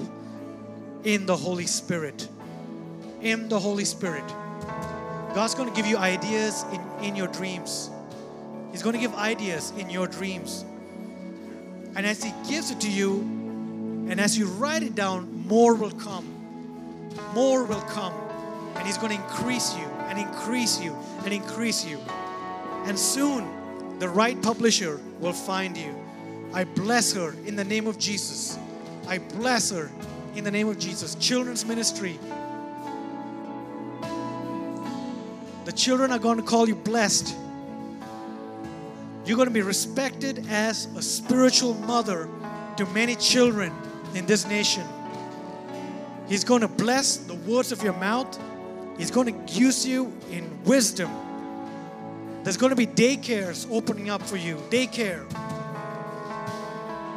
in 1.03 1.25
the 1.25 1.35
Holy 1.35 1.65
Spirit. 1.65 2.27
In 3.21 3.49
the 3.49 3.59
Holy 3.59 3.85
Spirit. 3.85 4.27
God's 5.33 5.55
going 5.55 5.69
to 5.69 5.75
give 5.75 5.87
you 5.87 5.97
ideas 5.97 6.65
in, 6.71 7.05
in 7.05 7.15
your 7.15 7.27
dreams. 7.27 7.89
He's 8.71 8.81
going 8.81 8.93
to 8.93 8.99
give 8.99 9.13
ideas 9.15 9.71
in 9.77 9.89
your 9.89 10.07
dreams. 10.07 10.65
And 11.95 12.05
as 12.05 12.23
He 12.23 12.33
gives 12.49 12.71
it 12.71 12.79
to 12.81 12.91
you, 12.91 13.19
and 14.09 14.19
as 14.19 14.37
you 14.37 14.47
write 14.47 14.83
it 14.83 14.95
down, 14.95 15.45
more 15.47 15.75
will 15.75 15.91
come. 15.91 16.25
More 17.33 17.63
will 17.63 17.81
come. 17.81 18.13
And 18.75 18.85
He's 18.85 18.97
going 18.97 19.15
to 19.15 19.23
increase 19.23 19.75
you 19.75 19.85
and 20.07 20.17
increase 20.17 20.81
you 20.81 20.95
and 21.23 21.33
increase 21.33 21.85
you. 21.85 21.99
And 22.85 22.97
soon, 22.97 23.99
the 23.99 24.09
right 24.09 24.41
publisher 24.41 24.99
will 25.19 25.33
find 25.33 25.77
you. 25.77 25.95
I 26.53 26.63
bless 26.63 27.13
her 27.13 27.35
in 27.45 27.55
the 27.55 27.63
name 27.63 27.87
of 27.87 27.97
Jesus. 27.99 28.57
I 29.07 29.19
bless 29.19 29.71
her 29.71 29.91
in 30.35 30.43
the 30.43 30.51
name 30.51 30.67
of 30.67 30.79
Jesus. 30.79 31.15
Children's 31.15 31.65
ministry. 31.65 32.19
The 35.65 35.71
children 35.71 36.11
are 36.11 36.19
going 36.19 36.37
to 36.37 36.43
call 36.43 36.67
you 36.67 36.75
blessed. 36.75 37.35
You're 39.25 39.35
going 39.35 39.47
to 39.47 39.53
be 39.53 39.61
respected 39.61 40.47
as 40.49 40.87
a 40.97 41.01
spiritual 41.01 41.75
mother 41.75 42.27
to 42.77 42.85
many 42.87 43.15
children 43.15 43.71
in 44.15 44.25
this 44.25 44.47
nation. 44.47 44.83
He's 46.27 46.43
going 46.43 46.61
to 46.61 46.67
bless 46.67 47.17
the 47.17 47.35
words 47.35 47.71
of 47.71 47.83
your 47.83 47.93
mouth. 47.93 48.39
He's 48.97 49.11
going 49.11 49.45
to 49.45 49.53
use 49.53 49.85
you 49.85 50.13
in 50.31 50.63
wisdom. 50.63 51.11
There's 52.43 52.57
going 52.57 52.71
to 52.71 52.75
be 52.75 52.87
daycares 52.87 53.67
opening 53.71 54.09
up 54.09 54.23
for 54.23 54.37
you. 54.37 54.55
Daycare. 54.69 55.29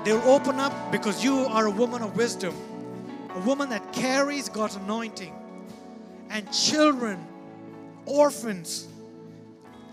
They'll 0.04 0.20
open 0.28 0.60
up 0.60 0.92
because 0.92 1.24
you 1.24 1.46
are 1.46 1.66
a 1.66 1.70
woman 1.70 2.02
of 2.02 2.14
wisdom, 2.16 2.54
a 3.30 3.40
woman 3.40 3.70
that 3.70 3.92
carries 3.94 4.50
God's 4.50 4.76
anointing. 4.76 5.32
And 6.28 6.52
children, 6.52 7.26
orphans, 8.04 8.88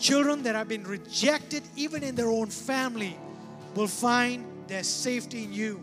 children 0.02 0.44
that 0.44 0.56
have 0.56 0.68
been 0.68 0.84
rejected 0.84 1.62
even 1.76 2.04
in 2.04 2.16
their 2.16 2.30
own 2.30 2.48
family 2.48 3.16
will 3.76 3.88
find 3.88 4.44
their 4.68 4.84
safety 4.84 5.44
in 5.44 5.54
you. 5.54 5.80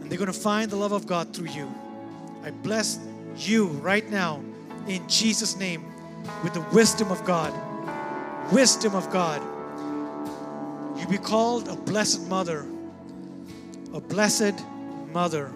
And 0.00 0.10
they're 0.10 0.18
going 0.18 0.26
to 0.26 0.38
find 0.38 0.70
the 0.70 0.76
love 0.76 0.92
of 0.92 1.06
God 1.06 1.34
through 1.34 1.48
you. 1.48 1.72
I 2.44 2.50
bless 2.50 2.98
you 3.36 3.68
right 3.68 4.08
now 4.10 4.42
in 4.86 5.08
Jesus' 5.08 5.56
name 5.56 5.82
with 6.42 6.52
the 6.52 6.60
wisdom 6.72 7.10
of 7.10 7.24
God. 7.24 7.52
Wisdom 8.52 8.94
of 8.94 9.10
God. 9.10 9.40
You 11.00 11.06
be 11.06 11.16
called 11.16 11.68
a 11.68 11.74
blessed 11.74 12.28
mother. 12.28 12.66
A 13.94 14.00
blessed 14.00 14.62
mother. 15.10 15.46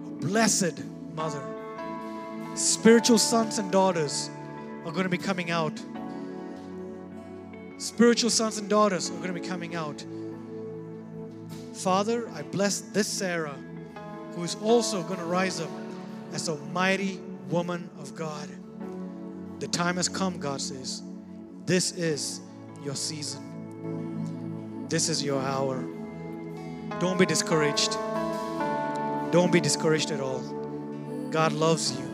A 0.00 0.20
blessed 0.20 0.82
mother. 1.14 1.47
Spiritual 2.58 3.18
sons 3.18 3.60
and 3.60 3.70
daughters 3.70 4.30
are 4.84 4.90
going 4.90 5.04
to 5.04 5.08
be 5.08 5.16
coming 5.16 5.52
out. 5.52 5.80
Spiritual 7.78 8.30
sons 8.30 8.58
and 8.58 8.68
daughters 8.68 9.10
are 9.10 9.14
going 9.18 9.32
to 9.32 9.40
be 9.40 9.46
coming 9.46 9.76
out. 9.76 10.04
Father, 11.72 12.28
I 12.30 12.42
bless 12.42 12.80
this 12.80 13.06
Sarah 13.06 13.54
who 14.32 14.42
is 14.42 14.56
also 14.56 15.04
going 15.04 15.20
to 15.20 15.24
rise 15.24 15.60
up 15.60 15.70
as 16.32 16.48
a 16.48 16.56
mighty 16.56 17.20
woman 17.48 17.88
of 18.00 18.16
God. 18.16 18.48
The 19.60 19.68
time 19.68 19.94
has 19.94 20.08
come, 20.08 20.40
God 20.40 20.60
says. 20.60 21.04
This 21.64 21.92
is 21.92 22.40
your 22.82 22.96
season. 22.96 24.86
This 24.88 25.08
is 25.08 25.22
your 25.22 25.40
hour. 25.40 25.84
Don't 26.98 27.20
be 27.20 27.26
discouraged. 27.26 27.92
Don't 29.30 29.52
be 29.52 29.60
discouraged 29.60 30.10
at 30.10 30.18
all. 30.18 30.40
God 31.30 31.52
loves 31.52 31.96
you. 31.96 32.07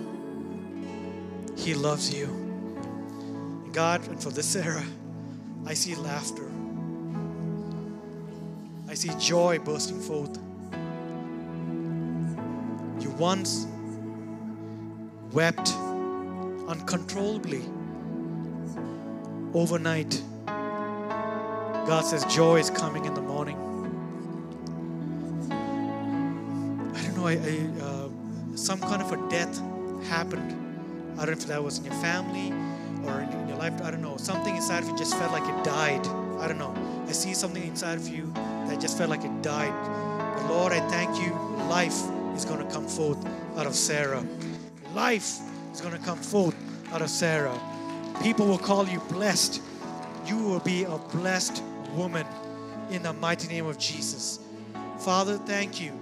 He 1.57 1.75
loves 1.75 2.13
you. 2.15 2.27
God, 3.73 4.07
and 4.09 4.23
for 4.23 4.31
this 4.31 4.47
Sarah, 4.47 4.85
I 5.67 5.75
see 5.75 5.95
laughter. 5.95 6.49
I 8.89 8.95
see 8.95 9.11
joy 9.19 9.59
bursting 9.59 10.01
forth. 10.01 10.39
You 13.01 13.11
once 13.19 13.67
wept 15.33 15.75
uncontrollably 16.69 17.63
overnight. 19.53 20.23
God 20.47 22.05
says 22.05 22.25
joy 22.27 22.61
is 22.61 22.71
coming 22.71 23.05
in 23.05 23.15
the 23.15 23.21
morning. 23.21 23.57
I 26.95 27.03
don't 27.03 27.17
know, 27.17 27.27
I, 27.27 27.33
I, 27.33 27.69
uh, 27.85 28.57
some 28.57 28.81
kind 28.81 29.03
of 29.03 29.13
a 29.13 29.29
death 29.29 29.61
happened. 30.09 30.64
I 31.17 31.27
don't 31.27 31.27
know 31.27 31.33
if 31.33 31.47
that 31.47 31.63
was 31.63 31.79
in 31.79 31.85
your 31.85 31.95
family 31.95 32.51
or 33.07 33.21
in 33.21 33.49
your 33.49 33.57
life. 33.59 33.81
I 33.83 33.91
don't 33.91 34.03
know. 34.03 34.17
Something 34.17 34.57
inside 34.57 34.83
of 34.83 34.89
you 34.89 34.97
just 34.97 35.17
felt 35.17 35.33
like 35.33 35.49
it 35.49 35.65
died. 35.65 36.07
I 36.39 36.49
don't 36.49 36.59
know. 36.59 36.75
I 37.07 37.13
see 37.13 37.35
something 37.35 37.63
inside 37.63 37.99
of 37.99 38.09
you 38.09 38.33
that 38.35 38.81
just 38.81 38.99
felt 38.99 39.11
like 39.11 39.25
it 39.25 39.43
died. 39.43 39.73
But 40.37 40.49
Lord, 40.49 40.73
I 40.73 40.81
thank 40.89 41.17
you. 41.23 41.33
Life 41.69 42.03
is 42.35 42.45
going 42.45 42.67
to 42.67 42.73
come 42.73 42.87
forth 42.89 43.25
out 43.57 43.67
of 43.67 43.75
Sarah. 43.75 44.27
Life 44.93 45.39
is 45.73 45.81
going 45.81 45.97
to 45.97 46.05
come 46.05 46.19
forth 46.19 46.57
out 46.93 47.03
of 47.03 47.11
Sarah. 47.11 47.59
People 48.23 48.47
will 48.47 48.59
call 48.59 48.87
you 48.89 49.01
blessed. 49.09 49.63
You 50.27 50.39
will 50.39 50.61
be 50.61 50.85
a 50.85 50.99
blessed 51.13 51.63
woman 51.95 52.27
in 52.91 53.03
the 53.03 53.13
mighty 53.13 53.49
name 53.49 53.67
of 53.67 53.79
Jesus. 53.79 54.41
Father, 54.99 55.39
thank 55.39 55.81
you. 55.81 55.93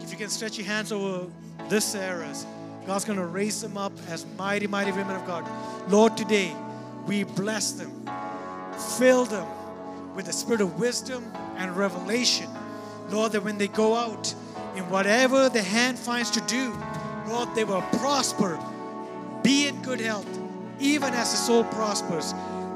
If 0.00 0.10
you 0.10 0.18
can 0.18 0.28
stretch 0.28 0.58
your 0.58 0.66
hands 0.66 0.92
over 0.92 1.30
this 1.68 1.84
Sarah's, 1.84 2.46
God's 2.88 3.04
going 3.04 3.18
to 3.18 3.26
raise 3.26 3.60
them 3.60 3.76
up 3.76 3.92
as 4.08 4.24
mighty, 4.38 4.66
mighty 4.66 4.92
women 4.92 5.14
of 5.14 5.26
God. 5.26 5.46
Lord, 5.90 6.16
today 6.16 6.56
we 7.06 7.22
bless 7.22 7.72
them, 7.72 8.08
fill 8.96 9.26
them 9.26 9.46
with 10.14 10.24
the 10.24 10.32
spirit 10.32 10.62
of 10.62 10.80
wisdom 10.80 11.30
and 11.58 11.76
revelation. 11.76 12.48
Lord, 13.10 13.32
that 13.32 13.44
when 13.44 13.58
they 13.58 13.68
go 13.68 13.94
out 13.94 14.34
in 14.74 14.88
whatever 14.88 15.50
the 15.50 15.60
hand 15.60 15.98
finds 15.98 16.30
to 16.30 16.40
do, 16.46 16.74
Lord, 17.28 17.54
they 17.54 17.64
will 17.64 17.82
prosper, 17.98 18.58
be 19.42 19.66
in 19.68 19.82
good 19.82 20.00
health, 20.00 20.26
even 20.80 21.12
as 21.12 21.30
the 21.30 21.36
soul 21.36 21.64
prospers, 21.64 22.32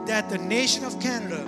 that 0.07 0.29
the 0.29 0.37
nation 0.37 0.85
of 0.85 1.01
Canada 1.01 1.43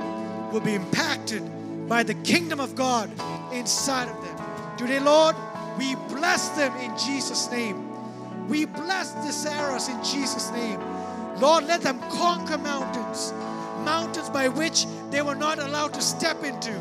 will 0.50 0.60
be 0.60 0.72
impacted 0.72 1.42
by 1.86 2.02
the 2.02 2.14
kingdom 2.14 2.60
of 2.60 2.74
God 2.74 3.10
inside 3.52 4.08
of 4.08 4.24
them. 4.24 4.78
Today, 4.78 5.00
Lord, 5.00 5.36
we 5.76 5.96
bless 6.08 6.48
them 6.56 6.74
in 6.78 6.96
Jesus' 6.96 7.50
name. 7.50 7.83
We 8.48 8.66
bless 8.66 9.12
the 9.12 9.32
Sarahs 9.32 9.88
in 9.88 10.02
Jesus' 10.04 10.50
name. 10.50 10.80
Lord, 11.40 11.64
let 11.64 11.80
them 11.80 11.98
conquer 12.10 12.58
mountains, 12.58 13.32
mountains 13.84 14.28
by 14.30 14.48
which 14.48 14.86
they 15.10 15.22
were 15.22 15.34
not 15.34 15.58
allowed 15.58 15.94
to 15.94 16.00
step 16.00 16.44
into. 16.44 16.72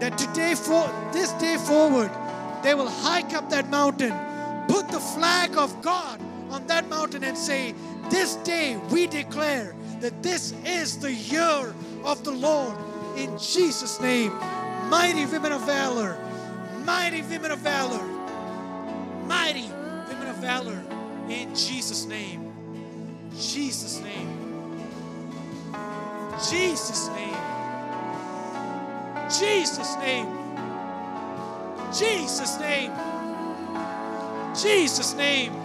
That 0.00 0.16
today, 0.16 0.54
for 0.54 0.88
this 1.12 1.32
day 1.34 1.56
forward, 1.56 2.10
they 2.62 2.74
will 2.74 2.88
hike 2.88 3.34
up 3.34 3.50
that 3.50 3.68
mountain, 3.68 4.12
put 4.68 4.88
the 4.88 5.00
flag 5.00 5.56
of 5.56 5.82
God 5.82 6.20
on 6.50 6.66
that 6.68 6.88
mountain, 6.88 7.24
and 7.24 7.36
say, 7.36 7.74
This 8.08 8.36
day 8.36 8.76
we 8.90 9.06
declare 9.06 9.74
that 10.00 10.22
this 10.22 10.54
is 10.64 10.98
the 10.98 11.12
year 11.12 11.74
of 12.04 12.22
the 12.24 12.32
Lord. 12.32 12.76
In 13.16 13.36
Jesus' 13.38 14.00
name, 14.00 14.32
mighty 14.88 15.26
women 15.26 15.52
of 15.52 15.64
valor, 15.66 16.16
mighty 16.84 17.22
women 17.22 17.50
of 17.50 17.58
valor, 17.58 18.04
mighty 19.26 19.68
women 20.08 20.28
of 20.28 20.36
valor. 20.36 20.91
In 21.32 21.54
Jesus' 21.54 22.04
name. 22.04 22.52
Jesus' 23.34 24.00
name. 24.00 24.28
Jesus' 26.50 27.08
name. 27.08 27.36
Jesus' 29.30 29.96
name. 29.96 30.28
Jesus' 31.90 32.60
name. 32.60 32.92
Jesus' 34.54 35.14
name. 35.14 35.61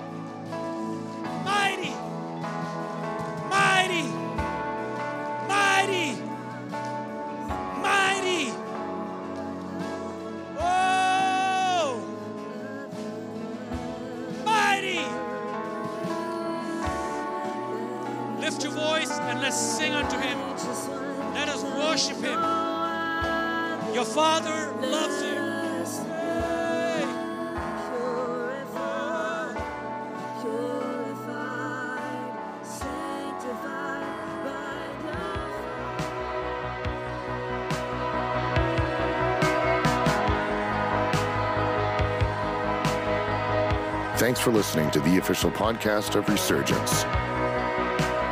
For 44.47 44.53
listening 44.53 44.89
to 44.89 45.01
the 45.01 45.17
official 45.17 45.51
podcast 45.51 46.15
of 46.15 46.29
Resurgence. 46.29 47.03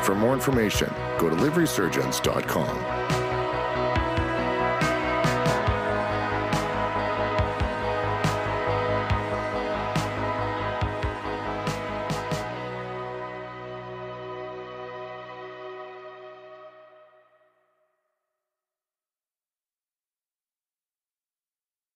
For 0.05 0.15
more 0.15 0.33
information, 0.33 0.87
go 1.19 1.29
to 1.29 1.35
liveresurgence.com. 1.35 2.94